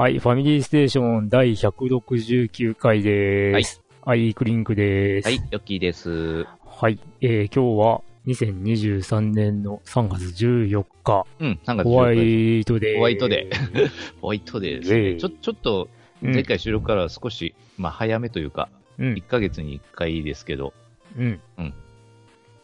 [0.00, 3.82] はい、ファミリーステーション第169回です。
[4.00, 5.28] はい、はい、クリンクです。
[5.28, 6.46] はい、ヨッキーです。
[6.64, 11.26] はい、えー、今日は2023年の3月14日。
[11.38, 11.84] うん、3月14日。
[11.84, 12.96] ホワイトデー。
[12.96, 13.90] ホワイトデー。
[14.20, 15.16] ホワイトデーですね。
[15.16, 15.88] ちょ、ちょっと、
[16.20, 20.74] 前回収録から少し、うん、まあ早めというか、うん、1ヶ月に1回ですけど。
[21.16, 21.40] うん。
[21.58, 21.74] うん。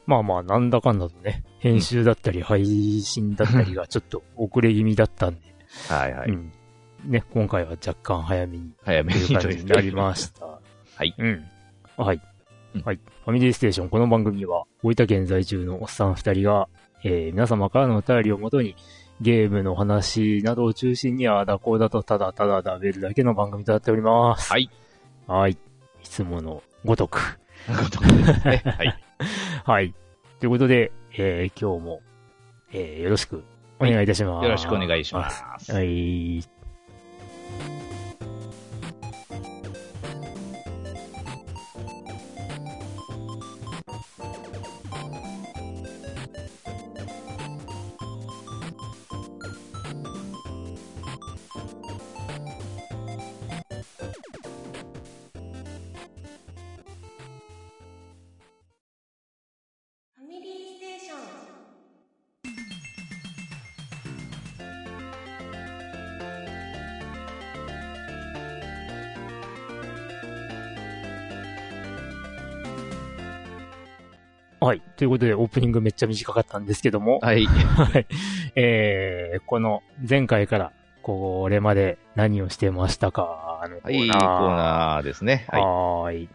[0.06, 2.64] まあまあ、なんだかんだとね、編集だったり配
[3.00, 5.40] 信だったりがちょっと遅れ気味だったんで。
[5.88, 6.30] はいはい。
[6.30, 6.52] うん
[7.06, 8.72] ね、今回は若干早めに。
[8.84, 10.46] 早めにというになりました。
[10.96, 11.14] はい。
[11.16, 11.44] うん。
[11.96, 12.20] はい。
[12.84, 12.96] はい。
[12.96, 16.68] ファミリーステーション、この番組は、大分県在住のおっさん二人が、
[17.04, 18.76] えー、皆様からのお便りをもとに、
[19.20, 24.52] ゲームの話などを中心に、ああだこうだとただただ食べるだけの番組となっております。
[24.52, 24.70] はい。
[25.26, 25.52] はい。
[25.52, 25.56] い
[26.02, 27.38] つものごとく。
[27.68, 28.62] ごとくですね。
[28.64, 29.02] はい。
[29.64, 29.94] はい。
[30.38, 32.02] ということで、えー、今日も、
[32.72, 33.42] えー、よろしく
[33.80, 34.44] お願いいたします。
[34.44, 35.72] よろしくお願いします。
[35.72, 35.82] はい。
[35.82, 36.44] はい。
[74.96, 77.20] ということで、オープニングめっちゃ短かったんですけども。
[77.20, 77.44] はい。
[77.44, 78.06] はい。
[78.54, 84.26] えー、この前回から、これまで何をしてましたかのコーナー。
[84.26, 85.46] はい、コーナーですね。
[85.48, 85.62] はい。
[86.16, 86.28] はい。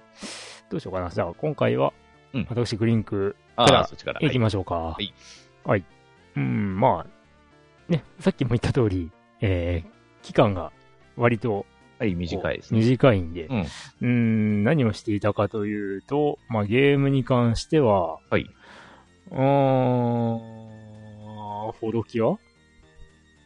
[0.70, 1.10] どうしようかな。
[1.10, 1.92] じゃあ、今回は、
[2.34, 3.88] うん、私、グリンクから
[4.22, 4.76] 行きましょうか。
[4.76, 5.14] はい。
[5.66, 5.84] はい。
[6.38, 9.12] うん、まあ、ね、さっきも言った通り、
[9.42, 10.72] えー、期間が
[11.18, 11.66] 割と
[12.02, 12.80] はい、短いですね。
[12.80, 13.46] 短いんで。
[13.46, 13.66] うん。
[14.02, 18.50] うん何をしていたかというと、まあ、ゲームに関しては、はい。
[19.30, 19.38] うーん、
[21.74, 22.24] フォロキア？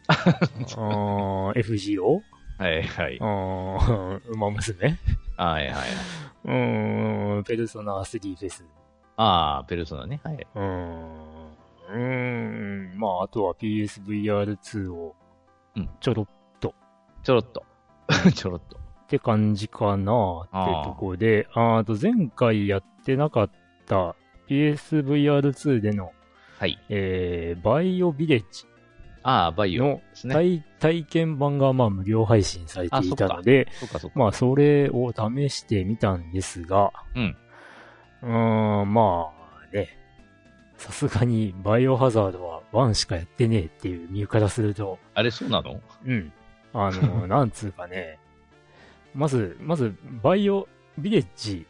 [1.54, 2.22] FGO?
[2.58, 3.18] はいはい。
[3.18, 4.98] うん、ウマ娘？
[5.36, 5.74] はいはい。
[6.46, 8.64] うーん、ペルソナ3フェス。
[9.18, 10.22] ああ、ペルソナね。
[10.24, 10.36] はい。
[10.56, 11.26] うーん。
[11.90, 15.14] うーん、まあ、あとは PSVR2 を、
[15.76, 16.28] うん、ちょろっ
[16.62, 16.74] と。
[17.22, 17.66] ちょろっと。
[18.34, 18.78] ちょろっと。
[18.78, 23.50] って感じかなってとこで、あと前回やってなかっ
[23.86, 24.16] た
[24.50, 26.12] PSVR2 での、
[26.58, 26.80] はい。
[26.90, 28.66] えー、バイオビレッジ。
[29.22, 30.02] ああ、バイオの
[30.32, 33.68] 体,、体験版がまあ無料配信されていたので、
[34.16, 37.38] まあそれを試してみたんですが、うん。
[38.24, 39.30] うーん、ま
[39.72, 39.90] あね、
[40.78, 44.98] さすがにバイオハザードは1しかやってねえっていう身からすると。
[45.14, 45.80] あれそうなの？
[46.06, 46.34] うん。
[46.76, 48.20] あの、 なんつうかね、
[49.14, 51.66] まず、まず、バイオビレッジ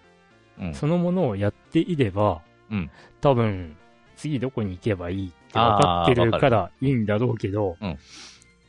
[0.73, 3.77] そのものをやっていれば、うん、多分、
[4.15, 7.97] 次どこに行けばいいって分かってるからいいんだろうけど、うん、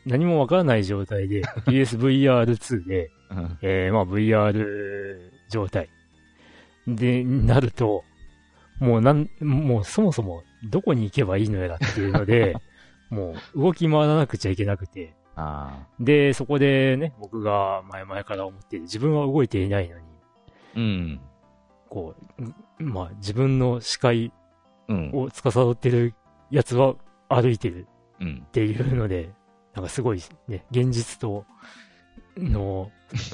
[0.05, 5.89] 何も分からない状態で PSVR2 で、うん、えー、まあ VR 状態
[6.87, 8.05] でなると、
[8.79, 12.57] もうなん、もうそもそもどこに行けばいいのやらっていうので、
[13.11, 15.15] もう動き回らなくちゃいけなくて、
[16.01, 20.05] で、そこでね、僕が前々から思っている、自分は動いていないのに、
[20.77, 21.21] うん。
[21.89, 22.15] こ
[22.79, 24.33] う、まあ、自分の視界
[24.89, 26.15] を司ってる
[26.51, 26.95] やつは
[27.29, 27.87] 歩いてる
[28.23, 29.33] っていうので、うん、
[29.75, 31.45] なんかすごいね、現実と
[32.37, 32.91] の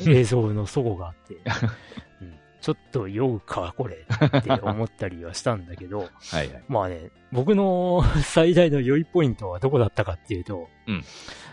[0.07, 1.35] 映像の齟齬があって、
[2.21, 4.07] うん、ちょっと酔うか、これ
[4.39, 5.99] って思ったりはしたんだけど、
[6.31, 11.03] はいはい、まあね、僕の 最大の良いポイントはどこだったかっていうと、うん、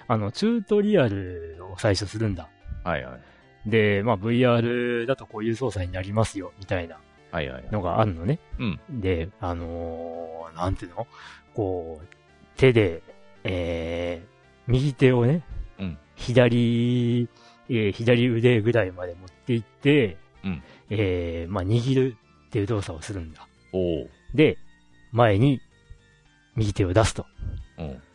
[0.07, 2.47] あの、チュートリアルを最初するんだ。
[2.83, 3.17] はいは
[3.65, 3.69] い。
[3.69, 6.99] で、まあ VR だとこういう操作になりますよ、みたいな
[7.71, 8.39] のがあるのね。
[8.59, 8.79] うん。
[9.01, 11.07] で、あのー、なんていうの？
[11.55, 12.07] こう、
[12.55, 13.01] 手で、
[13.43, 15.41] えー、右手をね、
[15.79, 17.27] うん、左、
[17.67, 22.15] えー、左腕ぐらいまで持っていって、うん、えー、まあ握る
[22.47, 23.47] っていう動作をするんだ。
[23.73, 24.57] おで、
[25.11, 25.61] 前に
[26.55, 27.25] 右手を出すと。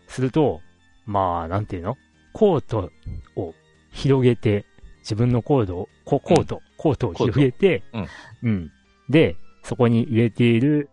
[0.08, 0.60] すると、
[1.06, 1.96] まあ、なんていうの？
[2.32, 2.90] コート
[3.36, 3.54] を
[3.90, 4.64] 広げて、
[5.00, 8.08] 自分のコードを、コート、コートを広げて、うん。
[8.42, 8.72] うん。
[9.08, 10.90] で、そこに入れている、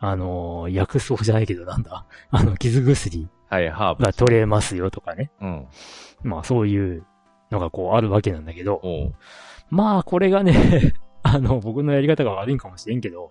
[0.00, 4.04] あのー、薬草じゃないけどなんだ、 あの、傷薬はい、ハーブ。
[4.04, 5.30] が取れますよとかね。
[5.40, 5.66] うん。
[6.24, 7.04] まあそういう
[7.50, 8.80] のがこうあるわけなんだけど、
[9.70, 13.30] まあこれがね あの、僕のやり方が悪いんかもしれんけど、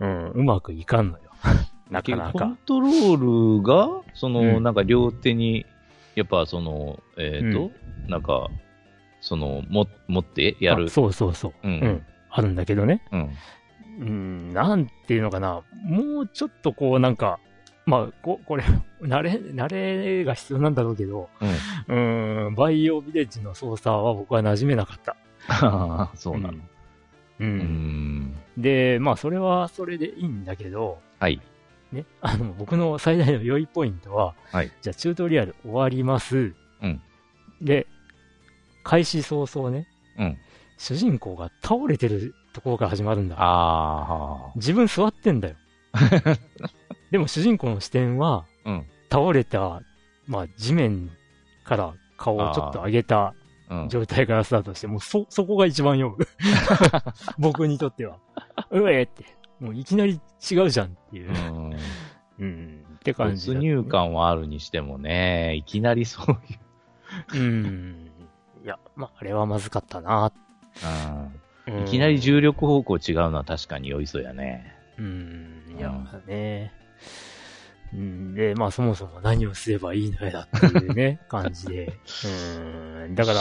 [0.00, 1.24] うん、うん、うまくいかんのよ。
[1.90, 2.32] なかなか。
[2.32, 5.66] コントロールが、その、うん、なんか両手に、
[6.14, 7.70] やっぱその、えっ、ー、と、
[8.04, 8.48] うん、なんか、
[9.20, 10.88] その、も、持ってやる。
[10.88, 11.52] そうそうそう。
[11.62, 11.80] うん。
[11.80, 13.02] うん、あるんだけどね。
[13.10, 13.30] うん。
[14.00, 15.62] うん、なんていうのかな。
[15.84, 17.38] もうちょっとこうなんか、
[17.86, 18.64] まあ、こ、これ、
[19.02, 21.28] 慣れ、慣れが必要なんだろうけど、
[21.88, 25.16] うん、ん、バイオビレッジの操作は僕は馴染めなかった。
[25.48, 26.54] ああ、そうなの。
[26.54, 26.62] うん。
[27.40, 31.40] うんで、まあ、それはそれでいいんだけど、はい。
[31.92, 34.70] ね、あの、僕の最大の良いポイントは、はい。
[34.82, 36.54] じゃあ、チュートリアル終わります。
[36.82, 37.00] うん。
[37.60, 37.86] で、
[38.82, 39.88] 開始早々ね、
[40.18, 40.38] うん。
[40.78, 43.36] 主人公が倒れてるところから始まるんだ。
[43.38, 44.52] ああ。
[44.56, 45.56] 自分座ってんだよ。
[47.10, 49.82] でも主人公の視点は、うん、倒れた、
[50.26, 51.10] まあ地面
[51.64, 53.34] から顔をちょっと上げた
[53.88, 56.26] 状態からスタートして、もうそ、そこが一番読む。
[57.38, 58.18] 僕にとっては。
[58.70, 59.24] うえって。
[59.60, 60.20] もういきなり
[60.50, 61.30] 違うじゃんっていう。
[61.30, 61.76] うん。
[62.38, 62.84] うん。
[62.96, 67.42] って感じ、没入感はあるにしてもね、いきなりそういう。
[67.42, 68.10] うん。
[68.64, 70.32] いや、まあ、あれはまずかったな。
[71.68, 71.82] うん。
[71.82, 74.74] いきなり重力方向違うのは確かに酔いそうやね。
[74.98, 75.76] うん。
[75.78, 75.92] いや、
[76.26, 76.72] ね。
[77.94, 81.92] うん、で、まあそもそも何をすればいいのやだっていうね、 感じで。
[83.04, 83.40] うん、だから、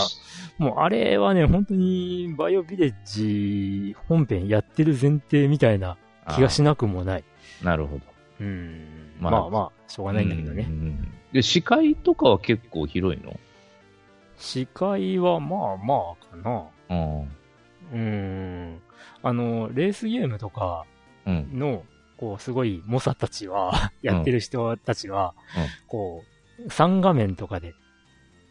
[0.59, 5.97] もうあれはね、本当にバイオビレッジ本編やってる前提みたいな
[6.35, 7.23] 気がしなくもない。
[7.63, 8.01] なるほど。
[8.41, 9.13] うん。
[9.19, 10.67] まあ、まあ、まあ、しょうがないんだけどね。
[11.31, 13.39] で、視界とかは結構広いの？
[14.37, 16.67] 視界はまあまあかな。
[16.89, 17.29] うん。
[17.93, 18.81] うん。
[19.23, 20.85] あの、レースゲームとか
[21.25, 21.83] の、
[22.23, 25.33] こう、すごい、猛者たちはやってる人たちは、
[25.87, 26.23] こ
[26.57, 27.73] う、3画面とかで、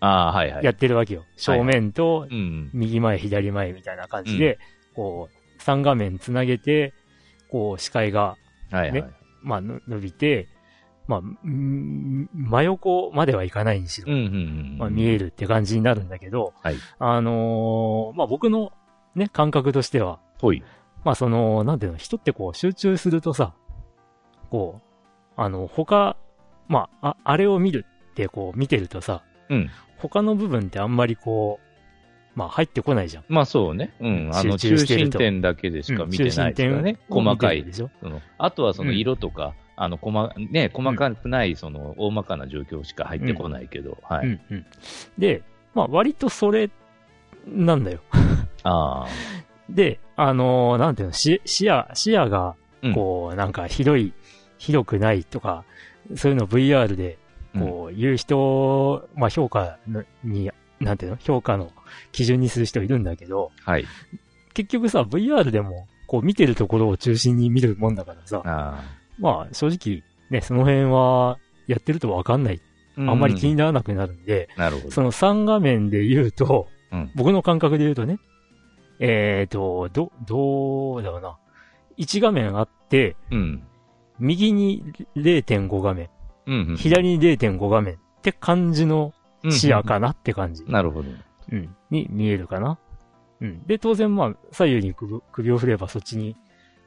[0.01, 0.65] ああ、はいはい。
[0.65, 1.25] やってるわけよ。
[1.37, 2.29] 正面と、
[2.75, 4.59] 右前、左前みたいな感じで、
[4.95, 6.93] こう、3画面つなげて、
[7.51, 8.37] こう、視界が、
[8.71, 9.07] ね、
[9.43, 10.49] まあ、伸びて、
[11.07, 18.73] まあ、真横まではいかないにしろ、まあ、見えるって感じになるんだけど、はい、あのー、まあ僕の
[19.15, 20.63] ね、感覚としては、はい。
[21.05, 23.55] まあその、なんていうの、人ってこう集中するとさ、
[24.51, 26.17] こう、あの、他、
[26.69, 29.71] まあ、あ、あれを見るってこう見てるとさ、うん。
[29.99, 33.25] 他の部分ってあんまりこう、まあ入ってこないじゃん。
[33.29, 33.95] まあそうね。
[34.01, 34.31] うん。
[34.33, 36.99] あの中心点だけでしか見てないからね。
[37.11, 37.63] うん、細かい。
[37.63, 37.91] でしょ？
[38.01, 44.67] そのあとはその色とか、うん、あの、細、ね、細かくない、その、大まかな状況しか入ってこないけど、はい、うんうん。
[45.19, 45.43] で、
[45.75, 46.71] まあ割とそれ、
[47.47, 48.01] なんだよ。
[48.63, 49.07] ああ。
[49.75, 52.55] で、あのー、なんていうの、視野、視野が、
[52.95, 54.13] こう、なんか広い、
[54.59, 55.65] 広くないとか、
[56.17, 57.19] そういうのを VR で、
[57.59, 59.79] こう、言う人、まあ評価
[60.25, 61.71] に、なんていうの評価の
[62.13, 63.87] 基準にする人いるんだけど、はい。
[64.55, 68.85] 結局さ、VR でも、こう見てるところを中心に見るもんだからさ、あ
[69.19, 72.61] まあ正直、ね、その辺は、やってるとわかんない。
[72.97, 74.91] あんまり気にならなくなるんで、なるほど。
[74.91, 78.19] その3画面で言うと、うん、僕の感覚で言うとね、
[78.99, 81.39] えっ、ー、と、ど、どうだろうな。
[81.99, 83.63] 1画面あって、うん、
[84.19, 84.85] 右に
[85.17, 86.09] 0.5画面、
[86.47, 89.13] うんうん、左に0.5画面って感じの
[89.51, 90.63] 視野かなって感じ。
[90.63, 91.09] うんうん、なるほど。
[91.51, 91.75] うん。
[91.91, 92.79] に見えるかな。
[93.41, 93.67] うん。
[93.67, 96.37] で、当然まあ、左右に首首を振ればそっちに、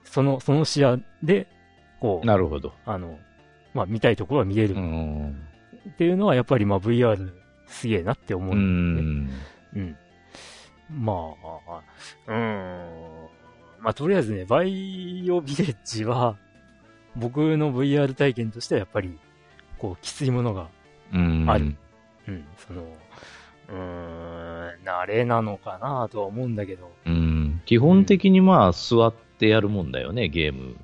[0.04, 1.48] その、その視野で、
[2.00, 2.26] こう。
[2.26, 2.74] なるほど。
[2.86, 3.20] あの、
[3.74, 4.76] まあ見たいところは見れる。
[5.90, 7.32] っていうのはやっぱりまあ VR
[7.68, 9.38] すげえなって思うんで、ね。
[9.76, 9.98] うん。
[10.90, 11.34] ま
[11.68, 11.82] あ、
[12.28, 13.28] うん。
[13.80, 16.38] まあとりあえずね、バイオビレッジは、
[17.16, 19.18] 僕の VR 体験としてはやっぱり、
[19.78, 20.70] こう、きついものが
[21.48, 21.76] ある。
[22.28, 22.82] うん、その、
[23.70, 26.92] うーん、慣れなのかなとは思うんだけど。
[27.06, 30.76] うん、基本的にまあ、座ってやるもんだよね、ゲーム。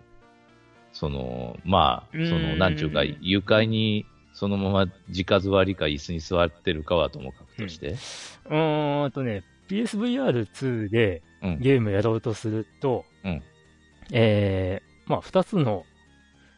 [0.93, 7.96] その、まあ、その、なんちゅうか、床にそのまま直座りか椅子に座ってるかはともかくとして。
[8.50, 9.43] うん、んとね、
[9.75, 11.24] PSVR2 で
[11.60, 13.44] ゲームやろうとすると、うん、
[14.12, 15.86] えー、まあ、二つの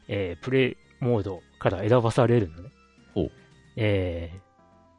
[0.07, 2.69] えー、プレイモードから選ばされるのね。
[3.13, 3.31] ほう。
[3.75, 4.31] え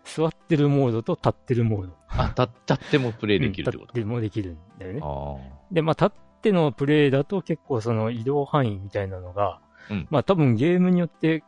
[0.04, 1.92] ー、座ってるモードと立ってるモード。
[2.08, 5.00] あ、立ってもプレイできるってこと、うん、立ってもできるんだよね。
[5.02, 5.36] あ
[5.72, 11.44] で、まあ、立ってのプレイだと結構その移動範囲みたいなのが、うん、まあ多分ゲームによって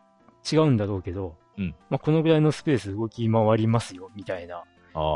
[0.50, 4.64] 違うんだろうけど、うん、まあこのぐらいのスペース動き回りますよ、みたいな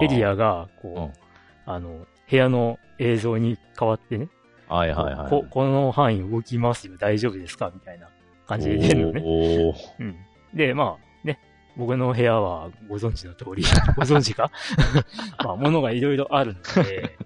[0.02, 1.29] エリアが、こう、
[1.74, 4.28] あの、部屋の映像に変わってね、
[4.68, 5.30] はいはいはい。
[5.30, 7.70] ここの範囲動きますよ、大丈夫ですか？
[7.74, 8.08] みたいな
[8.46, 9.74] 感じで出るのね。
[9.98, 10.16] うん。
[10.54, 11.38] で、まあね、
[11.76, 13.64] 僕の部屋はご存知の通り、
[13.96, 14.50] ご存知か？
[15.44, 17.16] まあ、物がいろいろあるので、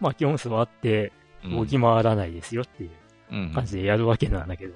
[0.00, 1.12] まあ、基本座って
[1.44, 2.90] 動き回らないですよっていう
[3.32, 4.74] うん感じでやるわけなんだけど。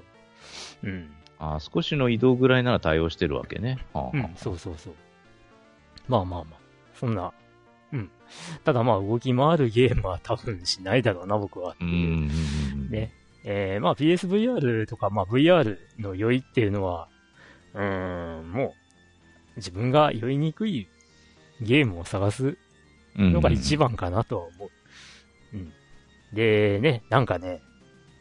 [0.83, 1.11] うん。
[1.39, 3.79] あー少しの移動ぐらいなら対応してるわけね。
[3.93, 4.93] はあはあうん、そうそうそう。
[6.07, 6.59] まあまあまあ、
[6.95, 7.31] そんな、
[7.93, 8.11] うん。
[8.63, 12.07] ただまあ、動き回るゲームは多分しないだろうな、僕はってうんいう。
[12.07, 12.31] うん
[12.81, 12.89] うん。
[12.89, 13.13] ね。
[13.45, 17.07] えー、まあ PSVR とか、まあ VR の酔いっていうのは、
[17.73, 18.73] うーん、もう、
[19.57, 20.87] 自分が酔いにくい
[21.61, 22.57] ゲームを探す
[23.15, 24.69] のが一番かなとは思う。
[25.53, 25.73] うん。
[26.33, 27.61] で、ね、なんかね、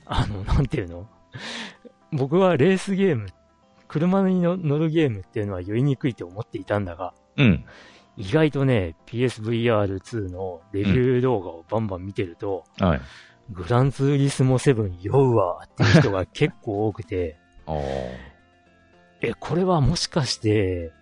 [0.05, 1.09] あの、なんていうの？
[2.13, 3.29] 僕はレースゲーム、
[3.89, 7.65] 車にの乗るゲームっていうのは酔いにくいと思っていたんだが、うん。
[8.17, 13.01] 意外とね、PSVR2 のレビュー動画をバンバン見てると、はい。
[13.51, 17.39] グランツーリスモ7酔うわっていう人が結構多くて。
[19.21, 20.93] え、これはもしかして、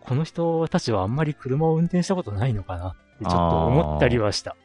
[0.00, 4.56] この人たちはあんまり車を運転したことないのかなってちょっと思ったりはした。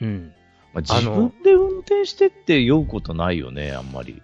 [0.00, 0.32] うん。
[0.74, 4.22] まあ、自分で運転してって酔うことないよね、あんまり。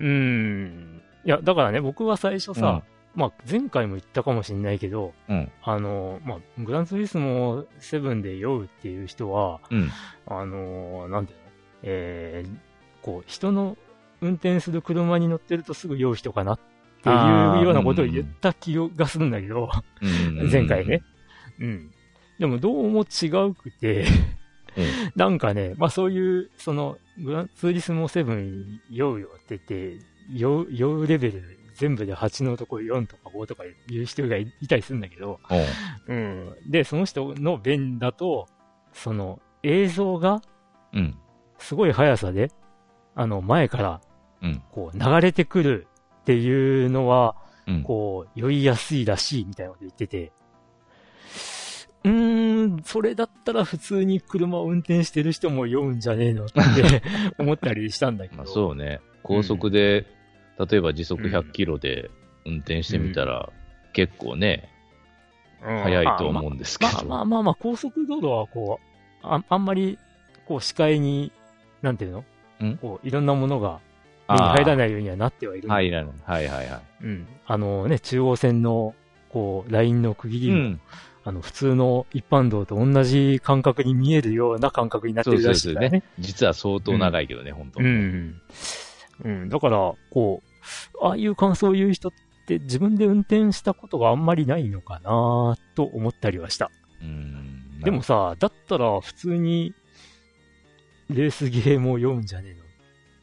[0.00, 1.02] うーん。
[1.24, 2.82] いや、だからね、僕は最初さ、
[3.14, 5.50] まあ前回も言ったかもしれないけど、うん。
[5.62, 9.90] あの、まあ、グランツーリスモ7で酔うっていう人は、うん。
[10.26, 11.44] あの、なんていうの？
[11.86, 12.56] えー、
[13.02, 13.76] こう、人の
[14.20, 16.58] 運転する車に乗ってるとすぐ酔う人かなっ
[17.02, 20.50] ていうようなことを言った気がするんだけど、うん。
[20.50, 21.02] 前回ね。。
[21.60, 21.90] うん。
[22.38, 24.06] でもどうも違うくて、うん
[25.14, 35.40] なんかね、まあそういう、その、グランツーリスモ7酔うよって言って、酔う、酔うレベル全部で8のとこ4とか5とかいう人がいいたりするんだけど、
[36.08, 36.16] うん。
[36.16, 36.18] う
[36.66, 36.70] ん。
[36.70, 38.46] で、その人の弁だと、
[38.92, 40.40] その映像が
[40.92, 41.18] うん。
[41.58, 42.50] すごい速さで、
[43.14, 44.00] あの前から
[44.42, 44.62] うん。
[44.70, 45.86] こう流れてくる
[46.20, 47.82] っていうのは、うん。
[47.82, 50.32] こう、酔いやすいらしいみたいなこと言ってて、
[52.04, 56.60] うーん、それだったら普通に車を運転してる人も酔うんじゃねえのって
[57.38, 58.36] 思ったりしたんだけど。
[58.36, 59.00] まあそうね。
[59.22, 60.06] 高速で、
[60.58, 62.10] 例えば時速100キロで
[62.46, 63.50] 運転してみたら、
[63.92, 64.68] 結構ね、
[65.66, 67.08] うん速いと思うんですけまあど。
[67.08, 69.98] まあまあまあ、高速道路はこう、ああんまり、
[70.46, 71.32] こう視界に、
[71.80, 72.22] なんていう
[72.60, 72.66] の？
[72.68, 72.76] ん？
[72.76, 73.80] こう、いろんなものが
[74.28, 76.12] 目に入らないようにはなってはいる入らない。
[76.22, 76.80] はいはいはい。
[77.02, 77.26] うん。
[77.46, 78.94] あのね、中央線の、
[79.30, 80.80] こう、ラインの区切りも、うん。
[81.24, 86.04] あの、普通の一般道と同じ感覚に見えるような感覚になってそうるらしそうそねいうからね。。
[86.18, 87.82] 実は相当長いけどね、本当う。
[87.82, 87.86] ん。
[87.86, 88.40] うん。
[89.48, 92.12] だから、こう、ああいう感想を言う人っ
[92.46, 96.70] て自分で運転したことがあんまりないのかなと思ったりはした。
[97.02, 97.80] うん。
[97.80, 99.74] でもさ、だったら普通に、
[101.10, 102.64] レースゲームを読むんじゃねえのっ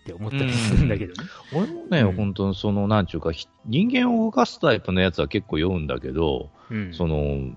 [0.05, 1.29] て思ったりするんだけどね。
[1.51, 6.93] 俺もね、うん本当にその、なんちゅうか、ひ人間を動かすタイプのやつは結構酔うんだけど、うん。
[6.93, 7.55] その、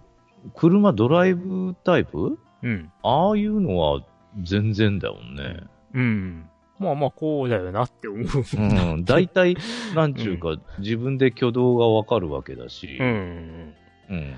[0.55, 2.39] 車ドライブタイプ？
[2.63, 2.91] うん。
[3.03, 4.03] ああいうのは
[4.43, 5.61] 全然だもんね。
[5.95, 6.49] うん。
[6.79, 8.27] まあまあ、こうだよなって思う。
[8.57, 9.05] うん。
[9.05, 9.57] 大体、
[9.95, 12.99] なんちゅうか、自分で挙動がわかるわけだし。
[13.01, 13.75] うん。
[14.11, 14.35] うん。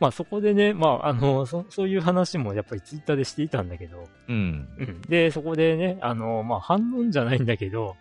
[0.00, 4.68] まあそこでね、まああの、そそういう話もやっぱりツイッターでしていたんだけど、うん。
[4.76, 5.00] うん。
[5.02, 7.94] で、そこでね、あの、まあ反論じゃないんだけど、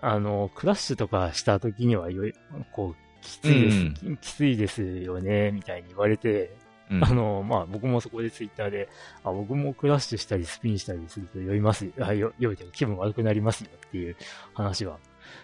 [0.00, 2.34] あの、クラッシュとかした時にはよい、
[2.72, 6.56] こう、きついです、きついですよね、みたいに言われて、
[6.90, 7.04] うん。
[7.04, 8.88] あの、まあ僕もそこでツイッターで、
[9.24, 14.16] あ、僕もクラッシュしたりスピンしたりすると酔います よ、あ、酔酔いというか気分悪くなりますよっていう
[14.54, 14.98] 話は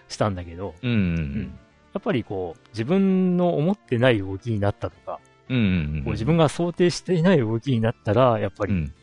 [0.07, 0.91] したんだけど、うん。
[0.91, 0.97] うん。
[0.97, 1.59] うん
[1.93, 5.57] やっぱりこう、自分の思ってない動きになったとか、うん。
[5.57, 6.03] うん。
[6.03, 8.93] こう自分が想定していない動きになったら、やっぱり、うん。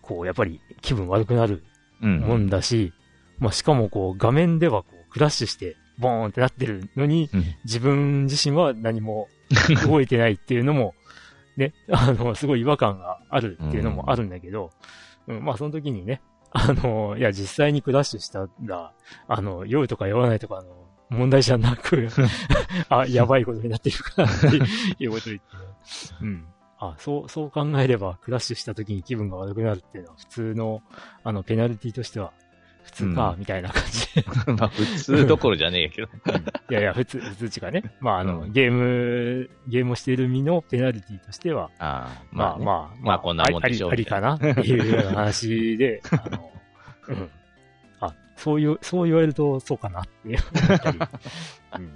[0.00, 1.62] こう、やっぱり気分悪くなる
[2.00, 2.20] うん。
[2.20, 2.94] もんだし、
[3.38, 9.28] まあ、しかもこう、画面ではこう、クラッシュして、ボーンってなってるのに、うん自分自身は何も
[9.84, 10.94] 動いてないっていうのも、
[11.58, 14.70] ね、 あの、すごい違和感があるっていうのもあるんだけど、
[15.26, 16.22] うん、まあ、その時にね、
[16.52, 18.92] あの、いや、実際にクラッシュしたら、
[19.26, 22.08] あの、酔うとか酔わないとかの問題じゃなく、
[22.88, 24.46] あ、やばいことになってるからって
[25.04, 25.42] いうことを言って、
[26.22, 26.46] うん。
[26.78, 30.80] あ、そう、そう考えれば、クラッシュした時に気分が悪くなるっていうのは、普通の、
[31.24, 32.32] あの、ペナルティとしては、
[32.88, 34.24] 普通か、うんみたいな感じで。
[34.52, 36.08] まあ、普通どころじゃねえけど。
[36.70, 37.82] いやいや、普通、普通値がね。
[38.00, 46.52] まあ、あの、うんゲーム、ゲームをしている身のペナルティとしては、ああ、まあねまあ、まあこんなもんでしょうありかなっていうような話で、 あの、
[47.08, 47.30] うん。
[48.00, 50.98] あ、そういう、そう言われると、そうかなって思ったり。
[51.76, 51.92] うん。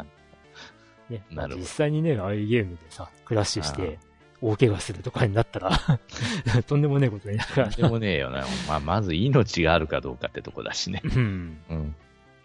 [1.08, 1.22] ね、
[1.56, 3.98] 実際にね、ああいうゲームでさ、クラッシュして、
[4.42, 5.70] 大怪我するとかになったら、
[6.66, 8.44] とんでもねえことになるからでもねえよな。
[8.68, 11.00] まあ、まず命があるかどうかってとこだしね。
[11.04, 11.58] うん。
[11.70, 11.96] うん。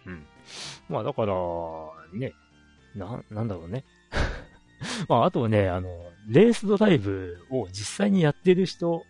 [0.06, 0.26] うん。
[0.88, 1.34] まあだから、
[2.12, 2.32] ね、
[2.94, 3.84] な、なんだろうね。
[5.08, 5.88] まああとね、あの、
[6.28, 9.04] レースドライブを実際にやってる人、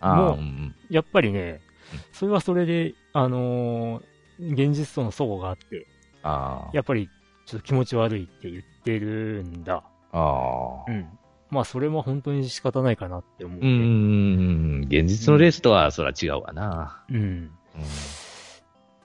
[0.00, 1.60] もうんやっぱりね
[1.94, 4.04] うん、それはそれで、あのー
[4.40, 5.86] 現実との相互があって、
[6.24, 7.08] あーやっぱり
[7.46, 9.84] ちょっと気持ち悪いって言ってるんだ。
[10.10, 10.92] あー。
[10.92, 11.18] うん。
[11.54, 14.80] まあそれも本当に仕方ないかなって思う、うん。
[14.88, 17.04] 現実のレースとはそら違うわな。
[17.08, 17.16] うん。
[17.16, 17.50] うん。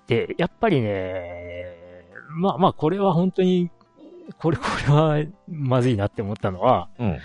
[0.08, 1.66] で、やっぱりね、
[2.32, 3.70] まあまあこれは本当に、
[4.40, 7.20] これ、 これはまずいなって思ったのは、うん。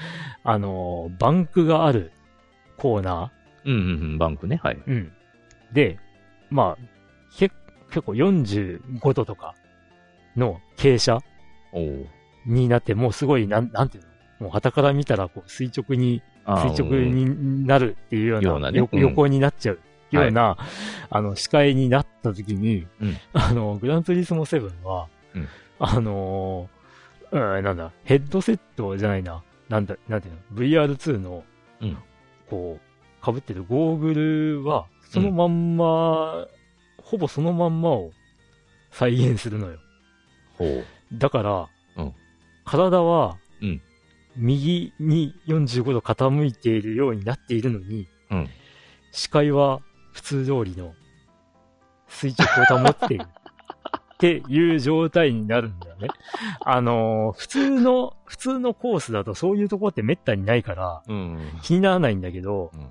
[0.44, 2.12] あのーバンクがある
[2.76, 3.32] コーナ
[3.64, 3.82] うんうんう
[4.16, 4.18] ん。
[4.18, 4.60] バンクね。
[4.62, 4.76] はい。
[4.76, 4.82] ー。
[4.86, 5.12] うん。
[5.72, 5.98] で、
[6.50, 6.84] まあ、
[7.34, 7.50] け
[7.88, 9.54] 結構45度とか
[10.36, 11.24] の傾斜。
[12.46, 14.13] になって、もうすごい、なん、なんていうの？
[14.44, 18.78] もう旗から見たら、こう、垂直に、垂直になるっていうような、ようなね。
[18.78, 19.00] ようん。
[19.00, 19.78] 横になっちゃう
[20.10, 20.58] ような、
[21.08, 23.16] あの、視界になった時に、うん。
[23.32, 25.48] あの、グランツーリスモ7は、うん。
[25.78, 31.42] あのーうん、なんだ、ヘッドセットじゃないな、なんだ、なんていうの、VR2 の、
[31.80, 31.96] うん。
[32.50, 34.12] こう、被ってるゴーグ
[34.60, 36.46] ルは、そのまんま、
[37.02, 38.12] ほぼそのまんまを
[38.90, 39.78] 再現するのよ。
[40.58, 40.84] ほう。
[41.14, 42.12] だから、うん。
[42.66, 43.43] 体は、うん
[44.36, 48.48] 右に45度傾いているようになっているのに、うん
[49.12, 49.80] 視界は
[50.12, 50.92] 普通通りの
[52.08, 53.26] 垂直を保っている。
[54.14, 56.08] っていう状態になるんだよね。
[56.64, 61.38] あのー普通の、普通のコースだとそういうところって滅多にないからうん。
[61.62, 62.88] 気にならないんだけど、うん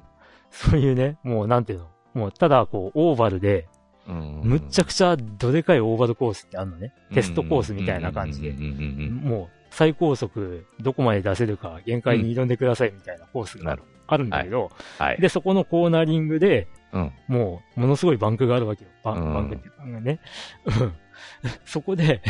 [0.51, 3.67] そういうね、もうなんていうの、もうただこうオーバルで、
[4.07, 4.41] うん。
[4.43, 6.93] むっちゃくちゃどでかいオーバルコースってあるのね。
[7.13, 13.75] テストコースみたいな感じでもう最高速どこまで出せるか限界に挑んでくださいみたいなコースが
[14.05, 15.05] あるんだけど、うん。
[15.05, 15.17] はい。
[15.19, 17.11] で、そこのコーナリングで、うん。
[17.27, 18.91] もうものすごいバンクがあるわけよ。
[19.03, 20.19] バンうんバンクっていうかね。
[20.65, 20.93] うん
[21.65, 22.21] そこで、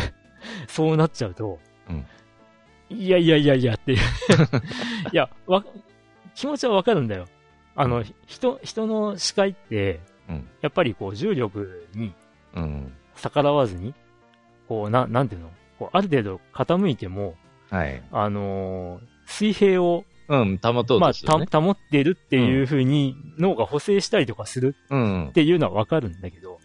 [0.67, 2.05] そうなっちゃうと、うん
[2.89, 3.99] いやいやいやいやっていう。
[5.11, 5.65] いや、わ、
[6.35, 7.25] 気持ちはわかるんだよ。
[7.75, 12.13] あの、人、人の視界って、うんやっぱりこう重力に
[12.55, 12.93] うん。
[13.15, 13.93] 逆らわずに、
[14.67, 15.51] こう、な、なんていうの？
[15.79, 17.35] こうある程度傾いても、
[17.69, 18.03] はい。
[18.11, 20.59] あのー水平を、うん。
[20.61, 21.47] 保とうまあ、とするね。
[21.47, 25.31] た保っているっていう風に脳が補正したりとかするうんっ。
[25.31, 26.59] ていうのはわかるんだけど、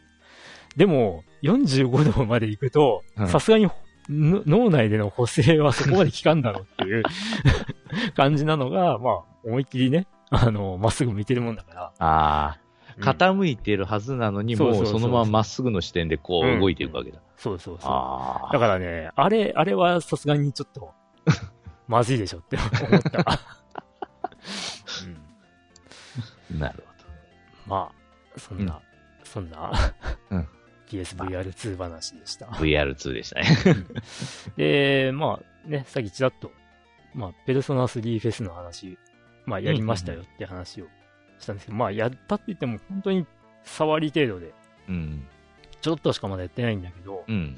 [0.76, 3.68] でも、45度まで行くとう、んさすがに
[4.08, 7.02] の脳内での補正はそこまで効かんだろうっていう
[8.16, 11.82] 感じなのが、まあ、思いっきりね、あの、まっすぐ向いてるもんだから。
[11.82, 12.58] ああ。
[12.62, 12.68] うん
[13.00, 17.20] 傾いてるはずなのに、もそうそのまままっすぐの視点でこうんう動いていくわけだ。
[17.38, 17.90] そうそうそう。
[17.90, 20.92] あだからね、あれ、あれはさすがにちょっと、
[21.88, 23.18] まずいでしょって思った。
[25.06, 26.64] うんあ。
[26.66, 26.84] なる
[27.66, 27.92] ま
[28.36, 28.80] あ、そんな、
[29.24, 29.72] そんな、
[30.30, 30.48] うん
[30.88, 32.46] PSVR2 話でした。
[32.46, 32.64] ほど。
[32.64, 33.46] VR2 でしたね。
[34.56, 36.50] で、まあね、さっきちらっと、
[37.14, 38.98] まあ、ペルソナ3フェスの話、
[39.44, 40.86] まあやりましたよって話を
[41.38, 43.26] したんですけど、まあやったって言っても本当に
[43.64, 44.54] 触り程度で、
[44.88, 45.26] うん。
[45.80, 47.56] ちょっとしかまだやってないんだけど、うん。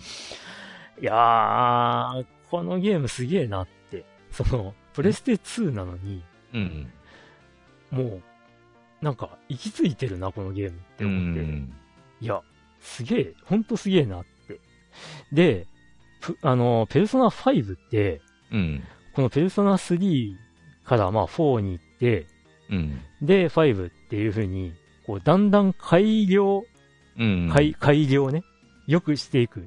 [1.01, 6.93] いやー、このゲームすげえなって、その、プレステ2なのに、うん。
[7.91, 8.23] もう、
[9.01, 11.41] なんか、行き着いてるな、このゲームってう思って。
[11.41, 11.73] ん。
[12.21, 12.43] いや、
[12.81, 14.61] すげえ、ほんとすげえなって。
[15.33, 15.67] で、
[16.21, 18.21] ぷあの、ペルソナ5って、
[18.53, 18.83] うん。
[19.15, 20.35] このペルソナ3
[20.85, 22.27] からまあ4に行って、
[22.69, 23.01] うん。
[23.23, 24.75] で、5っていう風に、
[25.07, 26.65] こう、だんだん改良、
[27.19, 27.51] うん。
[27.53, 28.43] 改、改良ね、
[28.87, 29.63] 良くしていくっ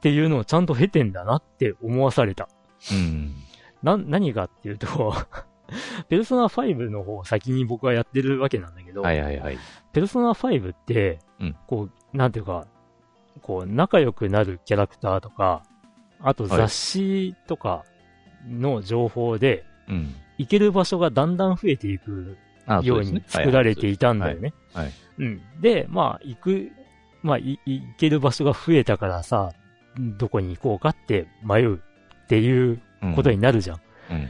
[0.00, 2.48] ていうのをちゃんと経てんだなって思わされた。
[2.92, 3.34] うん。
[3.82, 5.14] な、何がっていうと、
[6.08, 9.58] ペルソナ5の方を先に僕はやってるわけなんだけど、はいはいはい。
[9.92, 12.66] ペルソナ5って、うんこう、なんていうか、
[13.42, 15.62] こう、仲良くなるキャラクターとか、
[16.20, 17.84] あと雑誌とか
[18.48, 20.14] の情報で、うん。
[20.38, 22.49] 行ける場所がだんだん増えていくあ
[22.82, 24.54] ように作られていたんだよね。
[25.18, 25.42] うん。
[25.60, 26.70] で、まあ、行く、
[27.22, 29.52] まあ、い、行ける場所が増えたからさ、
[29.98, 32.80] どこに行こうかって迷うっていう
[33.14, 33.80] ことになるじゃん。
[34.10, 34.28] うん。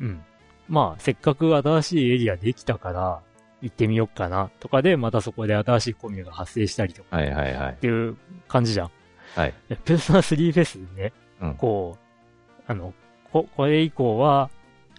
[0.00, 0.22] うん。
[0.68, 3.20] まあ、せっかく新しいエリアできたから、
[3.60, 7.76] 行ってみようかな、とかで、またそこで新しいコミュが発生したりとかはいはいはいっ。
[7.76, 8.90] ていう感じじゃん。
[9.34, 9.54] はい。
[9.68, 12.92] でペルソナ3フェスでね、うんこう、あの、
[13.32, 14.50] こ、これ以降は、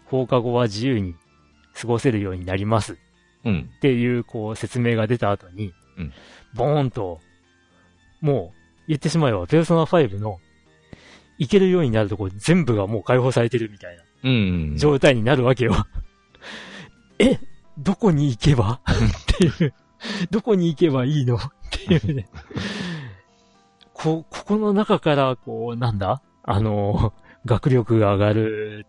[0.05, 1.15] 放課後は自由に
[1.79, 2.95] 過ごせるようになりますっ
[3.45, 3.69] うん。
[3.81, 6.13] ていう、こう、説明が出た後に、うん
[6.55, 7.19] ボーンと、
[8.21, 8.57] もう、
[8.87, 10.39] 言ってしまえば、ペルソナ5の、
[11.37, 14.77] 行けるようになるとこ全部がもう解放されてるみたいなうん。
[14.77, 15.73] 状態になるわけよ。
[17.19, 17.39] え、
[17.77, 18.79] どこに行けば？
[18.85, 19.73] っていう、
[20.31, 21.35] どこに行けばいいの？
[21.35, 21.39] っ
[21.71, 22.27] ていうね。
[23.93, 26.21] こ、ここの中から、こう、なんだ？
[26.43, 27.13] あの、
[27.45, 28.87] 学力が上がる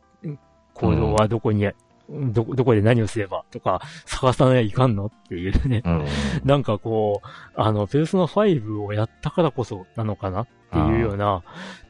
[0.75, 1.75] 行動はどこに、うん、
[2.09, 5.83] ど、どこで何をすればとか、探さないかんのっていうね。
[5.85, 6.05] うん、
[6.45, 11.42] なんかこう、あの、ペルソナ5をやったからこそなのかなっていうような、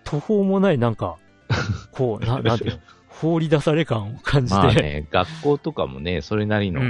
[0.05, 1.17] 途方もないなんか、
[1.93, 4.59] こう、 な、なんていうの、放り出され感を感じて。
[4.59, 6.83] まあね、学校とかもね、それなりの、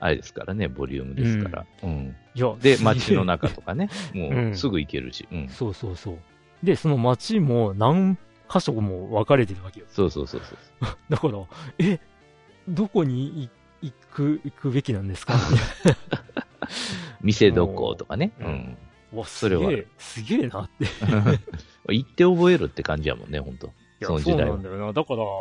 [0.00, 1.66] あれですからね、ボリュームですから。
[1.82, 2.16] うん。
[2.34, 5.48] いや、で、街の中とかね、もうすぐ行けるし、うん。
[5.48, 6.18] そうそうそう。
[6.62, 8.16] で、その街も何
[8.52, 9.86] 箇所も分かれてるわけよ。
[9.88, 10.58] そうそうそうそう。
[11.08, 11.38] だから、
[11.78, 11.98] え、
[12.68, 13.48] どこに
[13.80, 15.34] 行く、行くべきなんですか？
[17.20, 18.32] 店どことかね。
[18.40, 18.76] うん。
[19.12, 19.70] わ、それは。
[19.98, 20.86] すげえなって。
[21.92, 23.72] 行って覚えるって感じやもんね、本当
[24.02, 24.92] その時代そうなんだよな。
[24.92, 25.32] だから、まあ、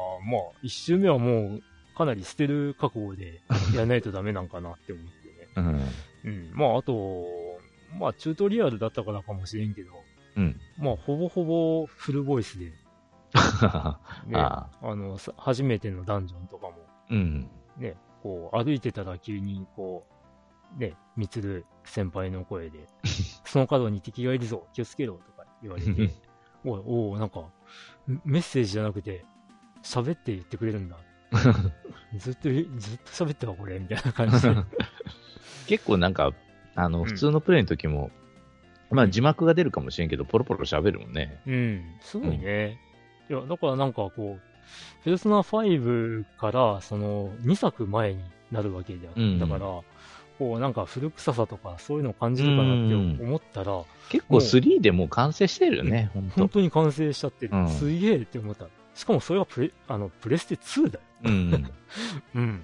[0.62, 1.64] 一周目はもう、
[1.98, 3.42] かなり捨てる覚悟で
[3.74, 5.48] やらないとダメなんかなって思ってね。
[5.58, 6.32] うん。
[6.32, 6.52] うん。
[6.54, 7.26] まあ、あと、
[8.00, 9.92] まあ、チュートリアルだったからかもしれんけど、
[10.38, 10.60] うん。
[10.78, 12.74] まあ、ほぼほぼフルボイスで、ね、
[14.34, 16.76] あの、初めてのダンジョンとかも、
[17.12, 17.50] うん。
[17.78, 20.08] ね、こう、歩いてたら急に、こ
[20.78, 22.88] う、ね、みつる先輩の声で、
[23.46, 26.14] その角に敵がいるぞ、気をつけろとか言われて、
[26.66, 27.44] おい、おなんか、
[28.26, 29.26] メッセージじゃなくて、
[29.84, 30.98] 喋って言ってくれるんだ。
[32.18, 34.56] ずっと、ずっと喋ってたこれ、みたいな感じで。
[35.68, 36.34] 結構なんか、
[36.76, 38.12] あの、普通のプレイの時も、
[38.90, 41.42] まあ字幕が出るかもしれんけど、ポロポロ喋るもんね。
[41.46, 42.80] うん、すごいね。
[43.30, 44.51] いや、だからなんかこう、
[45.04, 49.84] ペルソナ5から、その、2作前になるわけであった、うん、だから、こ
[50.56, 57.56] う、なんか古臭さとか、そういうのを感じるかなって思ったら、結構3でもう完成してるよね、本当本当に完成しちゃってる。
[57.56, 58.68] うん、すげえって思った。
[58.96, 61.06] しかもそれはプレ、あの、プレステ2だよ。
[61.26, 61.72] うん。
[62.36, 62.64] うん。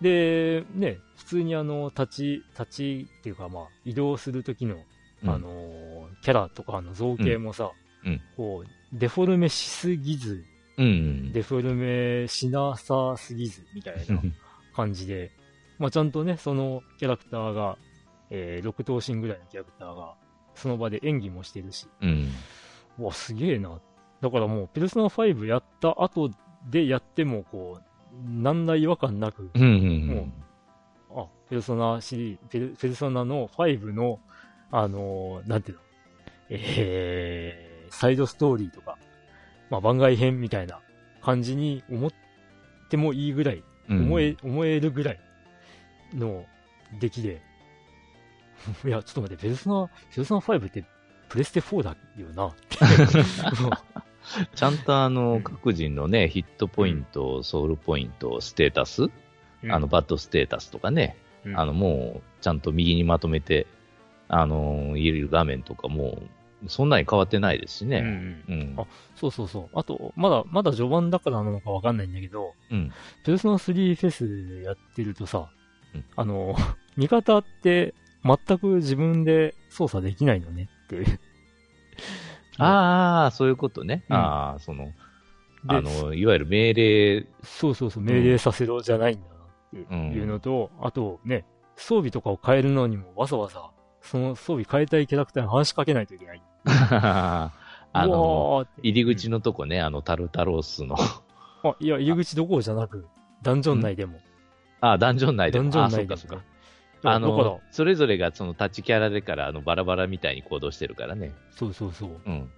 [0.00, 4.76] で、ね、普通にあの、立ち、立ちっていうかまあ、移動するときの、
[5.24, 7.70] あのキャラとかの造形もさ、
[8.04, 10.44] うん、こう、デフォルメしすぎず、
[10.78, 14.20] うん、デフォルメしなさすぎず、みたいな
[14.74, 15.32] 感じで、
[15.78, 17.78] まあちゃんとね、そのキャラクターが、
[18.30, 20.14] えー、6頭身ぐらいのキャラクターが、
[20.54, 22.28] その場で演技もしてるし、うん、
[22.98, 23.80] わ、すげえな。
[24.20, 26.30] だからもう、ペルソナ5やった後
[26.68, 27.86] でやっても、こう、
[28.28, 30.28] なんら違和感なく、うんうんうん、も
[31.10, 34.20] う、あ、ペルソナシリーペル、ペルソナの5の、
[34.70, 35.82] あのー、なんていうの、
[36.50, 38.98] えー、サイドストーリーとか、
[39.70, 40.80] まあ、番外編みたいな
[41.22, 42.10] 感じに思っ
[42.88, 45.20] てもいいぐらい、思え、思えるぐらい
[46.14, 46.44] の
[47.00, 47.42] 出来で、
[48.84, 50.84] いや、ちょっと待って、ペルソナ、ペルソナ5って
[51.28, 52.54] プレステ4だよな、
[54.54, 59.04] ちゃんとあの、各人のね、ヒットポイント、ソウルポイント、ステータス、
[59.62, 63.66] うん、あの、バッドステータスとかね、うん、あの、もう、ちゃんと右にまとめて、
[64.28, 66.22] あの、入れる画面とかも、
[66.68, 67.98] そんなに変わってないですしね。
[67.98, 69.78] うん、うん、あ、そうそうそう。
[69.78, 72.92] あと、まだ、まだ序盤だからなのかわかんないんだけど、うん。
[73.24, 75.50] ペルソナ3フェスやってるとさ、
[75.94, 76.56] うん、あの、
[76.96, 81.20] 味方って全く自分で操作できないのねっていう。
[82.58, 84.04] ああ、そういうことね。
[84.08, 84.92] うん、ああ、その、
[85.68, 87.26] あの、いわゆる命令。
[87.42, 91.44] そうそうそう、命令させろじゃないんだなっていうのと、うん、あとね、
[91.76, 93.70] 装備とかを変えるのにもわざわざ
[94.06, 96.42] その装備変えたいキャラクターに話しかけないといけない。
[97.92, 100.96] あの、入り口のとこね、あの、タルタロースの
[101.62, 103.06] あ、いや、入り口どころじゃなく、
[103.42, 104.20] ダンジョン内でも。
[104.80, 105.64] あ、ダンジョン内でも。
[105.64, 106.20] ダンジョン内でも。
[106.20, 106.44] そうか、
[107.04, 111.32] あの、それぞれがそのタッチキャラでから、あの、バラバラみたいに行動してるからね。
[111.50, 112.20] そうそうそう。
[112.26, 112.50] うん。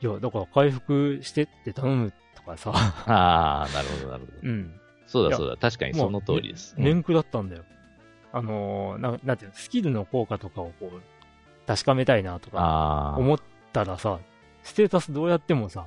[0.00, 2.72] いや、だから回復してって頼むとかさ。
[3.06, 4.38] ああ、なるほど、なるほど。
[4.42, 4.80] うん。
[5.06, 6.74] そうだそうだ、確かにその通りです。
[6.76, 7.64] 面苦だったんだよ。
[8.32, 11.00] あのー、ななんていうの、スキルの効果とかをこう、
[11.66, 13.38] 確かめたいなとか、思っ
[13.72, 14.18] たらさ、
[14.62, 15.86] ステータスどうやってもさ、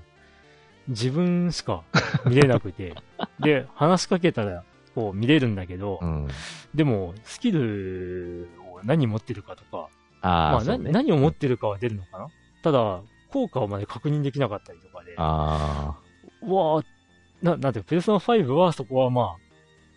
[0.88, 1.84] 自分しか
[2.26, 2.96] 見れなくて、
[3.40, 4.64] で、話しかけたら、
[4.96, 6.28] こう見れるんだけど、うん、
[6.74, 9.90] でも、スキルを何持ってるかとか、
[10.22, 12.28] あまあ、ね、何を持ってるかは出るのかな。
[12.64, 15.96] ただ、効果をまで確認できなかったりとかで、あ
[16.42, 16.84] うわ
[17.42, 19.38] な、なんていうか、ペルソナ5はそこはま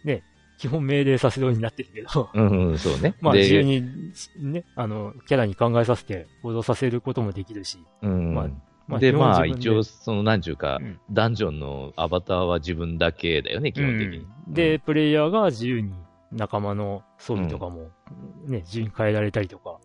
[0.04, 0.22] あ、ね、
[0.62, 3.16] 基本命令させるようになってるけどうん、うん、そうね。
[3.20, 3.82] まあ自由に、
[4.38, 7.78] ね、あの、キャラに考えさせて行動させることもできるし。
[8.00, 8.32] うん。
[8.32, 8.48] まあ、
[8.86, 14.18] まあ、で、まあ、一応、その、なんちゅうか、うん、ダンジョンのアバターは自分だけだよね、基本的に。
[14.18, 15.92] うん、で、プレイヤーが自由に
[16.30, 17.88] 仲間の装備とかも、
[18.46, 19.78] ね、自由に変えられたりとか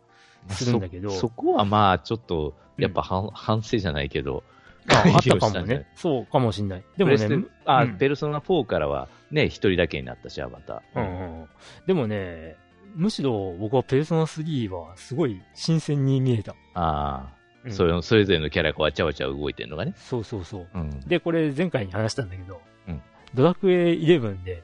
[0.49, 1.09] するんだけど。
[1.09, 4.43] そそこはまあ、ちょっと、やっぱ、うん、反省じゃないけど、
[4.89, 5.87] あ あったかもね。
[5.95, 6.83] そうかもしんない。
[6.97, 10.99] でもね、あ、うん、ペルソナ4からはね、一人だけになったし、アバター。
[10.99, 11.47] うんうん。
[11.85, 12.55] でもね、
[12.95, 16.53] むしろ僕はペルソナ3はすごい新鮮に見えた。
[16.73, 17.33] ああ。
[17.65, 19.93] うんそれのそれぞれのキャラがわちゃわちゃ動いてるのがね。
[19.97, 20.67] そうそうそう。
[20.73, 21.01] うん。
[21.01, 23.01] で、これ前回に話したんだけど、うん
[23.33, 24.63] ドラクエ11で、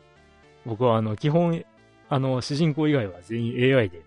[0.65, 1.65] 僕はあの、基本、
[2.07, 4.01] あの、主人公以外は全員 AI で。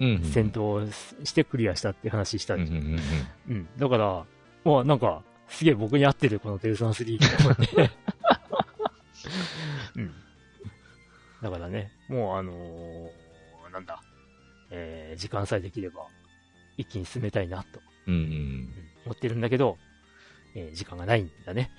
[0.00, 0.90] 戦闘
[1.24, 3.02] してクリアしたって話したうんんで。
[3.78, 4.24] だから、
[4.64, 7.90] まあなんか、すげえ僕に合ってるこのペルソナ3と思って。
[9.98, 10.14] うん。
[11.42, 14.00] だからね、もうあのーなんだ、
[14.70, 16.06] えー、時間さえできれば、
[16.76, 18.68] 一気に進めたいなと、うんうんうん
[19.04, 19.78] 思ってるんだけど、
[20.54, 21.70] えー時間がないんだね。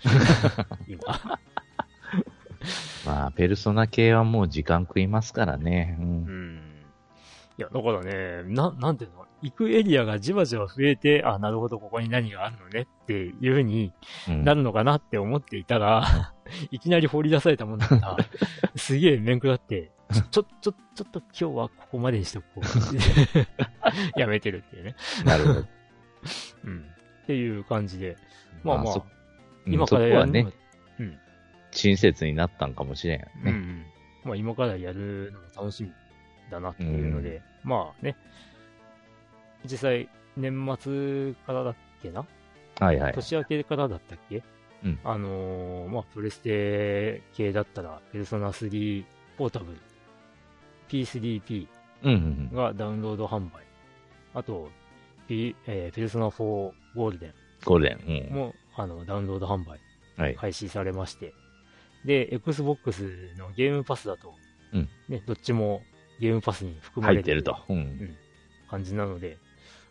[0.87, 1.39] 今。
[3.05, 5.97] まあ、ペルソナ系はもう時間食いますからね。
[5.99, 6.03] う。
[6.03, 6.58] うんん。
[7.59, 9.25] いや、だからね、な、なんていうの？
[9.41, 13.91] 行くエリアがじわじわ増えて、あ、なるほど、ここに何があるのねっていうふうに
[14.29, 16.33] うんなるのかなって思っていたら、
[16.71, 18.17] いきなり放り出されたもんだから、
[18.77, 19.91] すげえ面食らって、
[20.31, 22.61] ちょ、ちょ、ちょ、っと今日はここまでにしとこう。
[24.17, 24.95] やめてるっていうね。
[25.25, 25.65] なるほど。
[26.63, 26.85] うん。
[27.23, 28.15] っていう感じで。
[28.63, 29.05] まあまあ、そ
[29.65, 30.51] うん今からやるねは、
[31.71, 33.31] 親切になったんかもしれんよね。
[33.43, 33.85] うんうん。
[34.23, 35.91] まあ今からやるのも楽しみ
[36.49, 38.15] だなっていうので、まあね、
[39.65, 42.25] 実際年末からだっけな？
[42.79, 43.13] はいはい。
[43.13, 44.43] 年明けからだったっけ？
[44.83, 49.03] うんあのーまあ、プレステ系だったら、ペルソナ3
[49.37, 49.77] ポータブル、
[50.87, 51.67] P3P
[52.03, 53.63] うんうんがダウンロード販売。
[54.33, 54.69] あと、
[55.27, 57.33] P えーペルソナ4ゴールデ
[57.65, 58.31] ゴールデン。
[58.31, 59.79] ンも、あの、ダウンロード販売
[60.17, 60.23] うん。
[60.23, 60.35] はい。
[60.35, 61.33] 開始されまして。
[62.05, 64.33] で、Xbox のゲームパスだと、
[64.71, 65.81] うんね、どっちも
[66.19, 67.73] ゲームパスに含まれてる入ってると。
[67.73, 68.17] うん。
[68.69, 69.37] 感じなので、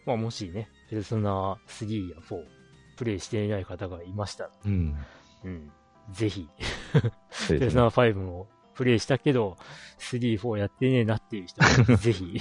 [0.07, 2.45] まあもしね、ペルソナ3や4、
[2.97, 4.97] プレイしていない方がいましたら、うん。
[5.45, 5.73] うん、
[6.13, 6.49] ぜひ。
[7.49, 9.57] ペルソナ5もプレイしたけど、
[9.99, 12.41] 3、4やってねえなっていう人は、 ぜひ、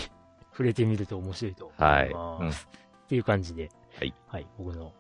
[0.52, 2.14] 触れてみると面白いとはい。
[2.14, 2.68] 思いうんます。
[3.06, 4.14] っていう感じで、はい。
[4.28, 4.94] はい、僕の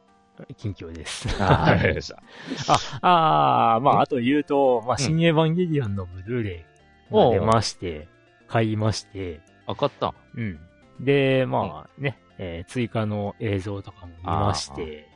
[0.58, 1.28] 近況です。
[1.42, 2.22] あーわかりました。
[3.02, 6.66] あ、あーまあ、あと言うと、まあ、うん新エヴァンゲリオンのブルーレ
[7.12, 8.08] イが出まして、
[8.48, 10.60] 買いまして、あ、買ったんうん。
[11.00, 15.08] で、まあね、えー追加の映像とかも見まして、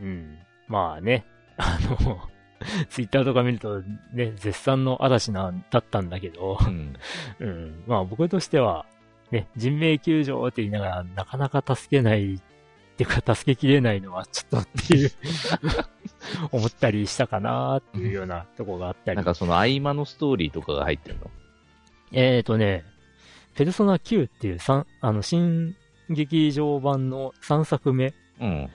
[0.00, 0.38] うん。
[0.66, 1.24] まあね、
[1.56, 2.20] あの、
[2.90, 3.80] ツイッターとか見ると
[4.12, 6.94] ね、絶賛の嵐なんだったんだけど、うん。
[7.38, 7.84] うん。
[7.86, 8.84] まあ僕としては、
[9.30, 12.38] ね、人命救助って言いながら、なかなか助けない、っ
[12.98, 15.10] ていうか助けきれないのはちょっとっていう、
[16.50, 19.24] 思ったりしたかなっていうようなとこがあったりなん。
[19.24, 21.30] かその合間のストーリーとかが入ってんの？
[22.12, 22.84] えーとね、
[23.54, 25.76] ペルソナ9っていう三あの新
[26.10, 28.70] 劇場版の3作目うん。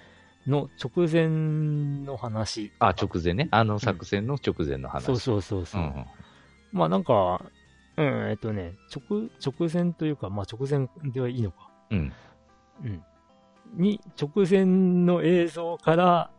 [0.48, 2.72] の直前の話。
[2.80, 3.48] あ、直前ね。
[3.52, 5.06] あの作戦の直前の話。
[5.06, 5.82] そうそうそうそう。
[5.82, 6.06] うん。
[6.74, 7.42] まあなんか、
[7.96, 11.70] うん、えっとね、直、直前というか、まあ直前ではいいのか。
[11.92, 12.14] うん。
[12.84, 13.04] うん。
[13.76, 14.66] に、直前
[15.06, 16.32] の映像から、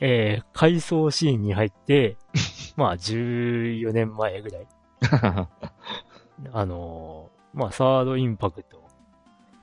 [0.00, 2.16] えー、回想シーンに入って、
[2.76, 4.66] まあ14年前ぐらい。
[6.52, 8.82] あのーまあサードインパクト。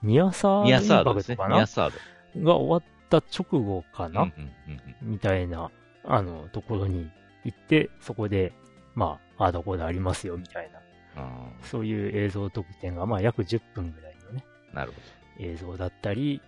[0.03, 1.03] ニアサードイン。
[1.03, 1.55] パクトかな？
[1.55, 1.91] ニアサー
[2.35, 2.43] ド。
[2.43, 4.51] が終わった直後かな、うんうん
[5.01, 5.71] うんみたいな、
[6.05, 7.09] あの、ところに
[7.43, 8.53] 行って、そこで、
[8.93, 10.69] まあ、ああだこうだありますよ、みたい
[11.15, 11.31] な、うん。
[11.63, 14.97] そういう映像特典が、まあ、約10分ぐらいのね、なるほ
[15.39, 16.41] 映像だったり、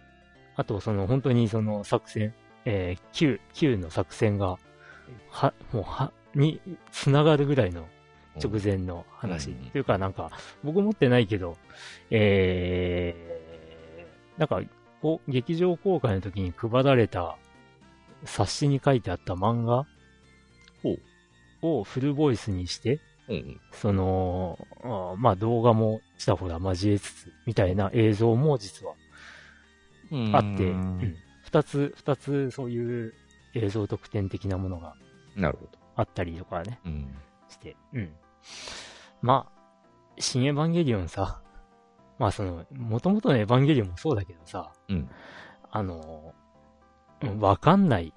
[0.56, 2.34] あと、その、本当にその作戦、
[2.66, 4.58] えー、Q、Q の作戦が、
[5.30, 7.88] は、もう、は、に、つながるぐらいのど。
[8.38, 9.52] 直前の話。
[9.52, 10.32] うんというか、なんか、
[10.64, 11.58] 僕持ってないけど、
[12.10, 14.62] えー、なんか、
[15.02, 17.36] こう劇場公開の時に配られた
[18.24, 19.88] 冊子に書いてあった漫画
[21.64, 23.62] をフルボイスにして、うんうん。
[23.72, 28.94] その、あまあ動画もちらほら交えつつ、みたいな映像も実は
[30.12, 33.14] うんあって、うん二つ、二つそういう
[33.56, 34.96] 映像特典的なものが。
[35.96, 37.16] あったりとかね、うん。
[37.50, 38.10] して、うん。
[39.22, 39.62] まあ、
[40.20, 41.42] 新エヴァンゲリオンさ、
[42.20, 45.10] まあその、元々のエヴァンゲリオンもそうだけどさ、うん。
[45.72, 46.34] あの、
[47.24, 48.14] うんわかんない。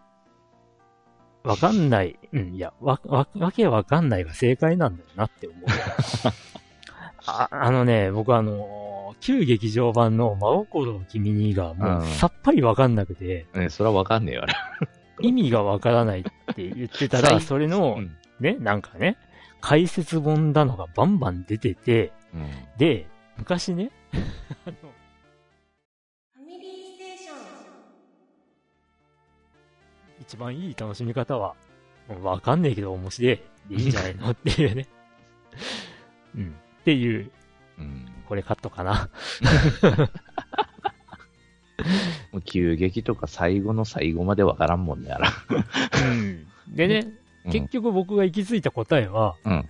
[1.43, 2.19] わかんない。
[2.33, 5.61] うん、いや、わ、わ、わけわかんないが正解なんだよなって思う。
[7.27, 14.55] ああのね、僕あの、旧劇場版の真心を君にがもううんさっぱりわかんなくて、ね、それはわかんねえわな。
[15.21, 18.17] 意味がわからないって言ってたら、 最それのう、ん。
[18.41, 19.17] ね、なんかね、
[19.65, 22.51] 解説本だのがバンバン出てて、うん。
[22.77, 23.07] で、
[23.39, 23.91] 昔ね、
[24.67, 24.77] あの、
[26.35, 27.37] ファミリーステーション
[30.21, 31.57] 一番いい楽しみ方は、
[32.23, 34.87] わかんねえけど面白いでいいんじゃないのっていうね。
[36.37, 36.55] うん。
[36.81, 37.31] っていう、
[37.79, 38.07] うん。
[38.29, 39.09] これカットかな。
[42.45, 45.31] 急激とか最後の最後までわからんもんねやら。
[46.07, 46.47] うん。
[46.69, 49.69] でね、うん結局僕が行き着いた答えは、うん。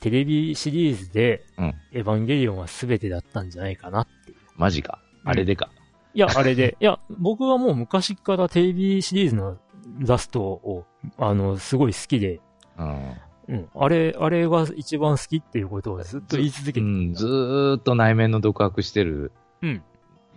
[0.00, 4.36] テレビシリーズで、うんエヴァンゲリオンは全てだったんじゃないかなっていう。
[4.56, 5.00] マジか。
[5.24, 5.70] あれでか。
[6.12, 9.58] いや、あれで、いや、僕はもう昔からテレビシリーズの
[10.00, 10.84] ラストを、
[11.18, 12.40] あの、すごい好きで、
[12.78, 13.14] うん。
[13.46, 16.86] うん、あれ、あれが一番好きっていうことをずっと言い続けてる。
[16.86, 19.32] うん、ずーっと内面の独白してる
[19.62, 19.82] うん。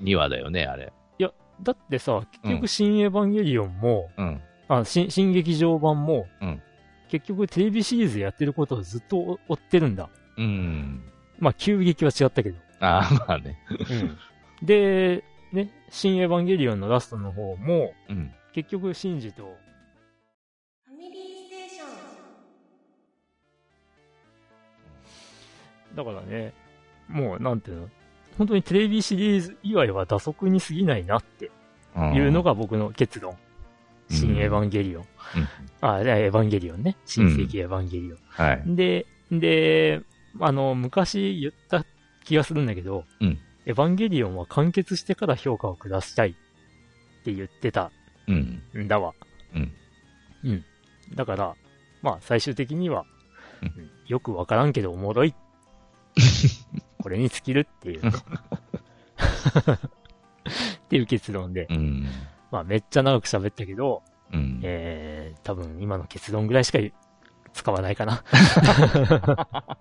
[0.02, 0.93] 2話だよね、あれ。
[1.63, 4.41] だってさ、結局、新エヴァンゲリオンも、うん。
[4.67, 6.62] あ新、新劇場版も、うん
[7.10, 10.10] 結局テレビシリーズやってることをずっと追ってるんだ。
[10.38, 11.04] うん。
[11.39, 12.58] まあ、急激は違ったけど。
[12.80, 13.58] ああ、まあね。
[14.62, 18.32] で、ね、新エヴァンゲリオンのラストの方も、うん。
[18.54, 19.56] 結局、シンジと、
[20.86, 21.84] ファミリーステーショ
[25.93, 26.54] ンだからね、
[27.08, 27.89] もう、なんていうの、
[28.38, 31.50] 本当にテレビシリーズ以外は打足に過ぎないなって
[31.96, 33.38] いうのが僕の結論。
[34.10, 35.06] うん新エヴァンゲリオン。
[35.82, 36.96] あ、エヴァンゲリオンね。
[37.06, 38.17] 新世紀エヴァンゲリオン。
[38.30, 38.63] はい。
[38.65, 40.02] で、で、
[40.39, 41.86] あの、昔言った
[42.24, 46.34] 気がするんだけど、うんエヴァンゲリオンは完結してから評価を下したいっ
[47.26, 47.91] て言ってた
[48.28, 48.62] うん。
[48.74, 49.13] んだわ。
[49.54, 49.74] うん。
[50.46, 50.63] うん。
[51.15, 51.54] だから、
[52.02, 53.04] まあ最終的には、
[53.62, 55.36] うんうんよくわからんけどおもろい。
[57.04, 58.02] これに尽きるっていう。
[58.08, 58.12] っ
[60.89, 61.67] ていう結論で。
[61.70, 62.08] うん。
[62.52, 64.60] まあめっちゃ長く喋ったけど、うん。
[64.64, 66.80] えー、多分今の結論ぐらいしか
[67.54, 68.24] 使わないかな。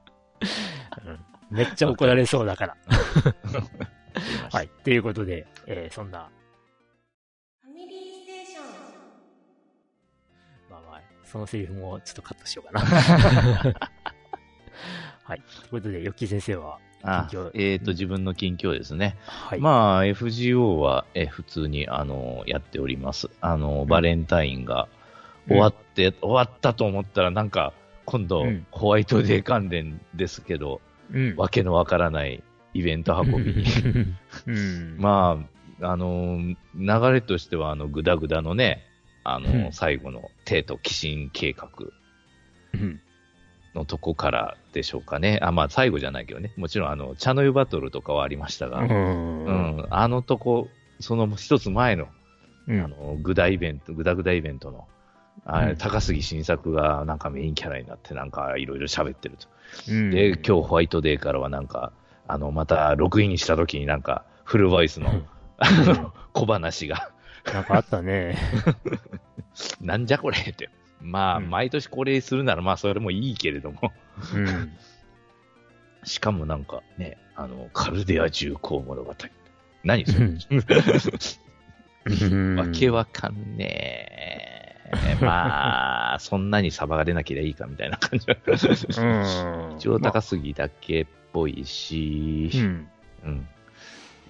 [1.07, 2.77] うんめっちゃ怒られそうだから。
[4.51, 4.69] はい。
[4.83, 6.29] ということで、えー、そんな、
[7.63, 8.65] ファミリーステーション
[10.71, 12.81] まあまあ、そのセリフもちょっとカットしようかな。
[15.23, 15.41] はい。
[15.41, 19.17] ということで、ヨッキー先生は、あえっ、と、自分の近況ですね。
[19.27, 19.61] はい。
[19.61, 23.29] まあ、FGO は、え普通に、あの、やっております。
[23.41, 24.89] あの、バレンタインが
[25.49, 27.73] 終わって、終わったと思ったら、なんか、
[28.05, 30.81] 今度、うんホワイトデー関連ですけど、
[31.13, 31.37] うん。
[31.37, 32.43] わけのわからない
[32.75, 33.65] イベント運びに。
[34.47, 34.97] うん。
[34.99, 35.39] ま
[35.81, 36.39] あ、あの、
[36.75, 38.85] 流れとしては、あの、グダグダのね、
[39.23, 41.69] あの、うん最後の帝都寄進計画
[42.75, 43.01] うん。
[43.77, 45.39] のとこからでしょうかね。
[45.43, 46.53] あ、まあ、最後じゃないけどね。
[46.57, 48.87] もちろん、あの、茶の湯バトルとかはありましたが、う。
[48.87, 52.09] うんん、あのとこ、その一つ前の、
[52.67, 54.87] うんあの、グダイベント、グダグダイベントの、
[55.45, 59.47] あうん高杉晋作がなんかメインキャラになってなんかいろいろ喋ってると。
[59.89, 61.93] うんで、今日ホワイトデーからはなんか、
[62.27, 65.11] あの、またログインした時になんか、フルボイスの、
[66.33, 67.11] 小話が、
[67.53, 68.37] なんかあったね。
[69.81, 70.71] なんじゃこれって。
[71.01, 73.93] まあ、うん毎年これするならまあそれもいいけれども。
[74.35, 74.73] うん。
[76.05, 79.15] しかもなんかね、あの、カルデア重工物語。
[79.85, 80.27] 何それ、
[82.09, 85.19] うんわけわかんねえ。
[85.21, 88.27] まあ、そんなにサバが出なければいいかみたいな感じ。
[88.29, 89.77] うん。
[89.77, 92.89] 一応高杉だけっぽいし、うん。
[93.25, 93.49] うん。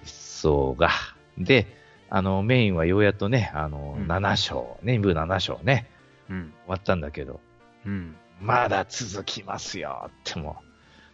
[0.03, 0.89] そうが。
[1.37, 1.67] で、
[2.09, 5.87] あの、メインはようやっとね、あの、うん7章、ね、部7章ね、
[6.29, 6.53] うん。
[6.65, 7.39] 終わったんだけど、
[7.85, 8.15] うん。
[8.39, 10.61] まだ続きますよっても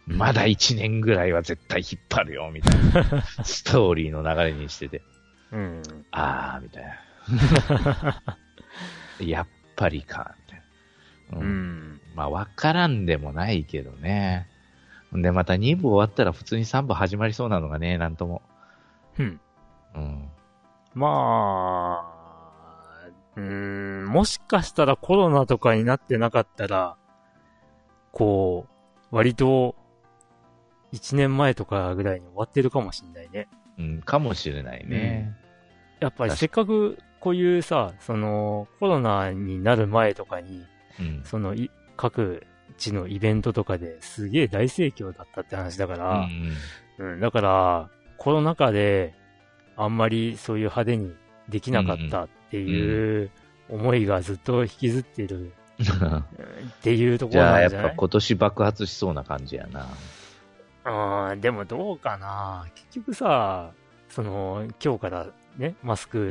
[0.08, 5.02] う、まだ1年ぐらいは絶対引っ張るよ、みたいな、 ストーリーの流れにしてて、
[5.52, 5.82] うん。
[6.10, 8.36] あー、みたいな。
[9.24, 10.62] やっぱりか、みたい
[11.30, 11.38] な。
[11.38, 12.00] ううんん。
[12.14, 14.48] まあ、わからんでもないけどね。
[15.12, 18.42] で、また2部終わったら普通に3部始まりそうなのがね、なんとも。
[19.18, 19.40] うん。
[19.94, 20.28] うん。
[20.94, 22.13] まあ、
[23.36, 26.96] うーん、もしかしたらコロナとかになってなかったら、
[28.12, 28.66] こ
[29.12, 29.74] う、割と、
[30.92, 33.48] 1年前とかぐらいに終わってるかもしんないね。
[33.78, 35.36] うん、かもしれないね。
[35.98, 40.64] やっぱりせっかくこういうさ、その、コロナになる前とかに、
[41.00, 41.22] うん。
[41.24, 46.52] その、い各地のイベントとかですげえ大盛況だったって話だかうら、ん
[46.98, 49.14] うん、だから、コロナ禍で、
[49.76, 51.14] あんまりそういう派手に
[51.48, 53.30] できなかったっていう
[53.68, 59.88] 思いがずっと引きずってるうんっていうとこじゃあ、やっろなんじゃないぱ今年爆発しそうな感じやな。
[60.84, 63.72] あーでもどうかな結局さ、
[64.08, 65.26] その、今日から
[65.56, 66.28] ね、マスうんう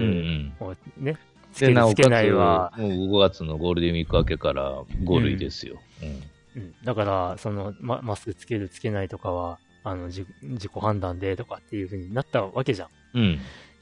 [0.60, 0.68] クん。
[0.68, 1.18] をね、
[1.52, 5.80] つで、けけないは、もう5月のゴールデンウィーク明けから5類ですよ。
[6.02, 6.06] う
[6.60, 6.62] ん。
[6.62, 12.90] うん、だから、その、ま、マスクつけるつけないとかは、あの、じ自己判断でとかっていう風になったわけじゃん。
[13.16, 13.40] うん。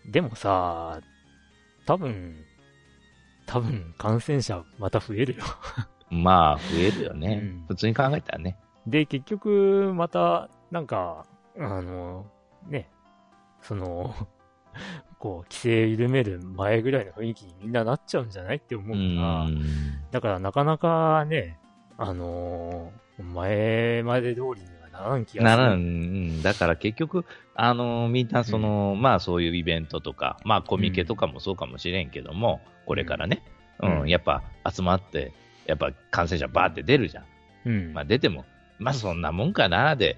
[0.10, 1.02] でもさ、
[1.86, 2.36] 多分、
[3.46, 5.44] 多分感染者また増えるよ。
[6.10, 7.40] まあ、増えるよね。
[7.42, 8.58] うん普通に考えたらね。
[8.88, 11.26] で、結局、また、なんか、
[11.58, 12.26] あの、
[12.68, 12.90] ね、
[13.62, 14.14] その、
[15.20, 19.48] こう、規制緩める前ぐらいの雰囲気にみんななっちゃうんじゃないって思うから、
[20.12, 21.60] だからなかなかね、
[21.98, 25.64] あのー前まで通りにはならん気がする。
[25.64, 27.26] ならん、うんだから結局、
[27.56, 33.44] あのーみんなその、まあそういうイベントとか、まあコミケとかもそうかもしれんけども、これからね、
[33.82, 35.34] うん、うんやっぱ集まって、
[35.66, 37.26] やっぱ感染者バーって出るじゃん。
[37.66, 37.94] うん。
[37.94, 38.46] まあ出ても、
[38.80, 40.18] まあそんなもんかなで、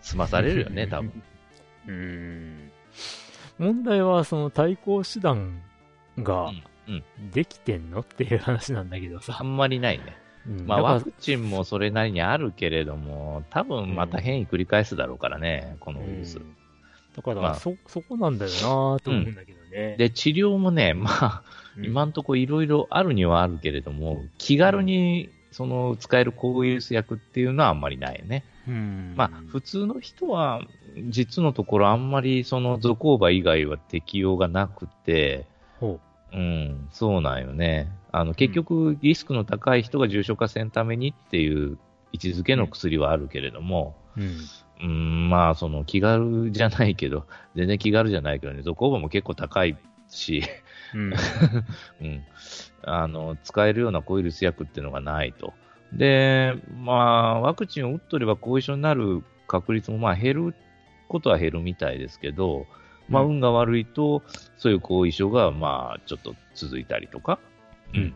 [0.00, 1.22] 済まされるよね、 多分。
[1.86, 2.70] うん。
[3.58, 5.62] 問題は、その対抗手段
[6.18, 9.42] がうんうんできてんのっていう話なんだけどさあ。
[9.42, 10.16] んまりないね。
[10.46, 16.38] うんまあワクチンもそれなりにあるけれども、多分また変異繰り返すだろうからね、このウイルス。
[16.38, 16.56] うん
[17.16, 19.96] だから、まあそ、そこなんだよなと思うんだけどね。
[19.98, 21.42] で、治療もね、まあ、
[21.76, 28.44] うん今んとこいろいろあるにはあるけれども、気軽にその使える抗ウイルス薬っていうのはあんまりないよね。
[28.68, 29.14] うん。
[29.16, 30.62] まあ、普通の人は、
[31.08, 35.46] 実のところあんまりそのゾコーバ以外は適用がなくて、
[35.80, 35.98] ほ
[36.32, 37.90] うん、そうなんよね。
[38.12, 41.78] あの、結局、リスクの高い人が重症化せんためにっていう
[42.12, 44.20] 位置づけの薬はあるけれども、う。
[44.20, 44.36] うん。
[44.82, 49.76] うん、まあ、その気軽じゃないけど、 全然気軽じゃないけどね、ゾコーバも結構高い
[50.08, 50.42] し、
[50.94, 51.12] うん。
[52.02, 52.22] うん、
[52.82, 55.54] あの使えるような抗ウイルス薬っていうのがないと。
[55.92, 60.54] で、まあ、ワクチンを打っとれば後遺症になる確率もまあ減る
[61.08, 62.66] ことは減るみたいですけど、
[63.08, 64.22] まあ、うん運が悪いと、
[64.56, 67.38] そういう後遺症がまあちょっと続いたりとか、
[67.94, 68.14] うん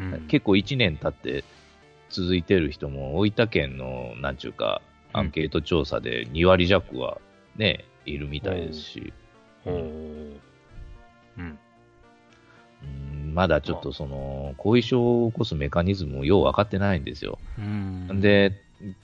[0.00, 1.44] うん結構1年経って
[2.08, 4.82] 続いてる人も、大分県のなんちゅうか、
[5.12, 7.18] アンケート調査で2割弱は
[7.56, 9.12] ね、いるみたいですし、
[9.64, 9.74] ほう。
[9.74, 10.38] うん。
[11.38, 11.58] うん
[13.34, 17.38] まだちょっとその、後遺症を起こすメカニズムをよう分かってないんですよ。
[17.58, 18.20] うん。
[18.20, 18.52] で、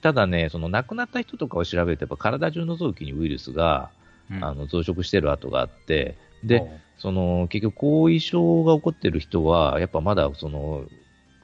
[0.02, 3.90] ただね、その亡くなった人とかを調べて、やっぱ体中の臓器にウイルスが、
[4.30, 6.16] うん、あの増殖してる跡があって、
[6.46, 6.62] で、
[6.96, 10.84] その結局後遺症が起こってる人は、やっぱまだその、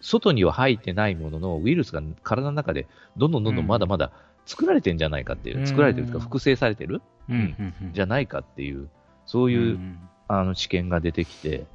[0.01, 2.87] 外には入ってないものの、ウイルスが体の中で
[3.17, 4.13] どんどんどんどんまだまだ
[4.47, 5.67] 作られてんじゃないかっていう、うん。
[5.67, 8.89] 作られてるとか複製されてるうん、じゃないかっていう、
[9.27, 9.99] そういう、ん。
[10.29, 11.67] あの知見が出てきて、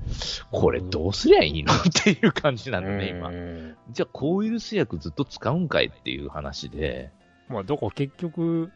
[0.51, 3.31] これどうすりゃいいのっていう感じなのね、今う。
[3.31, 3.75] ん。
[3.91, 7.11] じゃあ、抗ウイルス薬ずっと使うんかいっていう話で、
[7.49, 8.71] まあ、だから結局、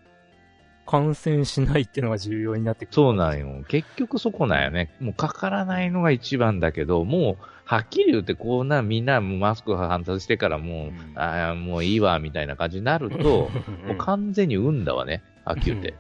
[0.92, 2.96] 感染しないっていうのが重要になってくる。
[2.96, 3.64] そうなんよ。
[3.70, 4.94] 結局そこなんよね。
[5.00, 15.24] もうかからないのが一番だけど、もう、はっきり言って、こうな、みんなマスク反対してからもう、うんああ、もういいわ、みたいな感じになると、う んもう完全に運だわね。
[15.46, 15.94] はっきり言って。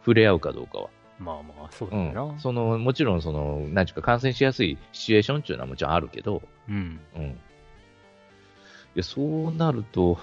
[0.00, 0.90] 触れ合うかどうかは。
[1.18, 2.22] まあまあ、そうだな。
[2.24, 2.38] ん。
[2.38, 7.00] その、もちろん、その、なんちゅうか、感染しやすいシチュエーションっていうのはもちろんあるけど、うん。
[7.16, 7.22] うん。
[7.22, 7.34] い
[8.96, 10.18] や、そうなると、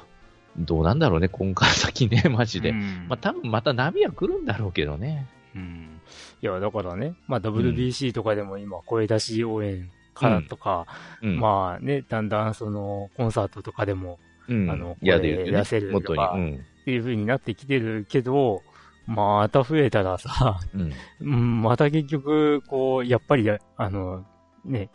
[0.58, 2.70] どうなんだろうね、今から先ね、 マジで。
[2.70, 5.28] うんまあ、多分また波は来るんだろうけどね。
[5.56, 6.02] うん。
[6.41, 10.86] いや、だからね、まあ WBC とかでも今、声出し応援からとか、
[11.22, 11.39] うん。
[11.39, 16.02] まあね、だんだんその、コンサートとかでもうん、あの声出せる。
[16.02, 16.56] とかうん。
[16.82, 18.62] っていう風になってきてるけど、
[19.08, 20.93] また増えたらさ、うん。
[21.22, 24.26] うんまた結局、こう、やっぱり、あの、
[24.66, 24.89] ね、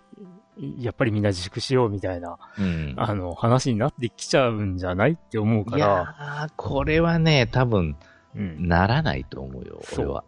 [0.78, 2.94] やっぱりみんな自粛しようみたいな、うん。
[2.96, 7.96] あの、話になってきちゃうんじゃないって思うかいら、やー、これはね、多分、
[8.34, 10.24] うん、ならないと思うよ、俺は。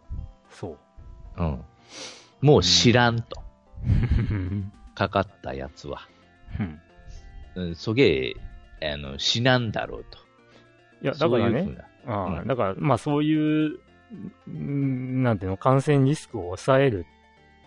[0.49, 0.77] そ
[1.37, 1.43] う。
[1.43, 1.61] うん。
[2.41, 3.41] もう知らんと。
[3.85, 6.01] うんかかったやつは。
[6.59, 6.81] うん
[7.55, 8.35] うん、そげ
[8.81, 10.17] え、あの、死なんだろうと。
[11.01, 13.79] いや、だからねそういうだから、まあそういう、
[14.49, 17.05] んなんていうの、感染リスクを抑える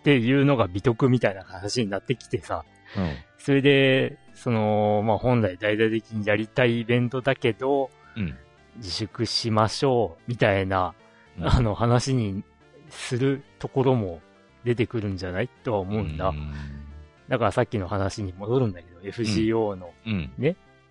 [0.03, 2.65] っていうのが美徳みたいな話になってきてさ、
[2.97, 3.15] うん。
[3.37, 8.35] それで、その、まあ本来大々的にやりたいイベントだけど、うん。
[8.77, 10.93] 自粛しましょう、みたいな、
[11.39, 12.43] うんあの話に
[12.89, 14.19] するところも
[14.65, 16.27] 出てくるんじゃないとは思うんだ。
[16.27, 16.53] うん。
[17.29, 20.29] だからさっきの話に戻るんだけど、FGO の、うん。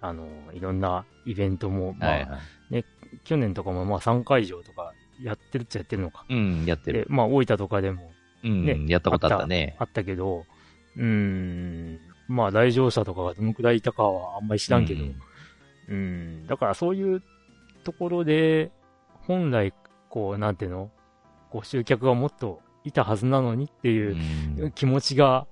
[0.01, 2.39] あの、いろんなイベントも、まあ、はいは
[2.79, 2.85] い。
[3.25, 6.25] 去年とかもまあ3会場とかやってるっちゃやってるのか。
[6.31, 8.11] うん、やってる。、でまあ大分とかでも
[8.45, 9.77] うん、ねやったことあったね。
[9.79, 10.45] あったけど、
[10.97, 15.15] うーん、まあ来場者とかがどのくらいいたかはあんまり知らんけど、う
[15.89, 17.23] うんん、だからそういう
[17.85, 18.71] ところで、
[19.27, 19.73] 本来、
[20.09, 20.91] こう、なんていうの、
[21.51, 24.17] こう集客がもっといたはずなのにっていう
[24.67, 25.47] う気持ちが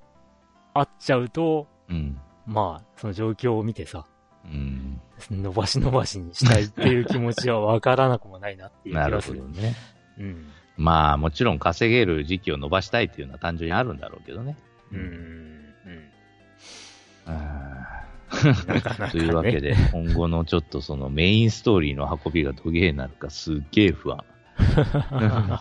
[0.75, 2.19] あっちゃうと、ん。
[2.47, 4.07] まあ、その状況を見てさ、
[4.45, 5.01] うん。
[5.31, 9.41] 伸ばし伸ばしにしたいっていう気持ちはわからなくもないなっていう気なるがする。
[9.43, 9.75] ほどね。
[10.19, 10.47] うん。
[10.81, 14.57] まあ、もちろん稼げる時期を伸ばしたいっていうのは単純にあるんだろうけどね。
[14.93, 15.51] うん。
[19.11, 24.25] というわけで、今後のちょっとそのメインストーリーの運びがどげえなるかすっげえ不安。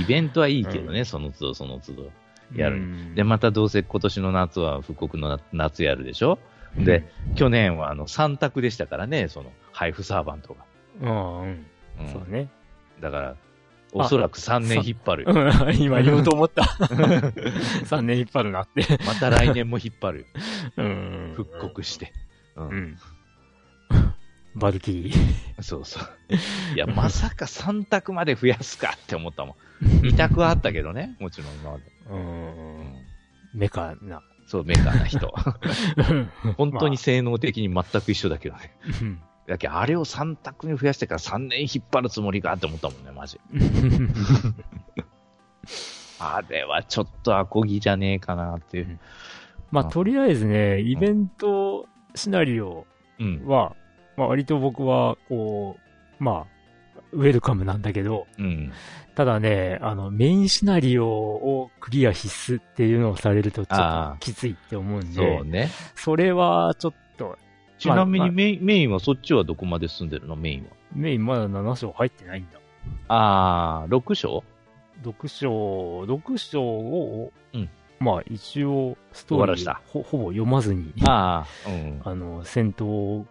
[0.00, 2.12] イベントはいいけどね、その都度その都度。
[2.54, 6.38] やるうんで、またどうせ今年の夏は復刻の夏やるでしょ？
[6.78, 10.64] で、去年はあの3択でしたからね、その配布サーバントが。
[11.00, 11.66] うん、うん。
[12.00, 12.48] うんそうね。
[13.00, 13.36] だから、
[13.98, 15.32] おそらく3年引っ張るよ。
[15.32, 16.62] うん 今言おうと思った。
[17.86, 18.84] 3年引っ張るなって。
[19.06, 20.26] また来年も引っ張るよ。
[20.76, 21.32] うん。
[21.34, 22.12] 復刻して。
[22.56, 22.98] うんうん。
[24.54, 25.12] バルキリ
[25.60, 26.08] そうそう。
[26.74, 29.86] いや、まさか3択まで増やすかって思ったもん。
[29.86, 31.84] 2択はあったけどね、もちろん今まで。
[32.10, 32.14] う。
[32.14, 32.94] うんん
[33.54, 34.22] メカな。
[34.46, 35.34] そう、メカな人。
[36.56, 38.76] 本当に性能的に全く一緒だけどね。
[39.02, 43.40] うんだけどあれを3択に増やしてから3年引っ張るつもりかって思ったもんね、マジ。
[46.18, 48.98] あれはちょっとアコギじゃねえかなっていう。
[49.70, 52.86] まあ、とりあえずね、イベントシナリオ
[53.18, 53.46] うん。
[53.46, 53.74] は、
[54.16, 55.76] まあ、割と僕は、こ
[56.20, 58.72] う、まあ、ウェルカムなんだけど、うん。
[59.14, 65.70] ただね、あの、メインシナリオをクリア必須っていうのをされるとちょっときついって思うんそで、うね。
[65.94, 66.98] それはちょっと、
[67.78, 70.36] ちなみまあにメインメインはそっちはどこまで進んでるの？
[70.36, 70.70] メインは。
[70.94, 72.58] メインまだ7章入ってないんだ。
[73.08, 74.44] あー、6章？
[75.04, 77.68] 読書、読書を、うん。
[78.00, 79.80] まあ一応ストーリー終わらした。
[79.86, 82.00] ほほぼ読まずに、ああ、うん。
[82.04, 83.26] あの、戦闘を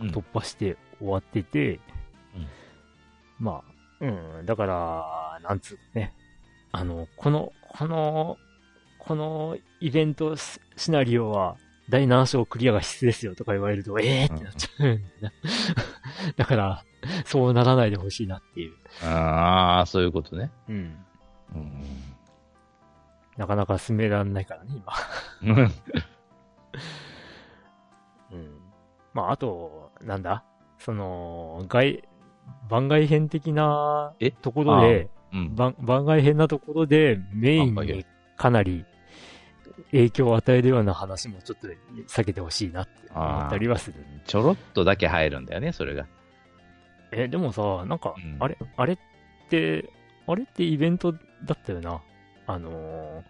[0.00, 0.08] うん。
[0.10, 1.80] 突破して終わってて、
[2.34, 2.46] うん。
[3.38, 3.62] ま
[4.00, 6.14] あ、うん、だから、なんつうかね、
[6.70, 8.36] あの、この、この、
[8.98, 11.56] このイベントシシナリオは、
[11.88, 15.32] 第7章クリアが必須ですよとか言われると、ええー、ってなっちゃうんだよな。
[16.36, 16.84] だから、
[17.24, 18.74] そうならないでほしいなっていう。
[19.06, 20.50] ああ、そういうことね。
[20.68, 20.96] うん。
[21.54, 21.84] うん。
[23.36, 24.74] なかなか進められないからね、
[25.42, 25.54] 今。
[25.54, 25.72] うん
[28.32, 28.50] うん。
[29.14, 30.44] まあ、あと、なんだ？
[30.78, 32.04] その、外、
[32.68, 34.30] 番外編的なえ？
[34.30, 35.54] ところで、うん。
[35.54, 38.04] 番番外編なところでメインに
[38.36, 38.84] かなり
[39.92, 41.68] 影響を与えるような話もちょっと
[42.08, 44.04] 避けてほしいなって思ったりはする。
[44.26, 46.06] ちょろっとだけ入るんだよね、それが。
[47.12, 48.98] え、でもさ、なんか、うんあれ、あれっ
[49.48, 49.90] て、
[50.26, 51.18] あれってイベントだ
[51.54, 52.00] ったよな。
[52.46, 53.22] あのー、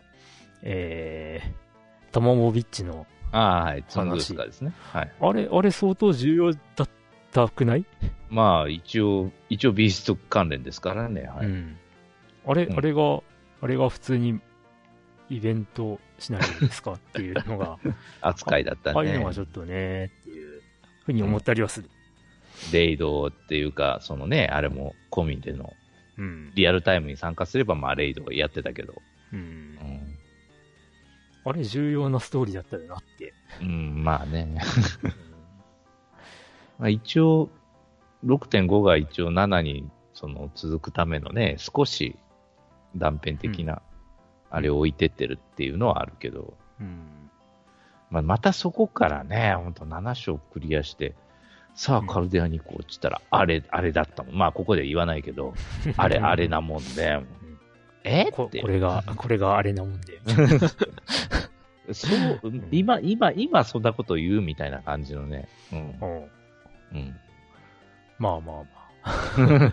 [0.62, 3.84] えー、タマモビッチの、ああ、はい。
[3.88, 4.72] ツングースカですね。
[4.92, 5.12] はい。
[5.20, 6.88] あれ、あれ相当重要だっ
[7.30, 7.84] たくない、
[8.30, 11.22] まあ、一応、一応ビースト関連ですからね。
[11.22, 11.46] はい。
[11.46, 11.76] うん。
[12.46, 13.22] あれ、うんあれが、
[13.60, 14.40] あれが普通に
[15.28, 17.78] イベントしないですかっていうのが、
[18.20, 19.34] 扱いだったねああいうのが。
[19.34, 20.62] ちょっとね、っていう
[21.04, 21.90] ふうに思ったりはする。
[22.72, 25.72] レイドっていうか、そのね、あれも込みでの、
[26.16, 26.52] うん。
[26.54, 29.00] リアルタイムに参加すれば、まあ、レイドをやってたけど。
[29.32, 29.42] うんう。
[29.42, 30.18] ん。
[31.44, 33.32] あれ重要なストーリーだったよなって。
[33.60, 34.60] うん、まあね。
[36.78, 37.48] まあ、一応、
[38.24, 42.16] 6.5が一応7にその続くためのね、少し
[42.96, 43.82] 断片的な、
[44.50, 47.30] あれを置いてってるっていうのはあるけど、うん。
[48.10, 51.14] まあ、またそこからね、ほんと7章クリアして、
[51.74, 54.34] さあうんカルデアにこうちったら、あれ、あれだったもん。
[54.34, 55.54] まあ、ここでは言わないけど、
[55.96, 57.20] あれ、あれなもんで、
[58.04, 58.22] え？
[58.22, 58.66] ってここ。
[58.66, 60.20] れが、これがあれなもんで。
[61.92, 62.08] そ
[62.42, 65.48] う、今、今、今そんなこと言うみたいな感じのね。
[65.72, 65.78] うん。
[65.78, 66.30] うん。
[66.92, 67.16] うん。
[68.18, 68.64] まあまあま
[69.02, 69.72] あ。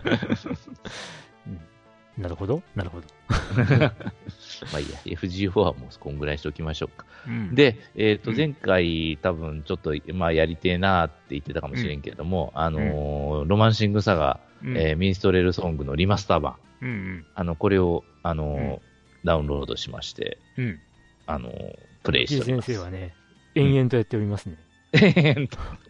[2.16, 3.06] うんなるほど、なるほど。
[3.28, 7.04] まあいいや、FGO はもうこんぐらいにしておきましょうか。
[7.26, 17.26] うん、で、えっ、と、うん前回多分ちょっと、まあやりてえなーって言ってたかもしれんけれども、あのーロマンシングサガ、うん、えーミンストレールソングのリマスター版、うんうん。
[17.34, 18.78] あの、これを、あのーうん
[19.24, 20.78] ダウンロードしまして、うん。
[21.26, 22.66] あのープレイしております。
[22.66, 23.12] 先生はね、
[23.56, 24.56] 延々とやっておりますね。
[24.92, 25.48] ね、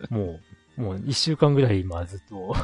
[0.09, 0.41] もう、
[0.77, 2.55] もう一週間ぐらい今ずっと、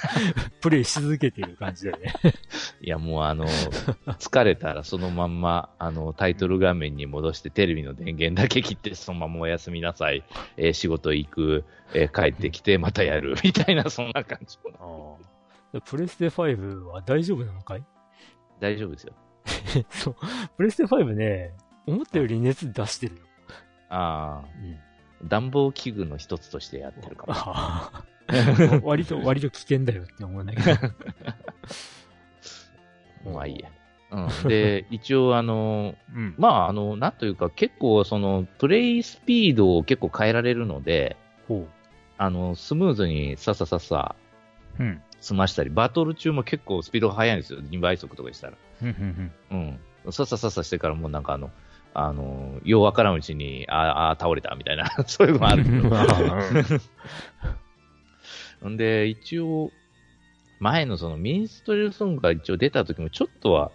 [0.60, 2.12] プレイし続けている感じだよね。
[2.82, 10.24] いや、もうあのー疲れたらそのまんま、あのタイトル画面に戻してテレビの電源だけ切って、そのままお休みなさい、
[10.56, 14.58] えー仕事行く、えー帰ってきてまたやる、 みたいな、そんな感じ。
[15.86, 17.84] プレステ5は大丈夫なのかい？
[18.60, 19.14] 大丈夫ですよ。
[19.90, 20.16] そう。
[20.56, 21.54] プレステ5ね、
[21.86, 23.22] 思ったより熱出してるよ。
[23.88, 24.78] ああ、うん。
[25.28, 27.32] 暖房器具の一つとしてやってるかも。
[27.36, 28.04] ああ
[28.82, 30.78] 割と、割と危険だよって思うんだけど。
[33.32, 33.70] まあいいや。
[34.10, 36.34] うん、で、一応あの、うん。
[36.38, 41.16] まああの、なんというか結構その、プレイスピードを結構変えられるので、
[41.48, 41.66] ほ
[42.16, 44.14] あの、スムーズにさっささっさ
[44.78, 44.82] う。
[44.82, 45.02] うん。
[45.20, 47.60] 済ましたり、バトル中も結構スピードが速いんですよ。
[47.60, 48.56] 2倍速とかにしたら。
[48.82, 49.80] うん。
[50.10, 51.50] さっささっさしてからもうなんかあの、
[51.94, 55.96] あの、ようわからんうちに、ああ、倒れたみたいな、 そういうのがあるけど。
[55.96, 56.50] あ
[58.68, 59.72] んで、一応、
[60.58, 63.72] 前のそのミンストレルソングが一応出た時もちょっとは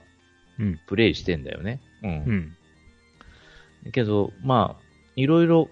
[0.60, 0.80] うん。
[0.86, 1.80] プレイしてんだよね。
[2.04, 2.56] うん。
[3.84, 3.92] うん。
[3.92, 4.84] けど、まあ、
[5.16, 5.70] いろいろ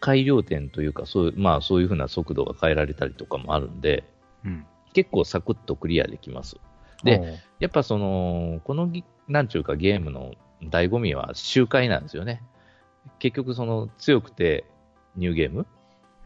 [0.00, 4.04] 改良点というか、そういう、まあそういうふうな速度が変えられたりとかもあるんで、
[4.44, 4.66] うん。
[4.92, 6.56] 結構サクッとクリアできます。
[7.02, 12.42] で、やっぱその、このぎ、なんちゅうかゲームの醍醐味は周回なんですよね。
[13.18, 14.64] 結局その強くて
[15.16, 15.66] ニューゲーム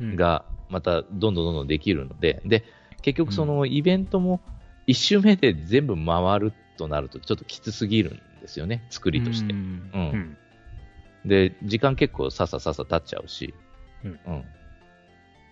[0.01, 2.65] うん、がまたどんどんどんどんできるので、で、
[3.03, 4.41] 結局そのイベントも
[4.87, 9.57] 一周目で全部回るとなるとちょっときつすぎるんですよね、作りとしてう。
[9.57, 9.61] ん。
[9.61, 10.37] ううんん。
[11.25, 13.55] で、時間結構ささささ経っちゃうし、
[14.05, 14.45] うん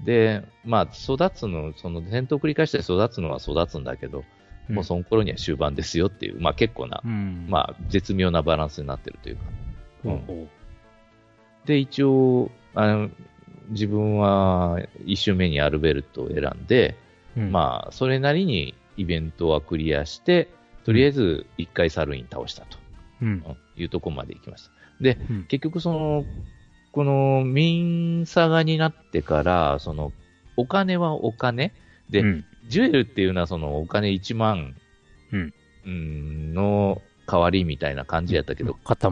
[0.04, 4.24] で、まあ、育つの、その戦闘を繰り返して育つのは育つんだけど、
[4.68, 7.46] もうその頃には終盤ですよっていう、まあ結構な、うん。
[7.48, 9.42] まあ絶妙なバランスになってるというか。
[10.02, 10.48] ほうほ
[11.66, 13.10] で、一応、あの、
[13.68, 16.96] 自分は一周目にアルベルトを選んで、
[17.36, 20.48] まあ、それなりにイベントはクリアして、
[20.84, 22.78] とりあえず一回サルイン倒したと
[23.76, 24.70] いうところまで行きました。
[25.00, 26.24] で、うん結局その、
[26.92, 27.82] このミ
[28.22, 30.12] ンサガになってから、その、
[30.56, 31.72] お金はお金
[32.10, 32.44] で、うん。
[32.68, 34.74] ジュエルっていうのはそのお金1万、
[35.32, 35.54] うん
[35.86, 39.06] うんの代わりみたいな感じやったけど、塊と。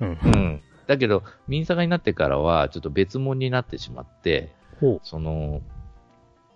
[0.00, 0.18] うん。
[0.24, 0.62] うん。
[0.86, 5.60] だけど、ミンサガになってからは、ちょっと別物になってしまって、ほその、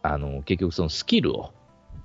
[0.02, 1.52] あの、結局そのスキルを、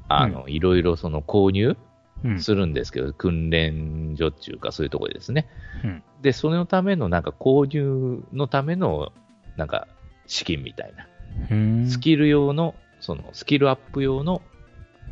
[0.08, 1.78] あの、いろいろその購入う。
[2.26, 2.42] うん。
[2.42, 5.48] するんですけど、訓練所っていうかそういうところでですね。
[5.84, 9.14] うんで、それのためのなんか購入のための、
[9.56, 9.88] なんか
[10.28, 11.08] 資金みたいな。
[11.50, 11.90] うん。
[11.90, 14.42] スキル用の、そのスキルアップ用の、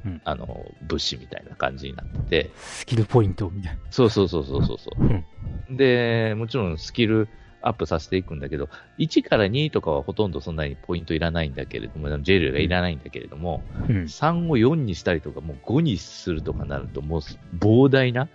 [0.06, 3.80] うんあの、物資みたいな感じになってて、スキルポイントみたいな。
[3.90, 5.06] そうそうそうそうそうそう。
[5.06, 5.78] うん。
[5.78, 7.28] で、もちろんスキル
[7.62, 13.96] アップさせていくんだけど、1から2とかはほとんどそんなにポイントいらないんだけれども、ジェルがいらないんだけれども、うん。
[14.04, 17.22] 3を4にしたりとか、もう5にするとかなると、もう
[17.58, 18.28] 膨大な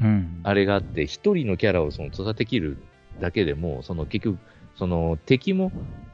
[0.00, 0.40] うん。
[0.44, 2.78] あれがあって、1人のキャラをその育てきる
[3.20, 4.38] だけでも、その結局、
[4.76, 5.72] その敵も、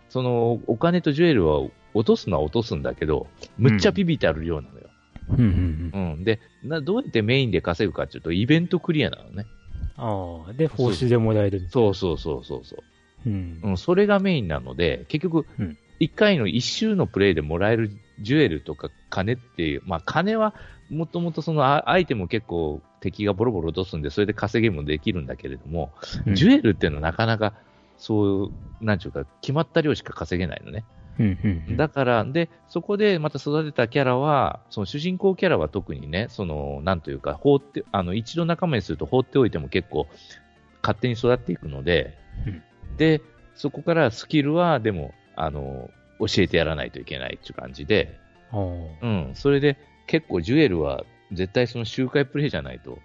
[0.09, 1.61] そのお金とジュエルは
[1.95, 4.91] 落とすのは落とすんだけど、むっちゃビビってある量なのよ。
[5.31, 5.91] うん。
[5.93, 6.15] うん。
[6.15, 6.25] うん。
[6.25, 9.47] でな、どうやってメインで稼ぐかっていうと、イベントクリアなのね。
[9.97, 10.53] ああ。
[10.53, 11.67] で、報酬でもらえる。
[11.71, 12.77] そうそうそうそうそ
[13.27, 13.29] う。
[13.29, 13.61] うん。
[13.63, 17.91] うん、それがメインなので、結局うん、1回の1周のプレイでもらえる
[18.21, 20.55] ジュエルとか金っていう、まあ金は
[20.91, 25.93] もともとそのあアイテムを結構敵がボロボロ落とすんで、それで稼ぎもできるんだけれども、
[26.27, 27.55] うんジュエルっていうのはなかなか、
[27.97, 30.85] そう、なんちゅうか、決まった量しか稼げないのね。
[31.19, 31.67] うん。
[31.69, 31.77] うん。
[31.77, 40.09] だから、で、そこでまた育てたキャラは、その主人公キャラは特にね、その、なんというか、放って、あの、一度仲間にすると放っておいても結構、
[40.83, 42.63] 勝手に育っていくので、うん
[42.97, 43.21] で、
[43.55, 45.91] そこからスキルは、でも、あの、
[46.21, 48.19] 教えてやらないといけないっていう感じで。
[49.03, 52.99] うん、それで、結構ジュエルは、絶対その周回プレイじゃないと、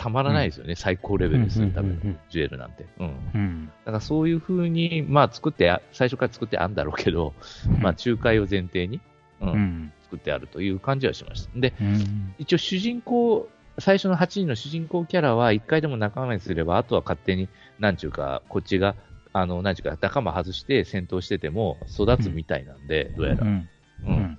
[0.00, 2.86] たまらないですよね、最高レベルでするためのうんうんうんうんジュエルなんて。
[2.98, 3.30] うん。
[3.34, 3.66] うん。
[3.84, 7.34] だからそういう風に、まあ作ってあ、最初から作ってあるんだろうけど、
[7.82, 8.98] まあ仲介を前提に、
[9.42, 9.92] うんうん。
[10.04, 11.50] 作ってあるという感じはしました。
[11.54, 12.34] で、うん。
[12.38, 18.96] 一応主人公、最初の8人の主人公キャラは1回でも仲間にすれば、あとは勝手に、なんちゅうか、こっちが、
[19.34, 23.42] あの、なんちゅうか、仲間外して戦闘してても育つみたいなんで、どうやら。
[23.42, 23.68] うん。
[24.06, 24.38] うんうん。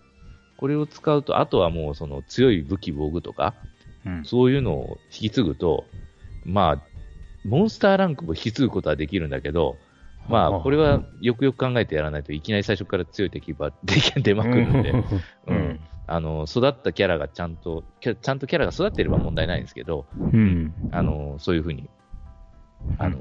[0.57, 3.53] これを使うと、あとはもうその強い武器、防具とか、
[4.05, 4.25] うん。
[4.25, 5.87] そういうのを引き継ぐと、
[6.43, 6.87] まあ、
[7.43, 9.79] モンスターランクも引き継ぐことはできるんだけど、
[10.27, 15.05] まあ、これはよくよく考えてやらないといきなり最初から強い敵ば出まくるんで、う
[15.47, 15.79] うんん。
[16.07, 20.73] あの、育ったキャラがちゃんと、キャちゃんとキャラが育っていれば問題ないんですけど、うん。
[20.91, 21.89] あの、そういうふうに、
[22.97, 23.17] あの、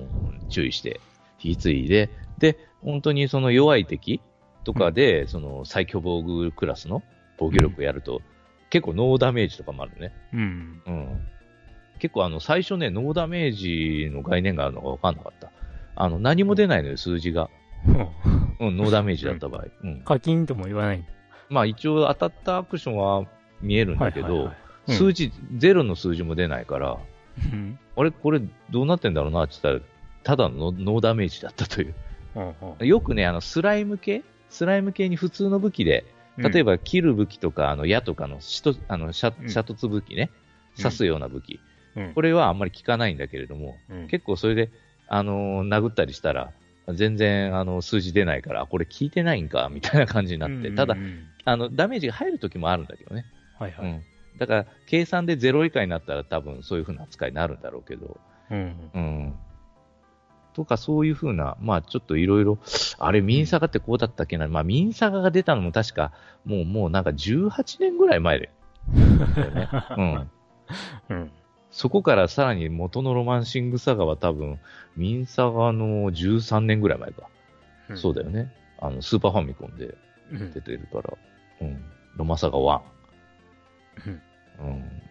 [0.49, 1.01] 注意して
[1.43, 4.21] 引き継いで、で、本当にその弱い敵
[4.65, 7.03] とかで、その最強防具クラスの
[7.39, 8.23] 防御力をやると、
[8.71, 10.13] 結構ノーダメージとかもあるね。
[10.33, 10.83] うん。
[10.87, 11.27] うん。
[11.99, 15.51] 結構あの、最初ね、ノーダメージの概念があるのが分かんなかった。
[15.97, 17.51] あの、何も出ないのよ、数字が。
[18.61, 19.67] うん、ノーダメージだった場合。
[19.83, 20.01] うん。
[20.03, 21.05] 課金とも言わない。
[21.49, 23.27] まあ一応当たったアクションは
[23.61, 24.55] 見えるんだけどはいはいはい、
[24.89, 26.99] うん数字、ゼロの数字も出ないから、
[27.53, 27.79] うん。
[27.97, 28.41] あれ、これ
[28.71, 29.91] どうなってんだろうなって言ったら、
[30.23, 31.95] ただのノーダメージだったという。
[32.35, 34.23] うんよくね、あの、スライム系？
[34.49, 36.05] スライム系に普通の武器で、
[36.43, 40.31] 例えば、切る武器とか、あの、矢とかの、しとあの、シャうんシャトツ武器ね、
[40.77, 41.61] うん刺すような武器。
[41.97, 44.71] うんこれはあんまり効かないんだけれども、うん結構それで、
[45.09, 46.53] あのー殴ったりしたら、
[46.95, 53.27] 全然、あの、数字出ないから、これ効いてないんか、みたいな感じになって、ただう、んあの、ダメージが入る時もあるんだけどね。
[53.59, 53.91] はいはい。
[53.91, 54.03] うん。
[54.39, 58.21] だから、計算で0以下になったら多分そういう風な扱いになるんだろうけど、
[58.51, 58.91] うん。
[58.95, 59.35] うん。
[60.61, 62.59] とか、そういう風な、まあちょっといろいろ、
[62.99, 66.13] あれ、ミンサガってこうだったっけな、まあミンサガが出たのも確か、
[66.45, 68.51] もう、もうなんか18年ぐらい前だよ
[69.53, 69.69] ね。
[69.97, 70.31] うん。
[71.09, 71.31] うん。
[71.71, 74.59] そこからさらに元のロマンシングサガは多分、
[74.97, 77.23] ミンサガの13年ぐらい前か。
[77.95, 78.53] そうだよね。
[78.79, 79.95] あの、スーパーファミコンで
[80.31, 80.53] うん。
[80.53, 81.17] 出てるから。
[81.63, 81.83] うん。
[82.17, 82.81] ロマサガ1。
[84.07, 84.23] うん
[84.59, 85.03] うん。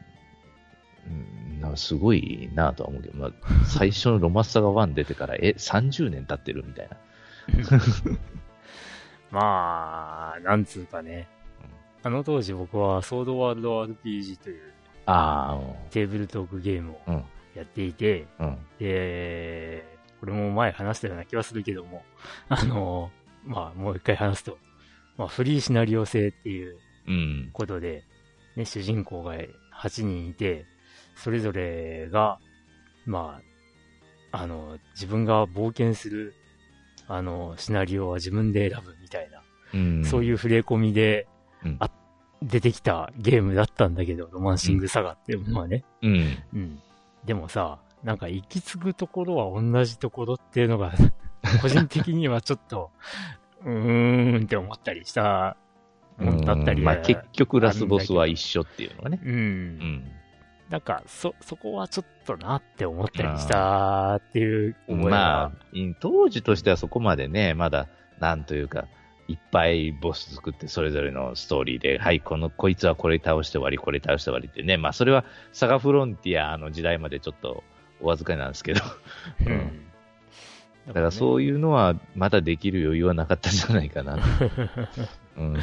[1.09, 3.31] うん、なんかすごいなとは思うけど、まあ、
[3.65, 6.97] 最初のロマサガ1出てから、え、30年経ってるみたいな。
[9.31, 11.27] まあ、なんつうかね。
[12.01, 14.71] あの当時僕はソードワールド RPG という
[15.05, 15.59] あ
[15.91, 17.23] テーブルトークゲームをうん
[17.55, 18.57] やっていて、あ、うん。
[18.79, 19.85] で、
[20.19, 22.03] これも前話したような気はするけども、
[22.47, 23.11] あの、
[23.43, 24.57] まあもう一回話すと、
[25.17, 27.49] まあフリーシナリオ性っていううん。
[27.53, 28.03] ことで、
[28.55, 30.65] ね、主人公が8人いて、
[31.21, 32.39] それぞれが、
[33.05, 33.41] ま
[34.31, 36.33] あ、あの、自分が冒険する、
[37.07, 39.41] あの、シナリオは自分で選ぶみたいな、
[39.73, 40.05] うん。
[40.05, 41.27] そういう触れ込みで、
[41.63, 41.89] うんあ
[42.41, 45.83] 出てきたゲームだったんだけど、ロマンシングサガっていうのはね。
[46.01, 46.37] うん。
[46.53, 46.79] うん。
[47.25, 50.93] でもさ、なんか行き着くところは同じところっていうのが、
[51.61, 52.91] 個人的にはちょっと、
[53.65, 55.57] うーんって思ったりした
[56.17, 59.19] もんだったりうんまあ結局ラスボスは一緒っていうのがね。
[59.21, 59.33] うん。
[59.33, 60.11] うん。
[60.69, 65.09] なんか、そ、そこはちょっとなって思ったりしたっていう覚えが。
[65.09, 67.87] まあ、い当時としてはそこまでね、まだ、
[68.19, 68.85] なんというか、
[69.27, 77.63] いっぱいボス作って、それぞれのストーリーで、はい、この、こいつはこれ倒して終わり、これ倒して終わりってね、まあ、それは、サガフロンティアの時代までちょっと、
[78.01, 78.81] お預かりなんですけど、
[79.45, 79.85] ううんん。
[80.87, 84.17] だからそういうのは、まだできる余裕はなかったんじゃないかな。
[85.37, 85.45] うん。
[85.45, 85.59] うん。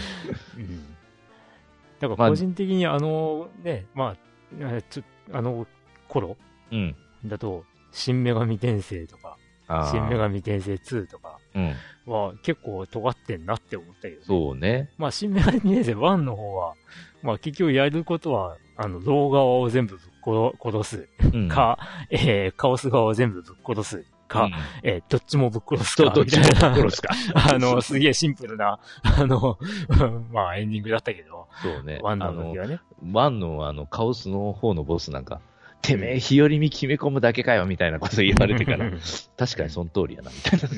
[2.00, 4.25] だかまあら個人的にあの、ね、まあ、
[4.58, 5.66] えちょあの
[6.08, 6.36] 頃
[6.72, 6.94] うん。
[7.24, 9.36] だと、新女神転生とか、
[9.68, 10.18] あ新女あ。
[10.28, 11.74] 神転生2とかうん。
[12.06, 14.90] は結構尖ってんなって思ったけど、ね、そうね。
[14.98, 16.74] まあ、新女神転生1の方は、
[17.22, 21.48] まあ結局やることは、あの、ロー側を全部ぶっ殺すうん。
[21.48, 21.78] か、
[22.10, 24.52] えー、カオス側を全部ぶっ殺すか、うん
[24.82, 27.10] えー、どっちもぶっ殺すか、どっちもみたいな殺すか。
[27.34, 29.58] あの、すげえシンプルな、あの、
[30.32, 32.00] まあエンディングだったけど、そうね。
[32.02, 32.80] ワンの時、はね。
[33.12, 35.40] ワンのあの、カオスの方のボスなんか、
[35.82, 38.90] てめえ、日和見決め込むだけかよ、みたいなこと言われてから、
[39.36, 40.68] 確かにその通りやな、みたいな。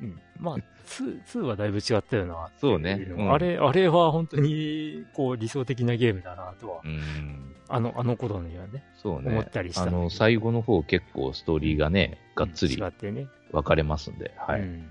[0.00, 0.56] うんうんまあ、
[0.86, 2.50] 2、2はだいぶ違ったよな。
[2.60, 3.06] そうね。
[3.10, 7.54] うんあれ、あれは本当に、こう、理想的なゲームだなとは、うん。
[7.68, 9.30] あの、あの頃にはね、そうね。
[9.30, 13.28] 思ったりしたあの、最後の方結構ストーリーがね、がっつり違ってね。
[13.52, 14.60] 分かれますんで、はい。
[14.60, 14.88] うん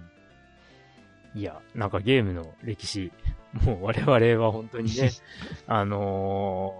[1.35, 3.11] いや、なんかゲームの歴史、
[3.65, 5.11] もう我々は本当にね、
[5.67, 6.73] あの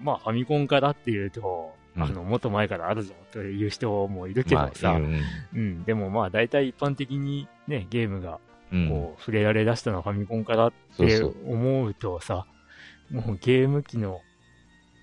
[0.00, 5.20] ーまあファミコンからっていうと、うんあの、もっと前からあるぞという人もいるけどさ、まあ、うん。
[5.52, 8.38] うん、でもまあ大体一般的にね、ゲームがうん。
[8.88, 12.46] こう、触れられ出したのはファミコンからって思うとさ、
[13.10, 14.20] もうゲーム機の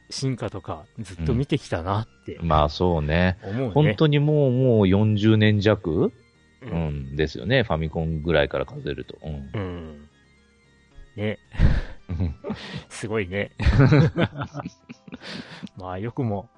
[0.09, 3.37] 進化とかずっと見てきたなってまあ、そうね。
[3.43, 3.71] ね。
[3.73, 6.13] 本当にもう、もう40年弱、
[6.61, 7.63] ううんん、ですよね。
[7.63, 9.17] ファミコンぐらいから数えると。
[9.23, 9.49] うん。
[9.53, 10.09] うん。
[11.15, 11.39] ね。
[12.89, 13.51] すごいね。
[15.77, 16.49] まあ、よくも、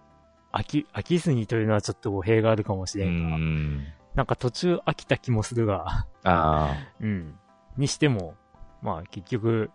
[0.53, 3.85] 飽き、飽きずにというのはちょっと語弊があるかもしうれんが、ん。
[4.17, 7.35] なんか途中飽きた気もするが、あうん。
[7.77, 8.33] にしても、
[8.81, 9.69] まあ結局、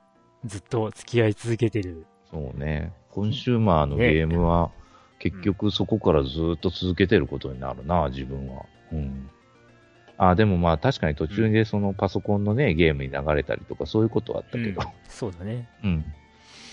[0.44, 2.06] ずっと付き合い続けてる。
[2.26, 2.92] あ、そうね。
[3.12, 4.72] コンシューマーのねゲームは、
[5.20, 8.66] 結局そこからずっと続けてることになるな、自分は。
[8.90, 9.30] うん。
[10.18, 15.68] あ、でもまあ確かに途中でそのパソコンのね、ゲームに流れたりとかそういうことはあったけど、そうだね。
[15.84, 16.04] うん。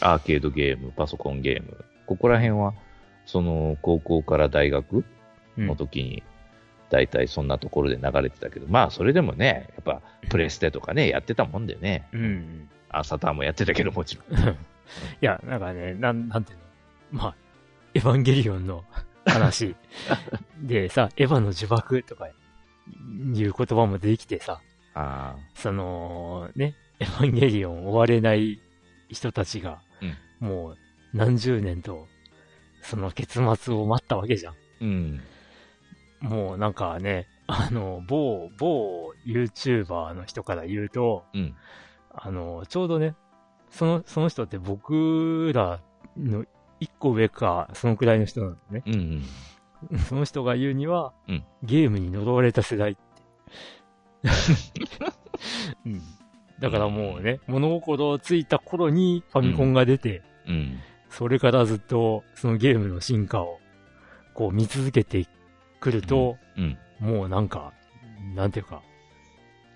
[0.02, 1.86] アーケードゲーム、パソコンゲーム。
[2.08, 2.74] ここら辺は、
[3.28, 5.06] その高校から大学
[5.56, 6.24] うんの時に、
[6.90, 12.08] 大体そんなところで流れてたけど、まあそれでもね、やっぱプレステとかね、やってたもんでね。
[12.14, 12.70] うん。
[12.90, 14.40] あ、サターンもやってたけどもちろん。
[14.50, 14.56] い
[15.22, 16.58] や、なんかね、なん、なんていう
[17.16, 17.22] の？
[17.22, 17.36] まあ、
[17.94, 18.84] エヴァンゲリオンの
[19.26, 19.76] 話
[20.62, 22.34] でさ、エヴァの呪縛とかいう
[23.34, 24.62] 言葉も出てきてさ、
[24.96, 28.60] あその、ね、エヴァンゲリオン追われない
[29.10, 29.82] 人たちが、
[30.40, 30.78] もう
[31.14, 32.08] 何十年と、
[32.82, 34.54] その結末を待ったわけじゃん。
[34.54, 34.56] あ。
[34.82, 35.22] うん。
[36.22, 41.56] もうなんかね、あの、某、某 YouTuber の人から言うと、うん。
[42.12, 43.16] あの、ちょうどね、
[43.70, 45.80] その、その人って僕ら
[46.18, 46.46] の
[46.80, 48.84] 一個上か、そのくらいの人なのね。
[48.86, 49.24] うん
[49.92, 50.00] うん。
[50.00, 53.02] その人が言うには、うんゲームに呪われた世代って。
[55.86, 56.02] うん、
[56.60, 60.80] だからもうね、物心ついた頃にファミコンが出て、うん。
[61.10, 63.60] それからずっとそのゲームの進化を
[64.34, 65.26] こう見続けて
[65.80, 66.78] くると、うん。
[67.00, 67.74] もうなんか、
[68.36, 68.82] なんていうか、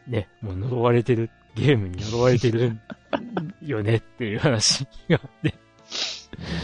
[0.07, 2.79] ね、もう呪われてる、ゲームに呪われてる
[3.61, 5.55] よねっていう話があって、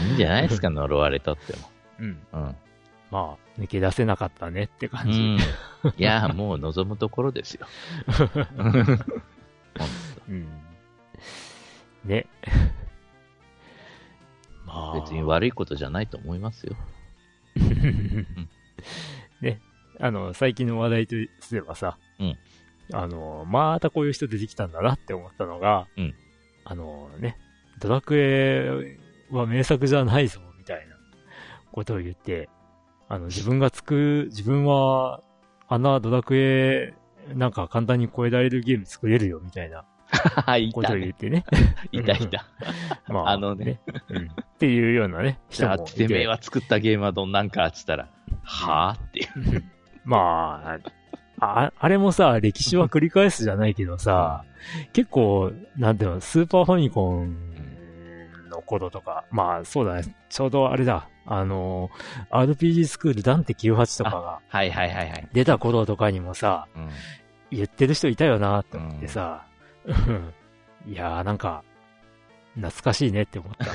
[0.06, 1.70] いいんじゃないですか、 呪われとっても。
[2.00, 2.06] うん。
[2.32, 2.56] うん。
[3.10, 5.20] まあ、抜け出せなかったねってう感じ。
[5.20, 5.36] ん。
[5.36, 5.38] い
[5.96, 7.66] や、もう望むところですよ。
[10.28, 10.46] うん。
[12.04, 12.26] ね。
[14.64, 15.00] まあ。
[15.00, 16.76] 別に悪いことじゃないと思いますよ。
[19.40, 19.60] ね。
[19.98, 22.38] あの、最近の話題とすればさ、うん
[22.92, 26.14] あの、またこういう人出てきたんだなって思ったのが、うん
[26.64, 27.36] あのね、
[27.80, 28.98] ドラクエ
[29.30, 30.94] は名作じゃないぞ、みたいな
[31.72, 32.48] ことを言って、
[33.08, 35.20] あの、自分がつく、自分は、
[35.68, 36.94] あんなドラクエ、
[37.34, 39.84] なんか簡単に超えられるゲーム作れるよ、みたいなは
[40.56, 40.94] い、 いたね。
[40.94, 41.44] を言ってね。
[41.92, 42.44] いたいた。
[43.08, 43.80] まあのね。
[44.08, 44.28] うん。
[44.28, 46.06] っていうようなね、 じゃて。
[46.06, 48.08] てめえは作ったゲームはどんなんかっつったら、
[48.42, 49.24] はぁってい
[49.56, 49.64] う。
[50.04, 50.78] まあ、
[51.40, 54.44] あ、あれもさ、歴史は繰り返すじゃないけどさ、
[54.92, 57.36] 結構、なんていうの、スーパーファミコン
[58.50, 61.90] の頃とか、まあそうだね、ちょうどあれだ、あの、
[62.30, 65.28] RPG スクールダンテ98とかがはいはいはいはい。
[65.32, 66.88] 出た頃とかにもさ、うん
[67.52, 69.49] 言ってる人いたよなって思ってさ、うん
[70.86, 71.62] いやーなんか、
[72.54, 73.66] 懐かしいねって思った。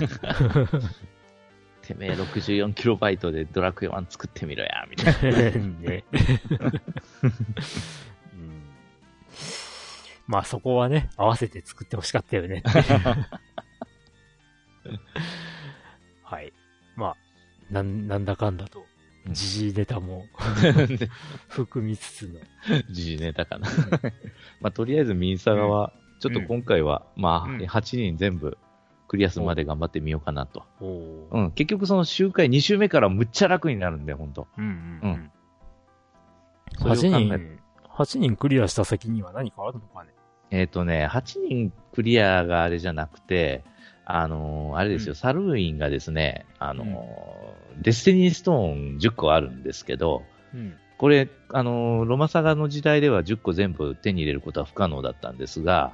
[1.81, 5.51] てめえ 64KB でドラクエ1作ってみろや、みたいな。
[5.79, 6.03] ね。
[8.33, 8.65] うん
[10.27, 12.63] まあそこはね、合わせて作ってほしかったよね
[16.23, 16.51] はい。
[16.95, 17.17] まあ、
[17.69, 18.87] なん、なんだかんだと、
[19.29, 20.27] 時事ネタも。
[21.49, 22.39] 含みつつの。
[22.91, 23.67] 時事ネタかな。
[24.61, 27.57] まあ、とりあえずミンサガは、ちょっと今回は、まあ、うん。
[27.57, 28.57] 8人全部
[29.07, 30.63] クリアするまで頑張ってみようかなと。
[30.79, 31.39] う。
[31.41, 34.47] ん、結局その周回2周目からむっちゃ楽になるんで、ほんと。
[34.57, 35.11] うんうんううん。
[35.11, 35.31] ん。
[36.77, 40.11] それを考8え人、8人クリアした先には何かあるのかね。
[40.51, 43.63] えっ、とね、8人クリアがあれじゃなくて、
[44.05, 50.75] あのーあれですよ、うんサルーインがですね、あのーデスティニーストーン10個あるんですけど、うん。
[50.97, 55.93] これ、あのーロマサガの時代では10個全部手に入れることは不可能だったんですが、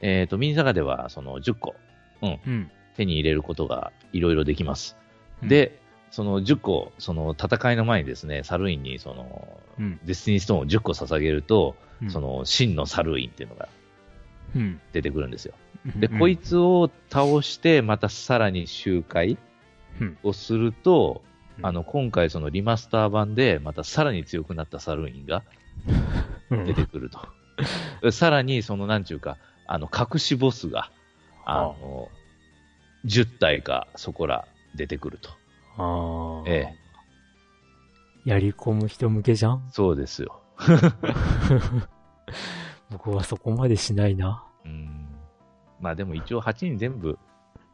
[0.00, 1.74] えっ、と、ミンサガではその10個
[2.22, 2.70] うん。
[2.96, 4.96] 手に入れることがいろいろできます。
[5.42, 5.80] で、
[6.10, 13.79] その10個、その戦いの前にですね、サルーインにその、うん、デスティニーストーンを10個捧げると、うんそ、の真のサルーインっていうのがうん。
[14.92, 15.54] 出てくるんですよ。
[15.96, 19.38] で、うんこいつを倒して、またさらに周回
[20.00, 21.22] うんをすると、
[21.58, 25.42] うんあの、今回そのリマスター版で、またさらに強くなったサルーインが
[26.50, 28.12] うん出てくると。
[28.12, 29.36] さらに、その、なんちゅうか、
[29.66, 30.90] あの、隠しボスが、
[31.44, 32.08] あの、
[33.04, 35.30] 10体か、そこら出てくると。
[35.76, 36.50] ああ。
[36.50, 38.28] ええ。
[38.28, 39.68] やり込む人向けじゃん？
[39.70, 40.42] そうですよ。
[42.90, 44.44] 僕はそこまでしないな。
[44.64, 45.06] うん。
[45.80, 47.18] まあでも一応8人全部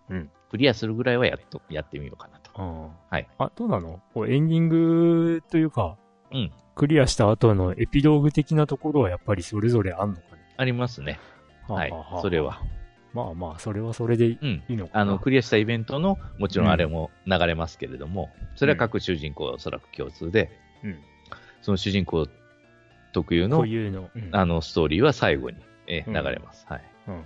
[0.09, 2.51] うん、クリアするぐらいはやっと、やってみようかなと。
[2.62, 2.91] うん。
[3.11, 3.29] はい。
[3.39, 4.01] あ、どうなの？
[4.14, 5.97] こうエンディングというか、
[6.33, 6.53] うん。
[6.75, 10.55] クリアした後のエピローグ的なところはやっぱりそれぞれあんのかね？
[10.57, 11.19] ありますね。
[11.67, 12.61] はいはあはあそれは。
[13.12, 14.62] まあまあ、それはそれでいうん。
[14.69, 15.01] いのかな。
[15.01, 20.51] あの、クリアしたイベントの、もちろんあれも流れますけれども、それは各主人公おそらく共通で、
[20.85, 20.99] うん。
[21.62, 22.29] その主人公
[23.17, 24.11] 特有のの。
[24.14, 25.57] うんあの、ストーリーは最後に、
[25.87, 26.67] えうん流れます。
[26.69, 26.85] はい。
[27.09, 27.23] うんうん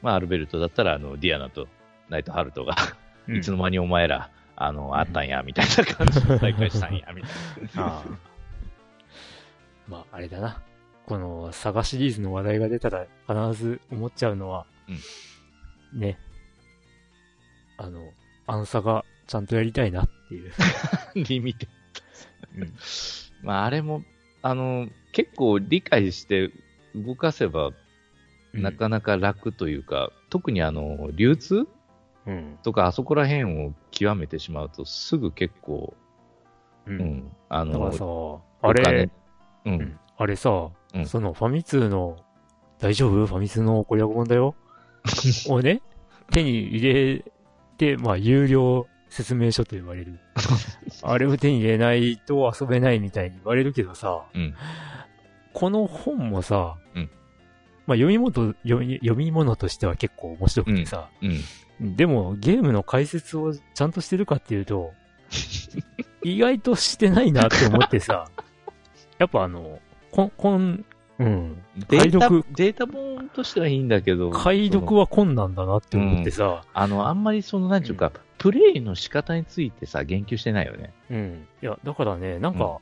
[0.00, 1.68] まあ、アルベルトだったら、あの、ディアナと
[2.08, 2.74] ナイト・ハルトが、
[3.28, 7.30] うんいつの間にお前ら、あの、あったんや、みたいな感じで再会したんや、みたい
[7.76, 7.82] な。
[7.86, 8.04] ああ
[9.86, 10.62] まあ、あれだな。
[11.06, 14.64] この、サガシリーズの話題が出たら必ず思っちゃうのは、
[15.92, 16.18] ね。
[17.76, 18.12] あの、
[18.46, 20.52] アンサがちゃんとやりたいなっていう。
[21.28, 21.68] リミテ
[22.56, 22.66] うんッ
[23.42, 23.46] ド。
[23.46, 24.02] まあ、あれも、
[24.42, 26.50] あの、結構理解して
[26.94, 27.72] 動かせば、
[28.52, 31.68] なかなか楽というか、特にあの、流通
[32.26, 32.58] うん。
[32.62, 35.94] とか、あそこら辺を極めてしまうと、すぐ結構、
[36.86, 36.90] う。
[36.90, 38.04] うんん、あの、さ、
[38.68, 39.10] あれ、
[39.64, 39.74] ううん。
[39.80, 41.06] ん、あれさ、うん。
[41.06, 42.16] そのファミ通の、
[42.78, 43.26] 大丈夫？
[43.26, 44.54] ファミ通の攻略本だよ
[45.48, 45.82] をね、
[46.30, 47.24] 手に入れ
[47.78, 50.18] て、まあ、有料説明書と言われる。
[51.02, 54.54] あれを手に入れないと遊べないみたいに言われるけどさ、うん、
[55.52, 57.10] この本もさ、うん。
[57.86, 61.96] まあ読み物と読み、読み物としては結構面白くてさ、うん。
[61.96, 64.92] でもゲームの解説をちゃんとしてるかっていうと、
[66.22, 68.28] 意外としてないなって思ってさ、
[69.18, 69.80] やっぱあの、
[70.12, 70.84] こん、こん、
[71.18, 80.94] うん、データ、解読データ本としてはいいんだけど、解読は困難だなって思ってさ、あの、あんまりその、なんちゅうか、プレイの仕方についてさ、言及してないよね。
[81.10, 81.48] うん。
[81.62, 82.80] いや、だからね、なんか、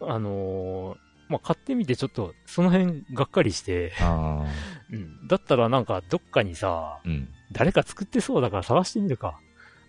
[0.00, 0.96] あのー
[1.28, 4.46] まあ、買ってみてちょっと、その辺がっかりして、あ
[4.92, 5.26] うん。
[5.26, 7.28] だったらなんか、どっかにさ、うん。
[7.50, 9.40] 誰か作ってそうだから探してみるか。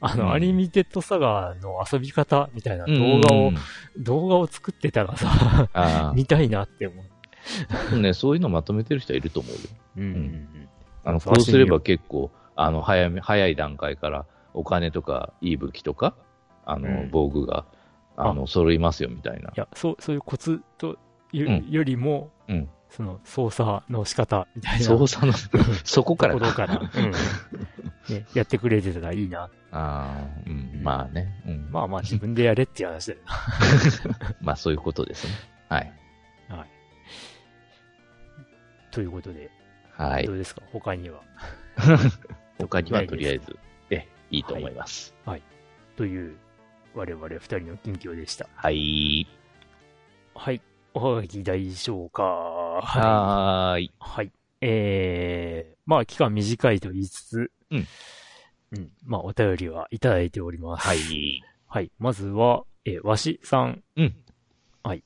[0.01, 3.55] あの、うんアニミテッドサガの遊び方みたいな動画を、うん
[4.03, 7.05] 動画を作ってたらさ、あ 見たいなって思う。
[7.93, 9.59] あ、ね、そういうのまとめてる人はいると思うよ。
[9.97, 10.70] うんうんうん。
[11.03, 16.16] あの、そうこうすれば結構、あの、早め、早い段階から、お金とか、いい武器とか、
[16.66, 17.66] あの、うん防具が、
[18.16, 19.49] あの、揃いますよ、みたいな。
[19.49, 20.97] いや、そう、そういうコツと
[21.32, 22.70] いううんよりも、うん。
[22.89, 25.34] その操作の仕方みたいな操作の、
[25.84, 27.12] そこからところから、うん
[28.16, 29.49] ね、やってくれてたらいいな。
[29.72, 31.41] ああ、うん、まあね。
[31.47, 31.62] うん。
[31.72, 33.20] ままあまあ自分でやれっていう話だよ
[34.45, 34.51] な。
[34.54, 35.34] あ、そういうことですね。
[35.70, 35.91] はい。
[38.91, 39.49] ということで、
[39.97, 40.34] はいど。
[40.34, 40.62] うですか？
[40.72, 41.22] 他には。
[42.60, 43.72] 他にはとりあえず、え、
[44.34, 45.15] いいと思います。
[45.95, 46.36] という、
[46.95, 48.49] 我々二人の近況でした。
[48.55, 49.27] はい。
[50.34, 50.59] はい。
[50.95, 52.23] おはがき大丈夫か。
[52.23, 53.86] ははーい。
[53.86, 53.91] い。
[53.99, 54.31] はい。
[54.61, 57.88] えー、まあ期間短いと言いつつ、うん。
[58.71, 58.91] うん。
[59.05, 60.88] まあお便りはいただいております。
[60.88, 61.43] はい。
[61.67, 61.91] はい。
[61.99, 63.84] まずは、えーわしさん。
[63.95, 64.15] うん。
[64.81, 65.03] はい。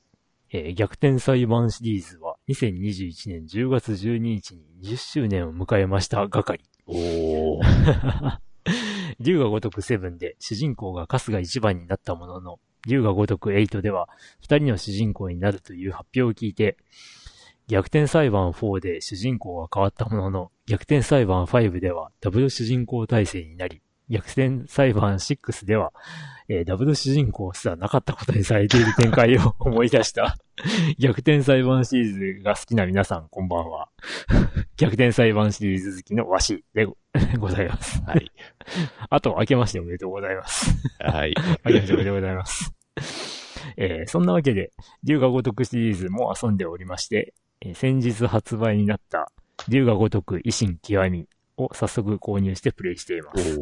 [0.52, 6.60] えー逆転裁判シリーズは2021年10月12日に20周年を迎えました係。
[6.86, 8.38] おー。
[9.20, 14.08] 竜が如く7で主人公が春日一番になったものの、竜が如く8では
[14.40, 16.76] 二人の主人公になるという発表を聞いて、
[17.66, 25.92] 逆転裁判4で主人公が変わったものの、逆転裁判5ではダブル主人公体制になり、逆転裁判6では、
[26.48, 30.36] えーダブル主人公すらなかったことにされている展開を 思い出した。
[30.98, 33.88] 逆転裁判シリーズが好きな皆さん、こんばんは。
[34.76, 36.96] 逆転裁判シリーズ好きのわしでご
[37.38, 38.02] ございます。
[38.04, 38.30] はい。
[39.10, 40.70] あと、明けましておめでとうございます。
[41.00, 41.34] はい。
[41.64, 42.74] 明けましておめでとうございます。
[43.76, 44.72] えーそんなわけで、
[45.04, 49.30] 竜が如くシリーズも遊んでおりまして、えー先日発売になった、
[49.68, 51.28] 竜が如く維新極み
[51.58, 53.58] を早速購入してプレイしています。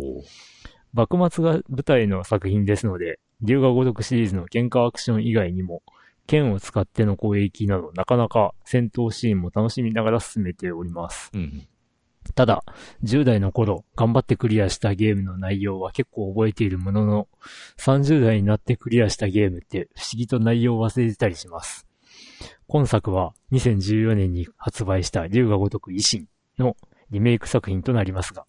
[0.92, 5.82] 幕末が舞台の作品ですので、竜が如くシリーズの喧嘩アクション以外にも、
[6.26, 11.30] 剣を使っての攻撃など、なかなか戦闘シーンも楽しみながら進めております。
[11.34, 11.66] うん。
[12.34, 12.64] ただ、
[13.04, 17.28] 10代の頃、頑張ってクリアしたゲームの内容は結構覚えているものの、
[17.78, 21.86] 30代になってクリアしたゲームって不思議と内容を忘れてたりします。
[22.66, 26.26] 今作は2014年に発売した竜が如く維新
[26.58, 26.76] の
[27.10, 28.46] リメイク作品となりますが、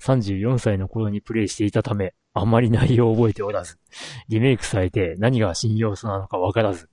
[0.00, 3.78] 34歳の頃にプレイしていたため、あんまり内容を覚えておらず、
[4.28, 6.88] リメイクされて何が新要素なのかわからず、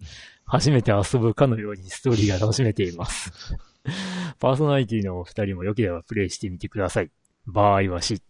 [0.45, 3.57] 初めて遊ぶかのようにストーリーが楽しめています。
[4.39, 7.11] パーソナリティのお二人も良ければプレイしてみてください。
[7.45, 8.21] 場合はし。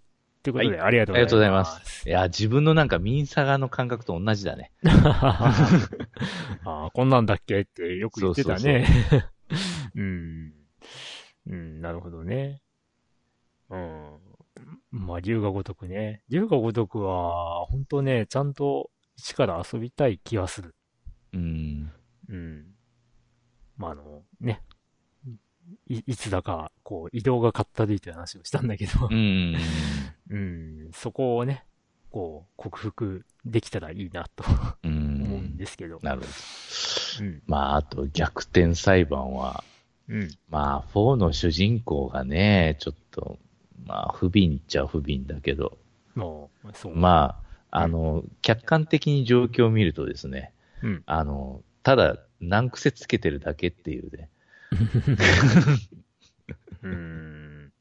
[0.44, 1.58] ということで、はありがとうありがとうございま。
[1.58, 4.72] ますいや、自分のなんかミンサガの感覚と同じだね。
[4.86, 7.62] ああ、こんなんだっけ？
[7.62, 8.86] ってよく言ってたね。
[9.96, 10.54] うん。
[11.48, 12.62] うん、なるほどね。
[13.70, 14.20] うん。
[14.92, 16.22] まあ、竜が如くね。
[16.30, 20.76] 竜が如くは、本当ね、ちゃんと一から遊びたい気がする。
[21.34, 21.92] うん。
[22.30, 22.66] うん。
[23.78, 24.62] まあ、あの、ね。
[25.88, 29.56] い、いつだか、こう、移動がかったるいという話をしたんだけどう、ん。
[30.30, 31.66] うん、そこをね、
[32.12, 34.44] こう、克服できたらいいなと
[34.84, 34.94] う思う
[35.40, 35.58] んん。
[35.58, 36.00] ですけど。
[36.02, 37.26] なるほど。
[37.26, 37.44] うん。
[37.48, 39.64] まあ、あと逆転裁判は、
[40.08, 40.30] うん。
[40.50, 43.40] まあ、4の主人公がね、ちょっと、
[43.86, 45.78] まあ、不憫っちゃ不憫だけど、
[46.16, 46.96] もう、そう。
[46.96, 51.04] まあ、あの、客観的に状況を見るとですね、うん。
[51.06, 54.30] あの、ただ、難癖つけてるだけっていうね。
[56.84, 57.72] うーん。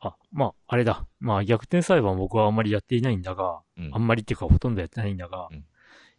[0.00, 1.06] あ、まあ、あれだ。
[1.20, 5.64] まあ、逆転裁判僕はあんまりやっていないんだが、うんあんまりっていうかほとんどやってないんだが、うん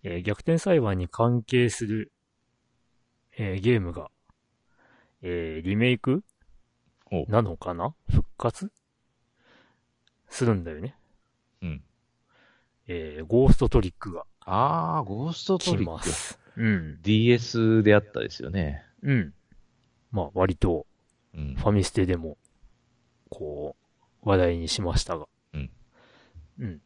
[0.03, 2.11] えー逆転裁判に関係する、
[3.38, 4.09] えーゲームが、
[5.21, 6.36] えーリメイクお
[7.28, 7.93] なのかな？
[8.10, 8.72] 復活？
[10.30, 10.95] するんだよね。
[11.62, 11.84] うん。
[12.88, 15.86] えーゴーストトリックがああ、ゴーストト来リック。
[15.86, 16.39] ます。
[16.55, 16.99] うん。
[17.01, 18.84] DS であったですよね。
[19.03, 19.34] うん。
[20.12, 20.86] まあ、割と、
[21.36, 21.66] うんフ。
[21.66, 22.38] ァミステでも、
[23.30, 23.76] こ
[24.24, 25.28] う、話題にしましたが。
[25.53, 25.70] うん。
[26.60, 26.82] うん。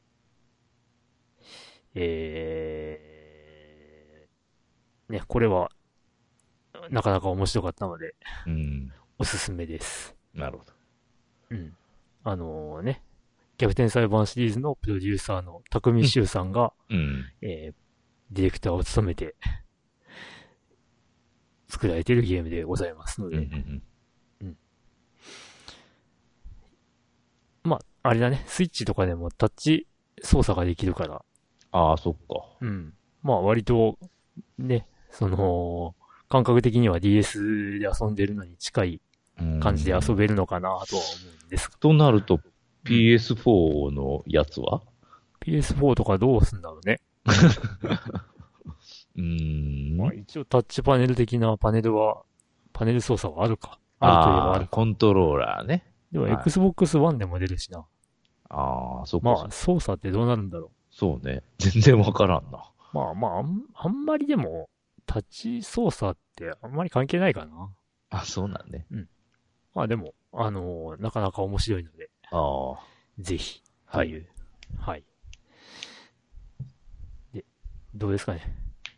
[1.93, 5.71] えー、ね、これは、
[6.89, 8.15] なかなか面白かったので、
[8.47, 8.91] うん。
[9.21, 10.15] おすすめです。
[10.33, 10.73] なるほど。
[11.51, 11.75] うん。
[12.23, 13.03] あのね、
[13.59, 17.25] 逆転裁判シリーズのプロデューサーの匠修さんが、うん。
[17.43, 17.73] えー、
[18.31, 19.35] ディレクターを務めて、
[21.69, 23.35] 作られているゲームでございますのうん。
[23.35, 24.57] うで、ん。
[27.61, 29.87] まあ、あれだね、スイッチとかでもタッチ
[30.23, 31.23] 操作ができるから、
[31.71, 32.43] ああ、そっか。
[32.59, 32.95] うん。
[33.21, 33.99] まあ割と、
[34.57, 35.93] ね、その、
[36.27, 39.01] 感覚的には DS で遊んでるのに近いうん
[39.59, 41.01] 感じで遊べるのかなとは思
[41.43, 41.77] うんですが。
[41.79, 42.39] となると、
[42.85, 44.81] PS4 のやつは
[45.41, 46.99] ？PS4 とかどうすんだろうね。
[49.15, 49.97] うーん。
[49.97, 52.23] まあ一応タッチパネル的なパネルは、
[52.73, 53.79] パネル操作はあるか。
[53.99, 54.71] あるといえばあるか。
[54.71, 55.85] コントローラーね。
[56.11, 57.85] でもはい Xbox One でも出るしな。
[58.49, 59.25] ああ、そっか。
[59.25, 61.43] まあ操作ってどうなるんだろそうね。
[61.57, 62.69] 全然わからんな。
[62.93, 62.97] う。
[62.97, 64.69] まあまあ、あんあんまりでも、
[65.05, 67.69] タッチ操作ってあんまり関係ないかな。
[68.09, 68.85] あ、そうなんね。
[69.73, 72.79] まあでも、あのーなかなか面白いので、ああ。
[73.19, 74.25] ぜひ、はい。
[74.77, 75.03] はい。
[77.33, 77.45] で、
[77.93, 78.41] どうですかね？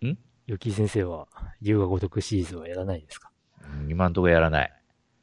[0.02, 0.18] ん？
[0.48, 1.28] よき先生は、
[1.62, 3.32] 龍が如くシリーズはやらないですか？
[3.82, 4.74] うん今んとこやらない。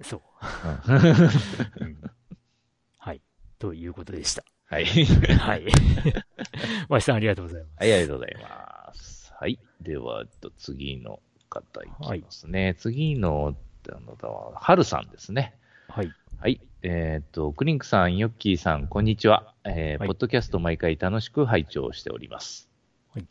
[0.02, 0.20] そう。
[2.98, 3.20] はい。
[3.58, 4.44] ということでした。
[4.66, 4.84] はい。
[4.86, 5.64] はい。
[6.88, 7.76] わしさんありがとうございます。
[7.80, 9.32] はい、ありがとうございます。
[9.34, 9.58] はい。
[9.80, 11.86] では、えっと次の方い
[12.20, 12.74] きますね。
[12.78, 13.56] 次の、
[13.96, 15.54] あの方は、はるさんですね。
[15.88, 16.12] はい。
[16.38, 16.60] はい。
[16.82, 19.54] えーっと、クリンクさん、ヨッキーさん、こんにちは。
[19.64, 22.70] えーはいポッドキャスト毎回楽しく拝聴しております。
[23.12, 23.26] はい。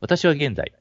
[0.00, 0.72] 私は現在、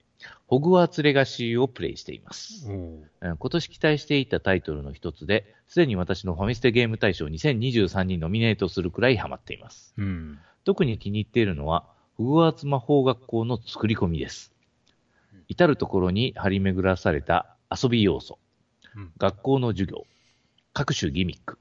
[0.48, 2.70] ホグワーツレガシーをプレイしています。
[2.70, 9.94] 今年期待していたタイトルの一つで、すでに私のファミステゲーム大賞2023にノミネートするくらいハマっています。
[9.98, 10.40] うん。
[10.64, 11.86] 特に気に入っているのは、
[12.16, 14.54] ホグワーツ魔法学校の作り込みです。
[15.48, 18.47] 至るところに張り巡らされた遊び要素、うん
[19.18, 20.06] 学校の授業、
[20.74, 21.58] 各種ギミック、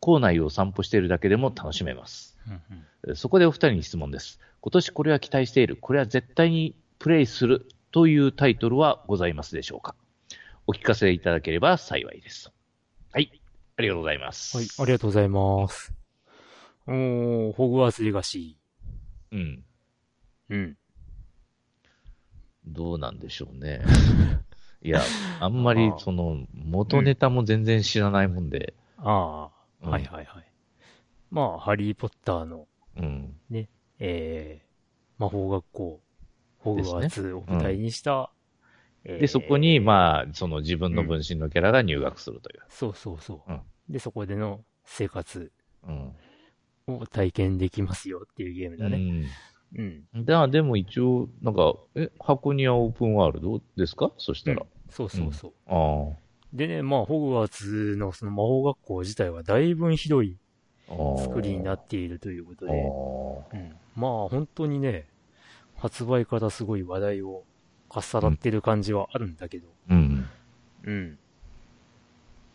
[0.00, 2.36] 校内を散歩しているだけでも楽しめます。
[2.46, 2.60] うんうん
[3.08, 4.40] えーそこでお二人に質問です。
[4.60, 9.94] 今年これは期待している、これは絶対にプレイするというタイトルはございますでしょうか
[10.66, 12.52] お聞かせいただければ幸いです。
[13.12, 13.30] はい。
[13.76, 14.56] ありがとうございます。
[14.56, 15.92] はい、ありがとうございます。
[16.86, 18.58] おー、ホグワーツレガシ
[19.30, 19.64] うん。
[20.50, 20.54] ー。
[20.54, 20.76] うん。
[22.66, 23.82] どうなんでしょうね。
[24.82, 25.00] いや、
[25.40, 28.74] あんまりその、元ネタも全然知らないもんで。
[28.98, 29.50] あ
[29.82, 30.52] あ、うんはいはいはい。
[31.30, 32.66] まあ、ハリー・ポッターの、
[32.96, 33.34] うん。
[34.00, 36.00] えー、魔法学校、
[36.58, 38.30] ホグワーツを舞台にした、
[39.04, 42.60] えーで、そこに、まあ、その自分の分身のキャラが入学するという。
[42.68, 43.52] そうそうそう。
[43.52, 45.50] うんで、そこでの生活
[45.86, 46.12] うん。
[46.86, 49.26] を体験できますよっていうゲームだね。
[49.76, 50.04] うん。
[50.14, 50.24] うん。
[50.24, 54.12] だでも一応、なんか、え、箱庭オープンワールドですか？
[54.18, 54.62] そしたら。
[54.90, 55.52] そうそうそう。
[55.66, 56.16] あ
[56.54, 60.36] でね、まあ、ホグワーツのその魔法学校自体はだいぶ広い
[60.88, 60.94] あ。
[60.94, 61.18] ああ。
[61.18, 63.56] 作りになっているということあで、あ。
[63.56, 65.06] うん、まあ、本当にね、
[65.76, 67.44] 発売からすごい話題を
[67.90, 70.26] かっさらってる感じはあるんだけど、うん。
[70.84, 71.18] うん。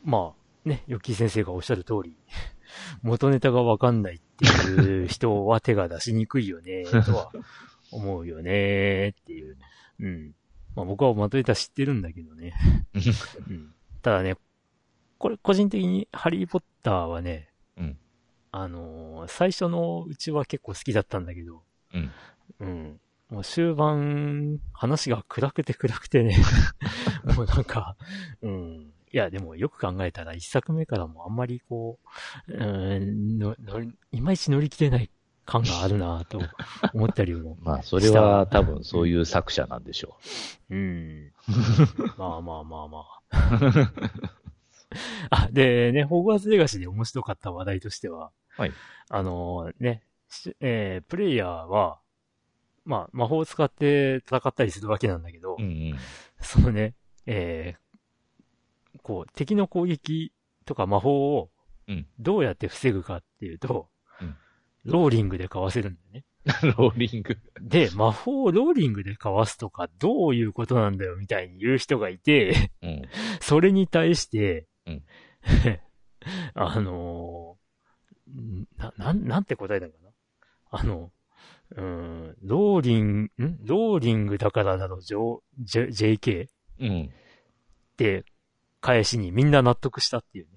[0.03, 0.33] ま
[0.65, 2.15] あ、ね、ヨッキー先生がおっしゃる通り、
[3.03, 7.31] 元ネタがわかんないっていう人は手が出しにくいよね、 とは
[7.91, 9.57] 思うよね、っていう。
[9.99, 10.35] うん。
[10.75, 12.53] まあ僕は元ネタ知ってるんだけどね。
[13.47, 13.73] うん。
[14.01, 14.35] ただね、
[15.17, 17.97] これ個人的にハリーポッターはね、うん
[18.51, 21.63] あのー最初のうちは結構好きだったんだけど、
[21.93, 22.11] うん。
[22.59, 22.99] うん。
[23.29, 26.37] もう終盤、話が暗くて暗くてね。
[27.35, 27.95] もうなんか、
[28.41, 28.93] うん。
[29.13, 31.99] いや、でもよく考えたら一作目からもあんまりこ
[32.47, 32.55] う、う
[32.99, 35.11] ん、ののりいまいち乗り切れない
[35.45, 36.41] 感があるなと
[36.95, 37.55] 思ったりも。
[37.61, 40.17] まあ、それは多分そういう作者なんでしょ
[40.71, 41.31] うん。
[42.17, 43.91] まあまあまあまあ。
[45.29, 48.71] あ、でね、ホーグワーツレガシーで面白かった話題としては、はい。
[49.09, 51.99] あのね、しえープレイヤーは、
[52.83, 55.61] まあ、魔法を使って戦ったりするわけなんだけど、う。
[55.61, 55.95] うんうん。
[56.39, 56.95] そのね、
[57.27, 57.83] えー
[59.03, 60.33] こう、敵の攻撃
[60.65, 61.49] とか魔法を
[61.87, 63.89] うん、どうやって防ぐかっていうと、
[64.21, 64.35] うん
[64.85, 66.25] ローリングでかわせるんだよね。
[66.77, 67.37] ローリング。
[67.61, 73.01] で、魔法をローリングでかわすとか、どういうことなんだよ、みたいに言う人がいて、うん。
[73.39, 75.03] それに対して、うん
[76.53, 80.09] あのーんな、なん、なんて答えたのかな？
[80.71, 81.11] あの、
[81.77, 83.59] うん、ローリング、ん？
[83.65, 85.15] ローリングだからだろ、J、
[85.63, 86.49] JK っ
[86.79, 87.09] うん。
[87.95, 88.25] て
[88.83, 90.51] 返しにみんな納得したっていうね。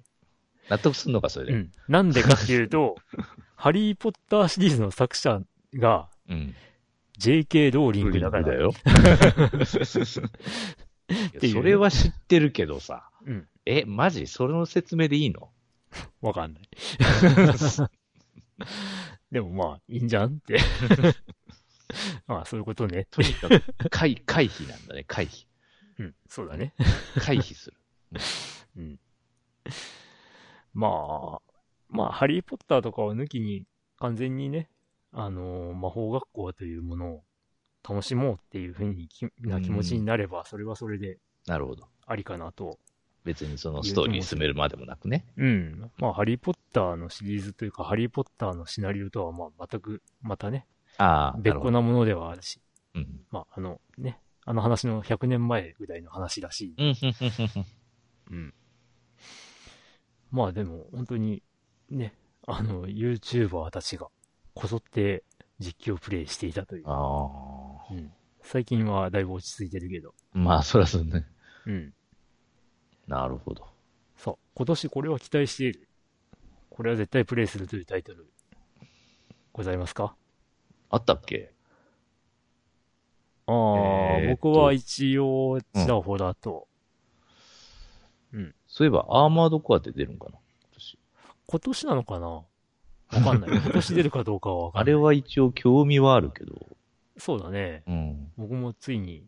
[0.68, 1.52] 納得すんのか、それで。
[1.52, 1.70] うん。
[1.86, 2.96] なんでかっていうと、
[3.54, 5.40] ハリーポッターシリーズの作者
[5.74, 6.54] がうん。
[7.20, 8.42] JK ローリングだから。
[8.42, 8.72] だよ。
[11.40, 13.08] それは知ってるけどさ。
[13.24, 13.48] うん。
[13.64, 14.26] え、マジ？
[14.26, 15.52] それの説明でいいの？
[16.20, 16.68] わかんない。
[19.30, 20.58] でもまあ、いいんじゃんって。
[22.26, 23.06] まあ、そういうことね。
[23.10, 25.46] とにかく、回、回避なんだね、回避。
[26.00, 26.74] うん、そうだね。
[27.20, 27.76] 回避する。
[28.76, 29.00] うん。
[30.74, 31.38] まあ、
[31.88, 33.64] まあ、ハリーポッターとかを抜きに、
[33.98, 34.68] 完全にね、
[35.12, 37.24] あのー魔法学校というものを
[37.88, 41.88] 楽しもうっていうふうにきな気持ちになれば、それはそれでなるほど。
[42.06, 42.78] ありかなと
[43.24, 45.24] 別にそのストーリー進めるまでもなくね。
[45.36, 45.90] うん。
[45.98, 50.66] まあ、ハリーポッターのシリーズというか、ハリーポッターのシナリオとは、まあ、全く、またね、
[50.98, 52.60] ああ、別個なものではあるし、
[52.94, 53.20] うん。
[53.30, 56.94] まあ、あの、ね、あの話の100年前ぐらいの話らしい。
[58.30, 58.54] うん。
[60.30, 61.42] まあ、でも、本当に、
[61.90, 62.14] ね、
[62.46, 64.08] あの、YouTuber たちが、
[64.54, 65.24] こぞって
[65.58, 66.84] 実況プレイしていたという。
[66.86, 67.94] ああ。
[67.94, 68.12] うん。
[68.42, 70.14] 最近はだいぶ落ち着いてるけど。
[70.32, 71.26] まあ、そらそうね。
[71.66, 71.94] うん。
[73.06, 73.66] なるほど。
[74.16, 75.88] さあ、今年これは期待している。
[76.70, 78.26] これは絶対プレイするというタイトル、
[79.52, 80.14] ございますか？
[80.90, 81.52] あったっけ？
[83.46, 83.54] ああ、
[84.18, 86.68] えー僕は一応、ちらほらと、
[88.66, 90.32] そういえば、アーマードコアって出るんかな？
[90.32, 90.40] 今
[90.74, 90.98] 年
[91.46, 92.26] 今年なのかな？
[92.28, 92.44] わ
[93.10, 93.50] かんない。
[93.56, 94.94] 今年出るかどうかはわかんない。
[94.94, 96.66] あれは一応興味はあるけど。
[97.18, 97.82] そうだね。
[97.86, 98.32] うん。
[98.36, 99.24] 僕もついに、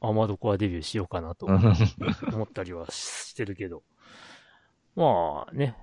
[0.00, 3.82] アーマードコアデビューしようかなと思ったりはしてるけど。
[4.96, 5.76] まあね、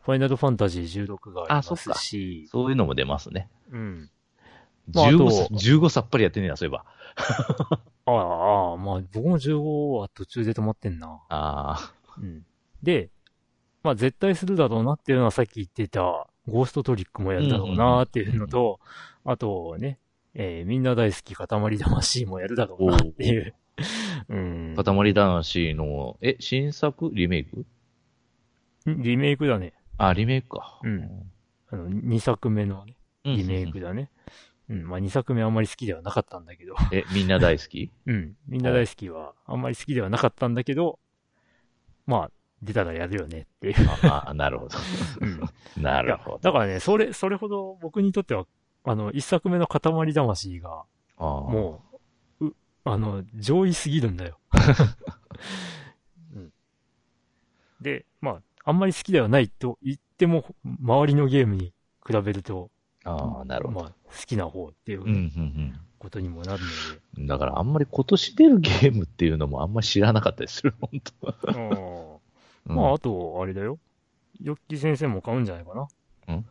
[0.00, 3.48] ファイナルファンタジー16がありますし、そういうのも出ますね。
[3.70, 4.10] うん。
[4.92, 6.84] まああと15さ、15さっぱりやってねえな、そういえば。
[8.06, 11.20] ああ、ああ、まあ僕も15は途中で止まってんな。
[11.28, 12.44] あうん。
[12.82, 13.10] で、
[13.82, 18.80] まあ絶対するだろうなっていうのはさっき言ってた、ゴーストトリックもやるだろうなっていうのと、
[19.24, 19.98] あとね、
[20.34, 21.46] えーみんな大好き塊
[21.78, 23.54] 魂もやるだろうなっていう。
[24.28, 24.84] うんあ。。
[24.84, 27.64] 塊魂の、え、新作リメイク？
[28.86, 29.72] リメイクだね。
[29.96, 30.80] あ、リメイクか。
[30.82, 31.30] うん
[31.70, 33.36] あの、2作目のね、うん。
[33.36, 34.10] リメイクだね。
[34.26, 34.32] うん、
[34.68, 36.74] まあ2作目あんまり好きではなかったんだけど。
[36.92, 37.92] え、みんな大好き？
[38.06, 38.36] うん。
[38.48, 40.98] みんな大好きはあんまり好きではなかったんだけど、
[42.06, 42.30] まあ、
[42.62, 43.74] 出たらやるよねっていう。
[44.10, 44.78] ああ、なるほど。
[45.20, 45.40] うん。
[45.82, 46.36] ないるほど。
[46.36, 48.46] やだからね、それ、それほど僕にとっては、
[48.84, 49.80] あの、一作目の塊
[50.14, 50.84] 魂が、
[51.18, 51.82] も
[52.40, 54.38] う、う、あの、上位すぎるんだよ。
[56.34, 56.52] うん、
[57.80, 61.72] で、まあ、あんまり好きではないと言っても、周りのゲームに
[62.06, 62.70] 比べると、
[63.04, 63.80] ああ、なるほど。
[63.80, 66.62] まあ、好きな方っていううん、うん、ことにもなる
[67.18, 67.26] うん。
[67.26, 70.90] だからあんまり今年出るゲームっていうのもあんまり知らなかったりする、本
[71.20, 72.20] 当ので、
[72.66, 73.78] うんまあ、あと、あれだよ。
[74.42, 75.74] ヨッキー先生も買うんじゃないか
[76.26, 76.34] な。
[76.34, 76.44] ん？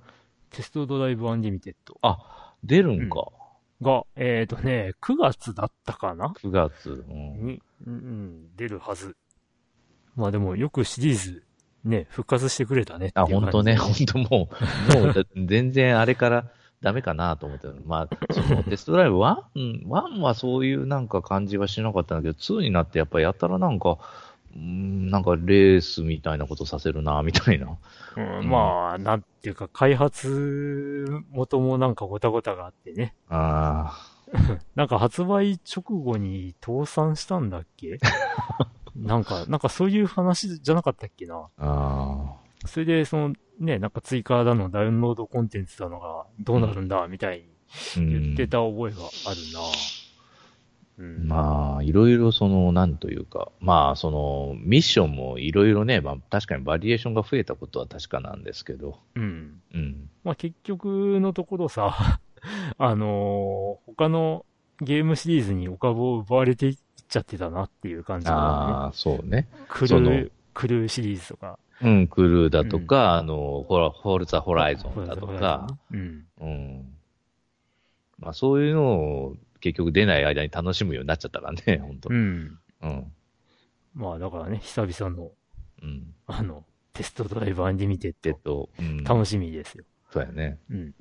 [0.51, 3.27] テストドライブアンリミテッドあ、出るんか。
[3.81, 7.05] が、えっ、とね、9月だったかな9月。
[7.09, 7.45] うん。
[7.45, 9.17] に、うんうん、出るはず。
[10.15, 11.43] まあでも、よくシリーズ、
[11.83, 14.49] ね、復活してくれたねあ、本当ね、 本当も
[14.91, 16.45] う、もうだ全然あれから
[16.81, 19.37] ダメかなと思ってまあ、その テストドライブ 1?
[19.55, 23.97] うん、1はそういうなんか感じはしなかったんだけど、2になってやっぱりやたらなんか、
[24.55, 27.77] うんなんかレースみたいなことさせるな、みたいな。
[28.15, 33.15] うん、まあ、なんていうか、開発元もなんかごたごたがあってね。
[33.29, 33.97] あ
[34.75, 37.99] なんか発売直後に倒産したんだっけ？
[38.95, 41.35] なんか、なんかそういう話じゃなかったっけな。
[41.35, 42.33] あ、あ
[42.65, 47.45] それで、そのね、なんか追加だの、ダウンロードコンテンツだのがどうなるんだ、みたいに
[47.95, 49.59] 言ってた覚えがあるな。
[50.97, 51.27] うん。
[51.27, 59.61] まあ、いろいろその、なんというか、まあ、その、ミッションもいろいろね、まあ、確かにバリエーションが増えたことは確かなんですけど、うん。
[59.73, 60.09] うん。
[60.23, 62.19] まあ結局のところさ、
[62.77, 64.45] あのー他の
[64.81, 66.77] ゲームシリーズにお株を奪われていっ
[67.13, 68.37] ちゃってたなっていう感じが、ね。
[68.37, 69.47] ああ、そうね。
[69.67, 71.59] クルー、クルーシリーズとか。
[71.81, 76.25] うん、クルーだとか、あの、ほら、フォルツァホライゾンだとか、うん。
[76.39, 76.93] うん。
[78.19, 82.59] まあ、そういうのを結局出ない間に楽しむようになっちゃったからね、 本当うん。
[82.81, 83.11] うん。
[83.93, 85.31] まあだからね、久々の、
[85.81, 86.13] うん。
[86.25, 86.63] あの、
[86.93, 89.03] テストドライブアンリミテッド、えっと、うん。
[89.03, 89.83] 楽しみですよ。
[90.11, 90.59] そうやね。
[90.69, 90.95] うん。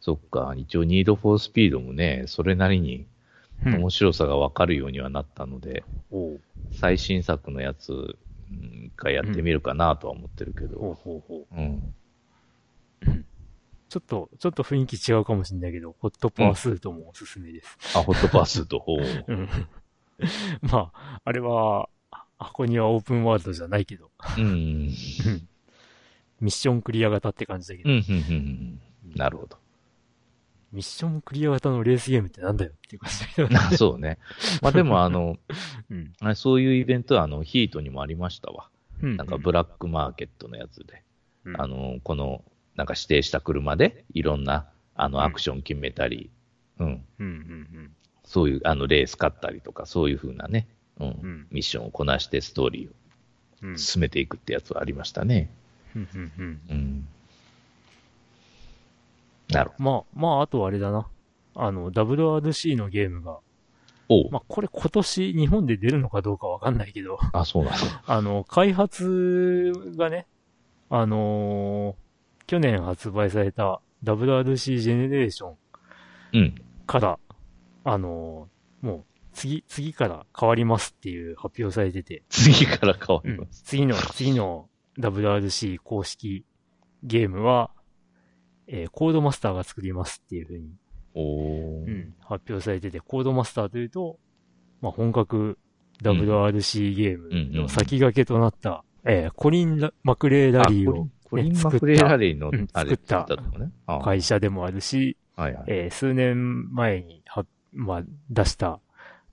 [0.00, 0.54] そっか。
[0.56, 3.06] 一応、ニードフォースピードもね、それなりにうん
[3.64, 6.40] 面白さがわかるようにはなったので、おう
[6.72, 8.16] 最新作のやつ、うん
[8.50, 10.98] 一回やってみるかなとは思ってるけど。
[13.88, 17.76] ちょっと、ちょっと雰囲気違うかもしれないけど、ホットパースートもおすすめです。
[17.96, 18.98] あ、ホットパースと、ほう。
[19.26, 19.48] うん。
[20.62, 24.94] まあ、あれは、あ箱庭オープンワールドじゃないけど、うん。
[26.40, 29.14] ミッションクリア型って感じだけど、うん、うん、うん。
[29.16, 29.58] なるほど。
[30.72, 34.18] ミッションクリア型のレースゲームってなんだよっていう 感じだけど、あそうね。
[34.62, 35.36] まあでも、あの、
[35.90, 36.12] うん。
[36.20, 38.70] あそういうイベントは、あの、ヒートにもありましたわ。
[39.02, 39.16] うん。
[39.16, 41.02] なんか、ブラックマーケットのやつで。
[41.44, 42.44] うんあの、この、
[42.76, 46.30] なんか指定した車で、いろんな、あの、アクション決めたり、
[46.78, 47.92] うん、うんうん
[48.24, 50.68] そういう、あの、レース勝ったりとか、そういう風なね、
[50.98, 52.94] うん、うんミッションをこなしてストーリーを。
[53.76, 55.50] 進めていくってやつはありましたね。
[55.94, 57.08] うんうんうんうん。
[59.52, 61.08] なるほまあ、まあ、あとあれだな。
[61.54, 63.38] あの、WRC のゲームが、
[64.08, 67.78] おうまあ、これ今年日本で出るのかどうかわかんないけど、あ、そうなんだ。
[68.06, 70.26] あの、開発がね、
[70.88, 71.94] あのー
[72.46, 75.56] 去年発売された WRC ジェネレーション
[76.32, 76.54] うん。
[76.86, 77.18] から、
[77.84, 83.62] あのーもう次、次から変わりますっていう発表されてて、次から変わうんります。
[83.62, 84.68] 次の、次の
[84.98, 86.44] WRC 公式
[87.04, 87.70] ゲームは、
[88.72, 90.70] えーコードマスターが作りますっていうふうに、
[91.14, 94.18] おーうん、発表されてて、コードマスターというと、
[94.80, 95.58] まあ、本格
[96.02, 103.26] WRC ゲームの先駆けとなった、えーコリンラ・マクレーラリーを、コリン・ねマクレーラリーの作った
[104.02, 105.64] 会社でもあるし、はい。
[105.66, 108.78] えー数年前には、まあ、出した、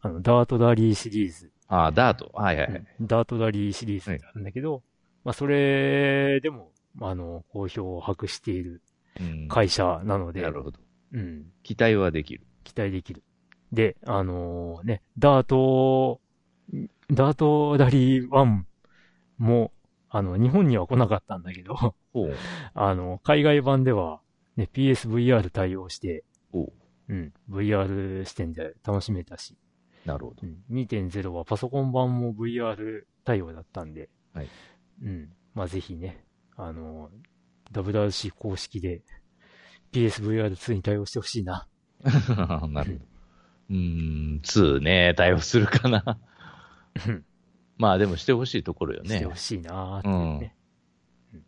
[0.01, 2.31] あの、ダートラリーシリーズ、あ、ダート。
[2.33, 2.83] はいはいはい。
[3.01, 4.81] ダートラリーシリーズってあるんだけど、
[5.23, 8.81] まあ、それでも、あの、好評を博しているうん
[9.49, 10.79] 会社なので、なるほど。
[11.13, 12.45] うん、期待はできる。
[12.63, 13.23] 期待できる。
[13.71, 16.21] で、あのね、ダート、
[17.11, 18.63] ダートラリー1
[19.37, 19.71] も、
[20.09, 21.95] あの、日本には来なかったんだけど。
[22.73, 24.21] あの、海外版では、
[24.55, 26.73] ね、PSVR 対応して、おう
[27.09, 29.55] うん、VR 視点で楽しめたし、
[30.05, 30.37] なるほど。
[30.43, 34.47] うん、2.0はパソコン版も VR 対応だったんで、はい。
[35.03, 36.25] うん、まあぜひね、
[36.55, 37.09] あの、
[37.71, 39.01] WRC 公式で
[39.91, 41.67] PSVR2 に対応してほしいな。
[42.03, 43.05] なるほど。
[43.69, 46.19] うーん、2ね、対応するかな。
[47.07, 47.25] う ん
[47.77, 49.35] まあでもしてほしいところよねしてほ。
[49.35, 50.07] しいなーって
[50.45, 50.55] ね、
[51.33, 51.43] うんっ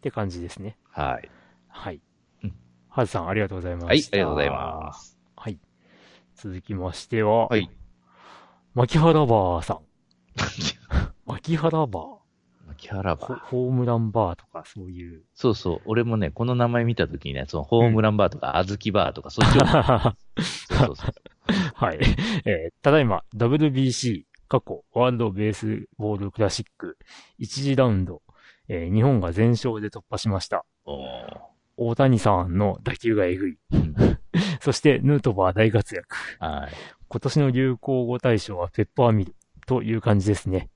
[0.00, 0.78] て感じですね。
[0.90, 1.30] はい。
[1.68, 2.00] はい
[2.42, 2.54] うん。
[2.88, 4.00] はずさん、ありがとうございまはい、あ。
[4.00, 5.18] りがとうございます。
[5.36, 5.58] はい。
[6.34, 7.70] 続きましては、はい。
[8.74, 9.80] 牧原バーさん。
[11.26, 12.15] 牧原バー
[12.76, 13.38] 牧原ホバー。
[13.46, 15.22] ホームランバーとかそういう。
[15.34, 15.80] そうそう。
[15.86, 19.66] 俺もね、この名前見たときにね、そのホームランバーとか、あずきバーとか、そっちを。
[19.66, 21.12] そうそうそう。
[21.74, 21.98] はい。
[22.44, 26.98] えーただいま、WBC、過去、ワールドベースボールクラシック、
[27.40, 28.22] 1次ラウンド、
[28.68, 30.64] えー日本が全勝で突破しました。
[31.78, 33.58] 大谷さんの打球がえぐい。
[33.72, 33.94] うん
[34.60, 36.16] そして、ヌートバー大活躍。
[36.40, 36.72] はい。
[37.08, 39.34] 今年の流行語大賞はペッパーミル
[39.66, 40.68] という感じですね。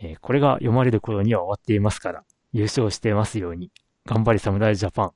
[0.00, 3.70] えーこれが読まれる頃には終わっていますから、優勝してますように。
[4.06, 5.12] 頑張り侍ジャパン。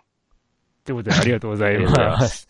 [0.85, 1.90] ということでありがとうございま。
[1.90, 2.47] ま す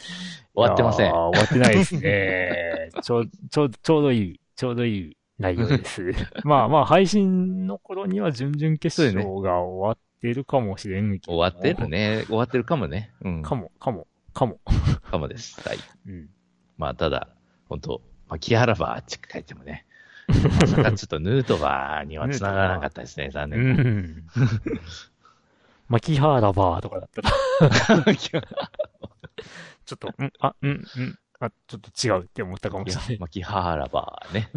[0.55, 1.13] 終わってません。
[1.13, 2.91] 終わってないですね。
[3.03, 6.03] ちょう、ちょう、ちょうどいい、ちょうどいい内容です。
[6.45, 11.37] まあまあ、配信の頃には準々決勝が終わってるかもしれんけど。
[11.37, 11.89] 終わってる。
[11.89, 12.25] ね。
[12.27, 13.13] 終わってるかもね。
[13.23, 13.43] うん。
[13.43, 14.61] かも、かも、かも。
[15.11, 15.61] かもです。
[15.67, 15.79] はい。
[16.07, 16.29] うん。
[16.77, 17.29] まあ、ただ、
[17.69, 19.87] 本当まあ、木原バーって書いてもね、
[20.29, 23.63] まさかちょっとヌートバーには繋がらなかったですね、残う念。
[23.63, 24.27] ん。
[25.89, 27.31] 牧原バーとかだったら、
[28.17, 28.39] ちょ
[29.95, 33.19] っと、んあ、うん、うん、あ、ちょっと違うって思ったかもしれない。
[33.19, 34.51] まあ、木原バ ーね。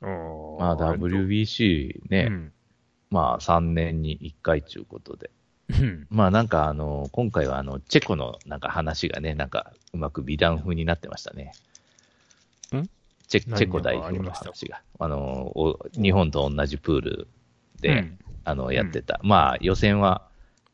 [0.00, 2.52] うんまあ、WBC ね、うん
[3.12, 5.30] まあ、3年に1回ということで。
[5.68, 6.06] うん。
[6.10, 11.52] まあ、なんか、あの、今回は、あの、チェコのなんか話がね、なんか、うまく美談風になってましたね。
[12.78, 12.90] ん？
[13.28, 14.82] チェ何チェコ代表の話が。
[14.98, 17.28] あの、お日本と同じプール
[17.80, 18.18] で、うん。
[18.44, 19.20] あの、やってた。
[19.22, 20.28] まあ、予選は、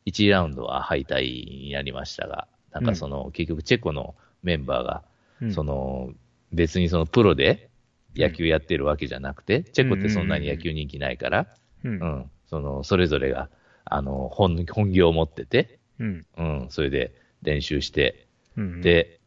[0.06, 1.22] 1ラウンドは敗退
[1.64, 5.02] になりましたが、なんかその、結局チェコのメンバーが、
[5.42, 5.52] うん。
[5.52, 6.10] その、
[6.52, 7.70] 別にそのプロで
[8.16, 11.46] 野球やってるわけじゃなくて、チェコってそんなに野球人気ないから、
[11.84, 11.88] う。
[11.88, 13.50] うんん、その、それぞれが、
[13.84, 16.26] あの、本、本業を持ってて、うん。
[16.36, 18.26] うん、それで練習して、
[18.56, 19.17] うん、で、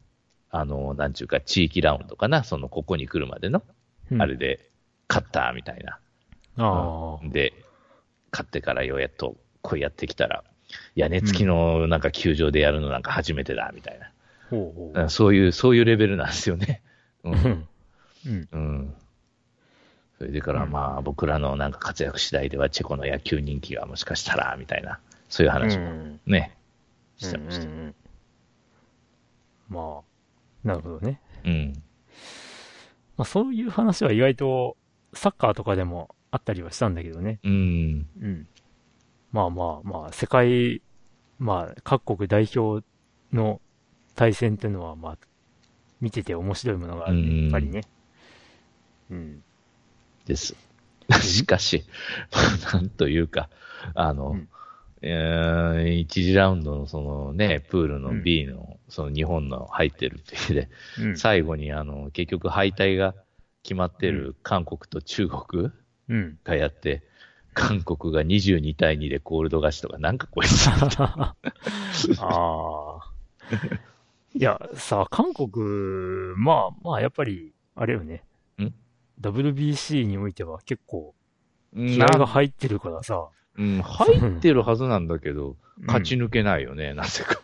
[0.52, 3.62] あの、なんちゅうか、地域ラウンドかな、その、ここに来るまでの、
[4.10, 4.68] うんあれで、
[5.08, 5.98] 勝った、みたいな。
[6.58, 7.28] ああ。
[7.28, 7.54] で、
[8.30, 10.44] 勝ってからようやっと、こうやってきたら、
[10.94, 14.10] 屋根付きのなんか球場でやるのなんか初めてだ、みたいな。
[14.50, 16.82] ほうんそういう、そういうレベルなんですよね。
[17.24, 17.68] うん。
[18.26, 18.48] うん。
[18.52, 18.94] うん。
[20.18, 25.00] それでから、まあ、僕らのなんか活躍次第では、チェコの野球人気がもしかしたら、みたいな、
[25.30, 26.54] そういう話もうんね、
[27.16, 27.66] してました。
[29.70, 30.11] まあ、
[30.64, 31.20] なるほどね。
[31.44, 31.72] うん。
[33.16, 34.76] まあそういう話は意外と
[35.14, 37.40] サッカーとかでもあったりはしたんだけどね。
[37.44, 38.06] うん。
[38.20, 38.46] うん。
[39.32, 40.82] まあまあまあ、世界、
[41.38, 42.84] まあ各国代表
[43.32, 43.60] の
[44.14, 45.18] 対戦っていうのはまあ、
[46.00, 47.82] 見てて面白いものがあるうんね、やっぱりね。
[49.10, 49.42] うん。
[50.26, 50.54] です。
[51.20, 51.84] しかし、
[52.72, 53.48] なんというか、
[53.94, 54.48] あの、うん
[55.02, 60.68] えー一次ラウンドのそのね、プールのうん B の、その日本の入ってるっていうで、
[61.00, 61.16] うん。
[61.16, 63.14] 最後にあの、結局敗退が
[63.64, 65.70] 決まってる韓国と中国
[66.08, 66.38] うん。
[66.44, 67.02] がやって、
[67.54, 71.34] 韓国が22対2でコールド勝ちとか、なんかこいつ、 あ
[72.20, 73.00] あ。
[74.34, 78.22] いや、さ、韓国、まあまあ、やっぱり、あれよね。
[78.58, 78.72] ん
[79.20, 81.14] ?WBC においては結構、
[81.74, 83.28] 気な合が入ってるからさ。
[83.58, 85.56] うん、 入ってるはずなんだけど、うん
[85.86, 87.40] 勝ち抜けないよね、 なぜか。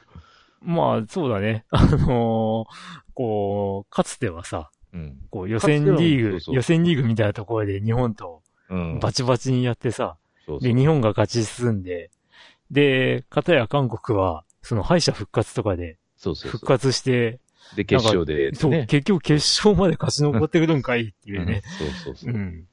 [0.61, 1.65] まあ、そうだね。
[1.71, 2.67] あのー
[3.15, 5.19] こう、かつてはさ、うん。
[5.31, 8.99] こう予選リーグ、そうそう予選リーグみたいなところで日本とうん。
[9.01, 10.77] バチバチにやってさ、で、そうそう。
[10.77, 12.11] 日本が勝ち進んで、
[12.71, 16.69] で、片や韓国は、その敗者復活とかでそうそう復そう。
[16.69, 17.41] 活して、
[17.77, 18.87] で、決勝で、そう、ね。
[18.89, 21.63] 結局決勝まで勝ち残ってくるんかいっていうね。
[21.81, 22.37] うんそうそうそうう。
[22.39, 22.67] ん。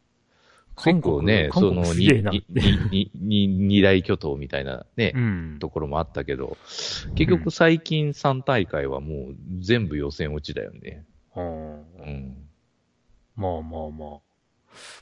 [0.77, 5.57] 結構ね、その、二大巨頭みたいなねう、ん。
[5.59, 6.57] ところもあったけど、
[7.15, 11.05] 結局最近3大会はもう全部予選落ちだよね。
[11.35, 12.49] うんうん。
[13.35, 14.19] まあまあまあ。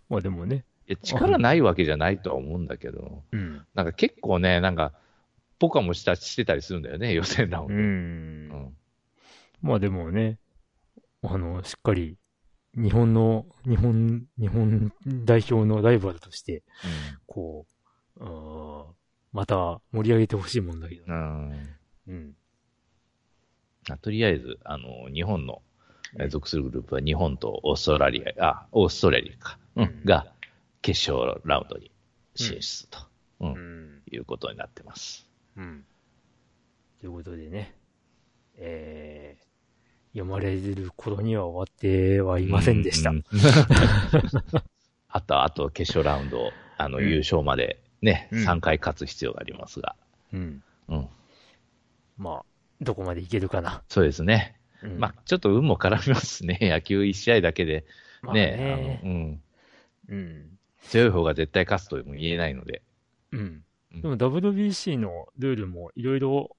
[0.10, 0.66] まあでもね。
[1.02, 3.66] 力ないわけじゃないとは思うんだけど、うん。
[3.74, 4.94] なんか結構ね、なんか、
[5.60, 7.70] ポカもした、してたりするんだよね、予選ラウンう。
[7.70, 7.76] ド。
[7.76, 8.78] うんん。
[9.62, 10.40] まあでもね、
[11.24, 12.18] あの、しっかり、
[12.76, 14.91] 日本の、日本、日本
[15.26, 16.64] 代表のライバルとして、
[17.28, 17.66] こ
[18.18, 18.86] う、あー
[19.32, 21.04] また盛り上げてほしいもんだけど。
[21.08, 21.70] うん。
[22.08, 22.36] うん。
[23.90, 25.62] あとりあえず、あの、日本の、
[26.20, 30.32] えー属するグループは日本とオーストラリア、あ、オーストラリアか、うんうんが、
[30.84, 31.91] 決勝ラウンドに
[32.36, 33.00] 進出と、
[33.40, 34.02] うんうん。
[34.12, 35.28] いうことになってます。
[35.58, 35.86] うん。
[37.00, 37.76] ということでね、
[38.58, 39.44] えー、
[40.14, 43.10] 読まれる頃には終わってはいませんでした。
[43.10, 43.23] うん
[45.15, 49.95] あと、あと、決勝ラウンド、あの、うん優勝までね、うん3回勝つ必要がありますが、
[50.34, 50.64] うん。
[50.90, 51.07] うん。
[52.18, 52.45] まあ、
[52.81, 53.84] どこまでいけるかな。
[53.90, 54.60] そうですね。
[54.81, 56.57] うんまあ、ちょっと運も絡みますね。
[56.64, 57.85] 野球1試合だけで、
[58.22, 59.41] まあね、ねあの、うん。
[60.10, 60.60] うん。
[60.81, 62.81] 強い方が絶対勝つとも言えないので。
[63.31, 63.40] うん。
[63.40, 63.44] う
[63.98, 66.57] んでも WBC のルールもいろいろ、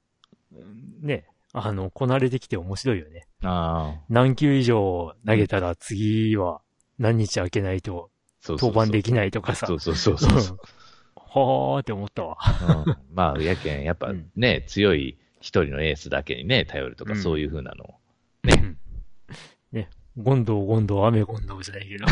[1.00, 1.26] ね、
[1.56, 3.28] あの、こなれてきて面白いよね。
[3.42, 6.60] ああ、何球以上投げたら次は
[6.98, 8.10] 何日空けないと
[8.40, 9.66] そうそうそう登板できないとかさ。
[9.68, 10.58] そうそうそうそう。
[11.16, 12.36] はーって思ったわ。
[12.86, 17.94] うんまあ、やけん、やっぱうんね、強い一人のエースだけにね、頼るとか、うんそういう風なのを。
[18.42, 18.76] ね。
[19.70, 19.90] ね。
[20.16, 22.06] ゴンドウ、ゴンドウ、雨、ゴンドウじゃないけど。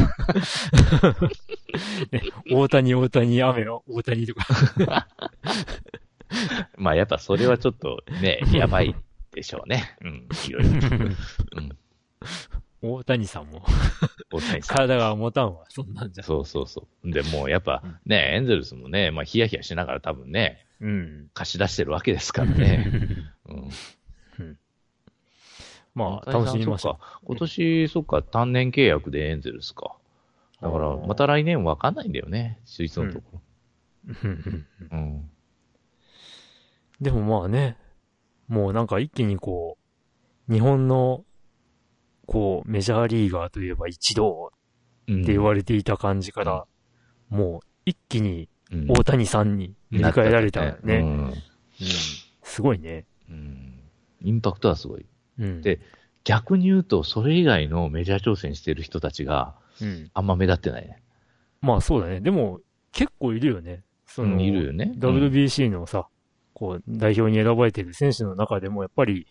[2.13, 5.09] ね、大谷、大谷、雨、大谷とか。
[6.77, 8.95] まあ、やっぱそれはちょっとね、やばい
[9.33, 9.97] でしょうね。
[10.03, 10.71] うん、いろいろ。
[11.57, 11.79] うん、
[12.83, 13.65] 大谷さんも、
[14.33, 14.77] 大谷さん。
[14.77, 15.65] 体が持たんわ。
[15.69, 16.25] そんなんじゃ。
[16.25, 17.11] そうそうそう。
[17.11, 21.31] で、もうやっぱね、エンゼルスもね、まあ、ヒヤヒヤしながら多分ね、うん。
[21.33, 22.87] 貸し出してるわけですからね。
[23.49, 23.69] うん。
[25.95, 29.97] まあ、楽しみましょそっか今年、そっか、単年契約でエンゼルスか。
[30.61, 33.41] だから、また来年わかんないんだよね、首位のとこ
[34.07, 34.11] う。
[34.25, 34.99] うんろ。
[34.99, 35.31] うん。
[37.01, 37.77] でもまあね、
[38.49, 39.79] もうなんか一気にこ
[40.49, 41.25] う、日本の、
[42.27, 44.53] こう、メジャーリーガーといえば一同
[45.09, 45.23] うん。
[45.23, 46.65] って言われていた感じから、
[47.29, 50.97] もう一気にうん大谷さんに塗り替えられたよね。
[50.97, 51.35] うんうん
[52.43, 53.07] すごいね。
[53.31, 53.81] うん。
[54.21, 55.07] インパクトはすごい。
[55.39, 55.63] うん。
[55.63, 55.81] で
[56.25, 60.11] 逆に言うと、それ以外のメジャー挑戦してる人たちがうん。
[60.15, 61.03] あんま目立ってないね。
[61.61, 62.21] まあそうだね。
[62.21, 62.61] でも、
[62.93, 63.83] 結構いるよね。
[64.07, 64.93] その、うんいるよね。
[64.99, 66.07] WBC のさ、
[66.55, 69.27] こう、代表に選ばれてる選手の中でも、やっぱり、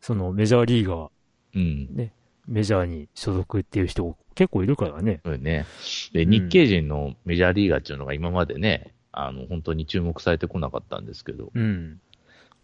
[0.00, 1.10] そのメジャーリーガー、
[1.54, 2.10] うん。
[2.46, 5.20] メジャーに所属っていう人結構いるからね。
[5.24, 5.66] そうよね。
[6.12, 11.50] で、うん日系人のメジャーリーガーっていうのが今までね、あの、本当に注目されてこなかったんですけど。
[11.54, 12.00] うん。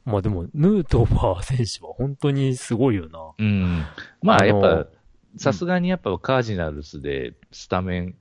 [0.04, 3.18] まあでも、ヌートバー選手は本当にすごいよな。
[3.38, 3.84] うん。
[4.22, 4.86] まあ、やっぱ、
[5.36, 8.14] さすがにやっぱカージナルスでスタメン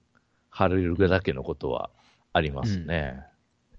[0.50, 1.90] 張れるだけのことは
[2.34, 3.24] ありますね。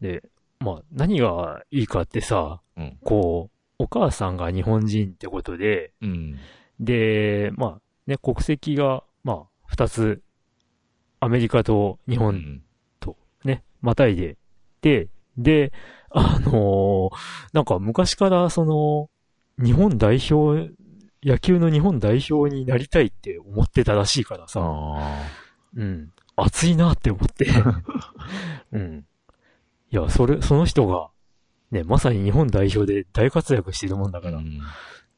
[0.01, 0.23] で、
[0.67, 2.99] まあ何がいいかってさ、うん。
[3.05, 6.37] こう、お母さんが日本人ってことで、うん。
[6.81, 10.23] で、まあね、国籍が、まあ、二つ、
[11.21, 12.63] アメリカと日本うん。
[13.45, 14.37] ね、またいで、
[14.83, 15.73] で、で、
[16.11, 17.17] あのー
[17.53, 19.09] なんか昔からその、
[19.65, 20.73] 日本代表、
[21.23, 25.23] 野球の日本代表になりたいって思ってたらしいからさ、あ
[25.77, 27.47] うん、熱いなって思って、
[28.73, 29.07] うん。
[29.91, 31.11] いや、それ、その人が、
[31.71, 34.23] ね、まさに日本代表で大活躍してるもんだあ。
[34.23, 34.61] から、うん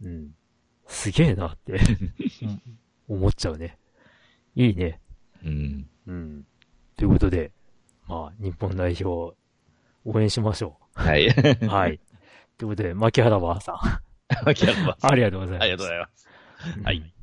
[0.03, 0.35] うん。
[0.87, 1.75] すげえなって、
[2.43, 2.63] う ん
[3.09, 3.79] 思っちゃうね。
[4.55, 5.01] いいね。
[5.45, 5.89] うん。
[6.07, 6.47] うん。
[6.97, 7.53] ということで、
[8.07, 9.37] まあ、日本代表、
[10.05, 11.27] 応援しましょはい。
[11.27, 11.31] う。
[11.69, 12.01] はい。
[12.57, 14.03] ということで、牧原バー さん、あ
[14.53, 15.07] りがとうございます。
[15.07, 15.63] ありがとうございます。
[15.63, 16.29] ありがとうございます。
[16.85, 17.15] はい。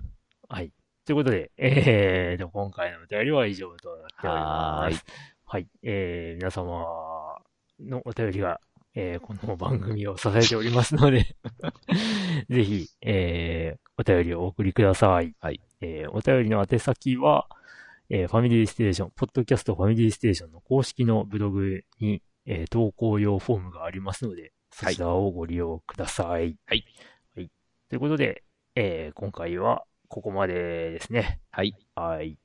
[0.47, 0.72] はい。
[1.05, 4.34] ということで、えーと、今回のお便りは以上となっております。
[4.34, 4.97] はーい。
[5.45, 5.67] はい。
[5.84, 6.84] えー、皆様
[7.80, 8.60] のお便りが、
[8.95, 11.35] えーこの番組を支えておりますので、
[12.49, 15.34] ぜひ、えーお便りをお送りください。
[15.39, 15.61] はい。
[15.81, 17.47] えーお便りの宛先は、
[18.10, 26.57] えーファミリーステーション、ポッドキャストファミリーステーションの公式のブログに、えー投稿用フォームがありますので、そちらをご利用ください。
[26.65, 26.85] はい。
[27.35, 27.52] はい。
[27.89, 28.43] ということで、
[28.76, 31.39] えー今回はここまでですね。
[31.52, 31.76] はい。
[31.95, 32.38] はい。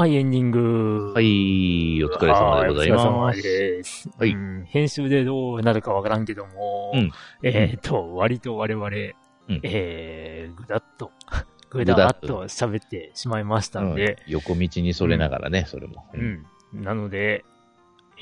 [0.00, 1.12] はい、エンディング。
[1.14, 3.42] はい、お疲れ様でございまはいお疲れ様す。
[3.42, 4.08] です。
[4.16, 7.12] はいうん編集でどうなるかわからんけども、うん
[7.42, 11.10] えっ、と、割と我々、うんえー、ぐだっと、
[11.68, 16.06] ぐだっと喋ってしまいましたので、うん横道にそれながらね、それも。
[16.14, 16.16] う。
[16.16, 16.46] ん。
[16.72, 17.44] なので、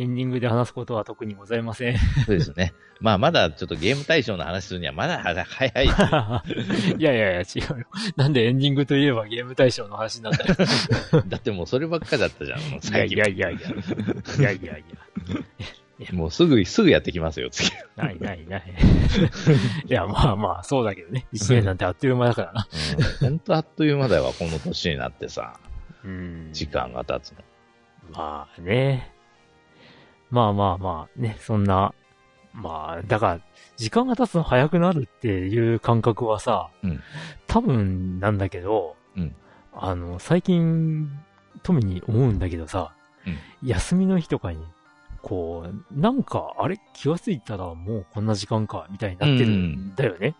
[0.01, 1.99] エンディングで話すことは特にございません。
[2.25, 2.73] そうですね。
[3.01, 5.87] まあ、まだちょっとゲーム対象の話するにはまだ早い。
[6.99, 7.45] いやいやいや、違
[7.77, 7.87] うよ。
[8.16, 10.55] なんでエンディングといえばゲーム対象の話なんだよ。
[11.27, 13.19] だってもうそればっかだったじゃん、もういやい最近。
[13.19, 13.59] やいやいや。
[13.59, 14.85] いやいやい
[15.99, 16.12] や。
[16.12, 17.70] もうすぐ、すぐやってきますよ、次。
[17.97, 18.75] ないないない。
[19.85, 21.27] いや、まあまあ、そうだけどね。
[21.33, 22.69] 一年なんてあっという間だからな。
[23.20, 23.29] うん。
[23.31, 25.59] ほんとあっという間だよ、この年になってさ、
[26.05, 26.51] うん。
[26.53, 27.39] 時間が経つの。
[28.12, 29.18] まあね。
[30.31, 31.95] まあまあまあね、そんな、
[32.53, 33.41] まあ、だから、
[33.77, 37.01] 時間が経つの早くなるっていう感覚はさ、うん
[37.47, 39.35] 多分なんだけど、うん
[39.73, 41.09] あの、最近、
[41.63, 42.93] 富に思うんだけどさ、
[43.63, 44.59] 休みの日とかに、
[45.23, 50.35] こう、なんか、あれ気がついたらもうこんな時間か、みたいになってるんだよね。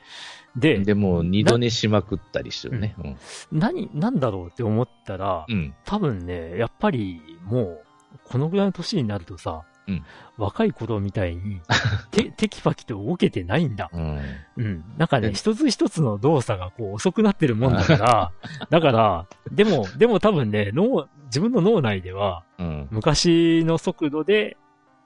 [0.57, 2.95] で、でも、二度寝しまくったりしてるね。
[2.99, 3.17] うん。
[3.53, 5.75] 何、なんだろうって思ったら、うん。
[5.85, 7.85] 多分ね、やっぱりもう、
[8.25, 10.05] このぐらいの年になるとさ、うん
[10.39, 11.61] 若い頃みたいに、
[12.13, 13.91] て、テキパキと動けてないんだ。
[13.93, 14.21] うん。
[14.57, 14.85] うん。
[14.97, 18.33] なんかね、うん一つ一つの動作がこう遅くなってるもんだから、
[18.71, 22.89] だから、でも、でも多分ね、脳、自分の脳内では、うん。
[22.93, 24.57] 昔の速度で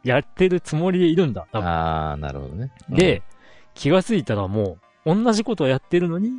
[0.04, 1.46] やってるつもりでいるんだ。
[1.50, 2.70] 多分ああ、なるほどね。
[2.90, 3.22] うん、で、
[3.72, 4.76] 気がついたらも
[5.06, 6.30] う、同じことをやってるのに、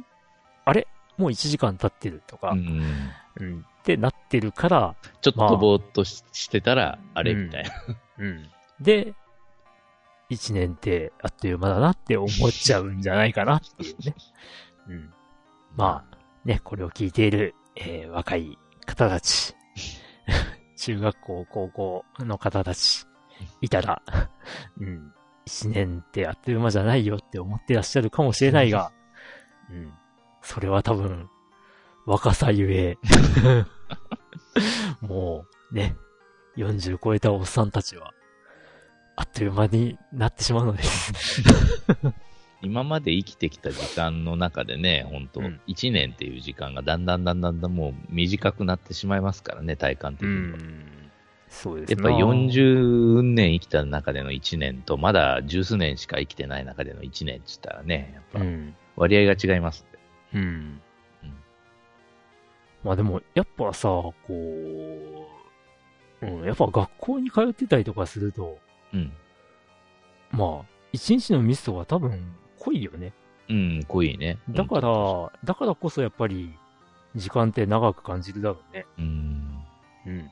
[0.66, 0.88] あれ？
[1.18, 3.60] もう1時間経ってるとか、ううん、ん。
[3.60, 7.34] ってなってるから、ちょっとぼーっとししてたら、あれ？
[7.34, 7.72] うんみたいな。
[8.24, 8.50] うん。
[8.80, 9.14] で、
[10.30, 14.16] 1年ってあっという間だなって思っちゃうんじゃないかなっていうね。
[14.88, 15.14] うん。
[15.76, 19.56] まあ、ね、これを聞いている、えー若い方たち、
[20.78, 23.06] 中学校、高校の方たち、
[23.62, 24.02] いたら、
[24.80, 25.14] うん、
[25.46, 28.92] 1年ってあっという間じゃないよって思ってらっしゃるかもしれないが、
[29.70, 29.94] うん、
[30.42, 31.30] それは多分、
[32.06, 32.98] 若さゆえ、
[35.02, 35.96] もう、ね、
[36.58, 38.14] 40超えたおっさんたちは、
[39.16, 41.44] あっという間になってしまうのです。
[42.62, 50.58] 今まで生きてきた時間の中でね、本当うん1年っていう時間がだんだんだんだんだんもう短くなってしまいますからね、体感的には。
[51.50, 58.76] そうですやっぱり40年生きた中での1年と、まだ十数年しか生きてない中での1年って言ったらね、やっぱうん。
[58.96, 59.86] 割合が違います。
[60.34, 60.42] うん。
[60.42, 60.82] うん
[62.84, 65.43] まあでも、やっぱさ、こう、
[66.24, 68.58] うん、やっぱ学校に通ってたりとかすると、
[68.94, 69.12] うん。
[70.32, 73.14] まあ、一日のミスとか多分濃いよね。
[73.50, 74.38] うん、濃いね。
[74.50, 76.54] だから、だからこそやっぱり、
[77.16, 78.86] 時間って長く感じるだろうね。
[78.98, 79.64] うん。
[80.08, 80.32] うん。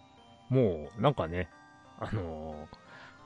[0.49, 1.49] もう、なんかね、
[1.99, 2.77] あのー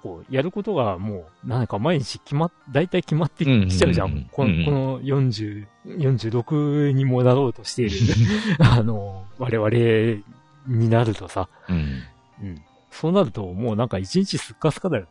[0.05, 4.29] こう、やることがもう、なんか毎日決まっ、大体決まってきちゃうじゃうんうんうんん。
[4.31, 7.97] こうんの、この40、46にもなろうとしている、
[8.59, 12.03] あのー我々になるとさ、うん。
[12.41, 12.61] うん。
[12.91, 15.07] そうなると、もうなんか一日すっかすかだよ。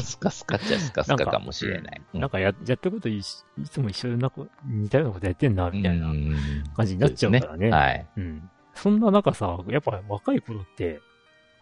[0.00, 2.00] スカスカっちゃスカスカかもしれない。
[2.14, 6.34] なんかや、やってることいしいつも一緒なこ、似たようなことやってんな、みたいなうん
[6.74, 7.70] 感じになっちゃうからね。
[7.70, 8.06] はい。
[8.16, 8.50] うん。
[8.74, 11.00] そんな中さ、やっぱ若い頃って、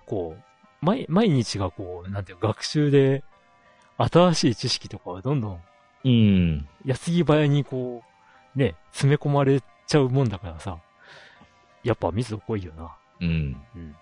[0.07, 3.25] こう、毎、毎日がこう、なんていうの学習で、
[3.99, 5.61] 新しい知識とかはどんどん、
[6.05, 6.69] うん。
[6.85, 8.05] 矢継ぎ早にこ
[8.55, 10.79] う、ね、詰め込まれちゃうもんだからさ、
[11.83, 12.97] やっぱ密度濃いよな。
[13.21, 13.57] うん。
[13.75, 13.97] うん。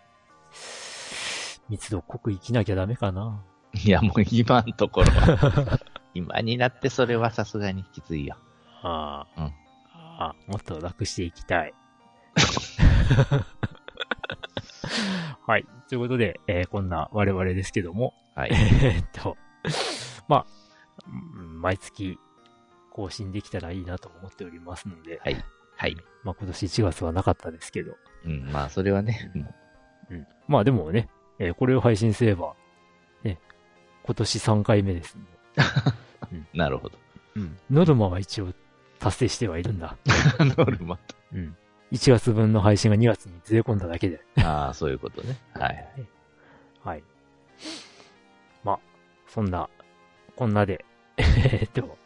[1.69, 3.43] 密度濃く生きなきゃダメかな。
[3.85, 5.81] いや、もう今のところは、
[6.15, 8.37] 今になってそれはさすがにきついよ。
[8.83, 9.53] ああ、うん
[10.17, 11.75] ああ、もっと楽していきたい。
[15.47, 15.67] はい。
[15.89, 18.51] ということで、えーこんな我々ですけども、はい。
[18.53, 19.37] えーっと、
[20.29, 20.47] まあ、
[21.07, 22.19] うん毎月
[22.93, 25.45] 更新できたらいいなと思っておりますので、はい。
[25.77, 25.97] はい。
[26.23, 29.55] まあ今年1月はなかったですけど、うん、まあ、それはね、もう
[30.15, 30.27] ん。
[30.49, 31.09] まあでもね、
[31.39, 32.55] えーこれを配信すれば、
[33.23, 33.39] ね、
[34.05, 35.31] 今年3回目ですんで。
[36.53, 36.99] なるほど。
[37.37, 37.57] うん。
[37.71, 38.53] ノルマは一応
[38.99, 39.97] 達成してはいるんだ。
[40.59, 41.15] ノルマと。
[41.33, 41.57] うん。
[41.93, 44.21] 1月分の配信が2月にずれ込んだだけで。
[44.43, 45.37] ああ、そういうことね。
[45.55, 45.89] はい。
[46.83, 47.05] はい。
[48.65, 48.81] まあ、
[49.29, 49.69] そんな、
[50.35, 50.85] こんなで、
[51.17, 51.97] えっと、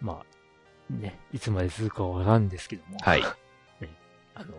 [0.00, 3.22] まあ、ね、いつまで続くかわからんですけども、はい。
[4.34, 4.54] あの、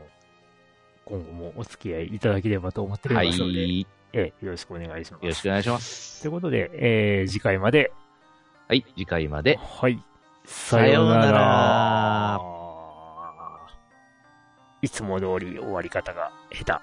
[1.10, 3.82] 今後もお付き合いいただければと思っておはりますので、い。
[3.82, 5.26] よええよろしくお願いします。
[5.26, 6.22] ろしくお願いします。
[6.22, 7.92] ということで、えー、次回まで、
[8.68, 8.86] はい。
[8.96, 9.58] 次回まで。
[9.58, 10.00] はい。
[10.46, 12.40] ささようならら。
[14.82, 16.82] いつも通り終わり方が下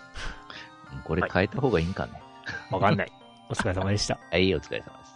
[1.04, 2.20] これ変えた方がいいんかね。
[2.68, 2.74] 手。
[2.74, 3.12] わかんない。
[3.48, 4.18] お疲れ様でした。
[4.30, 5.10] はい、お疲れ様です。
[5.10, 5.15] はい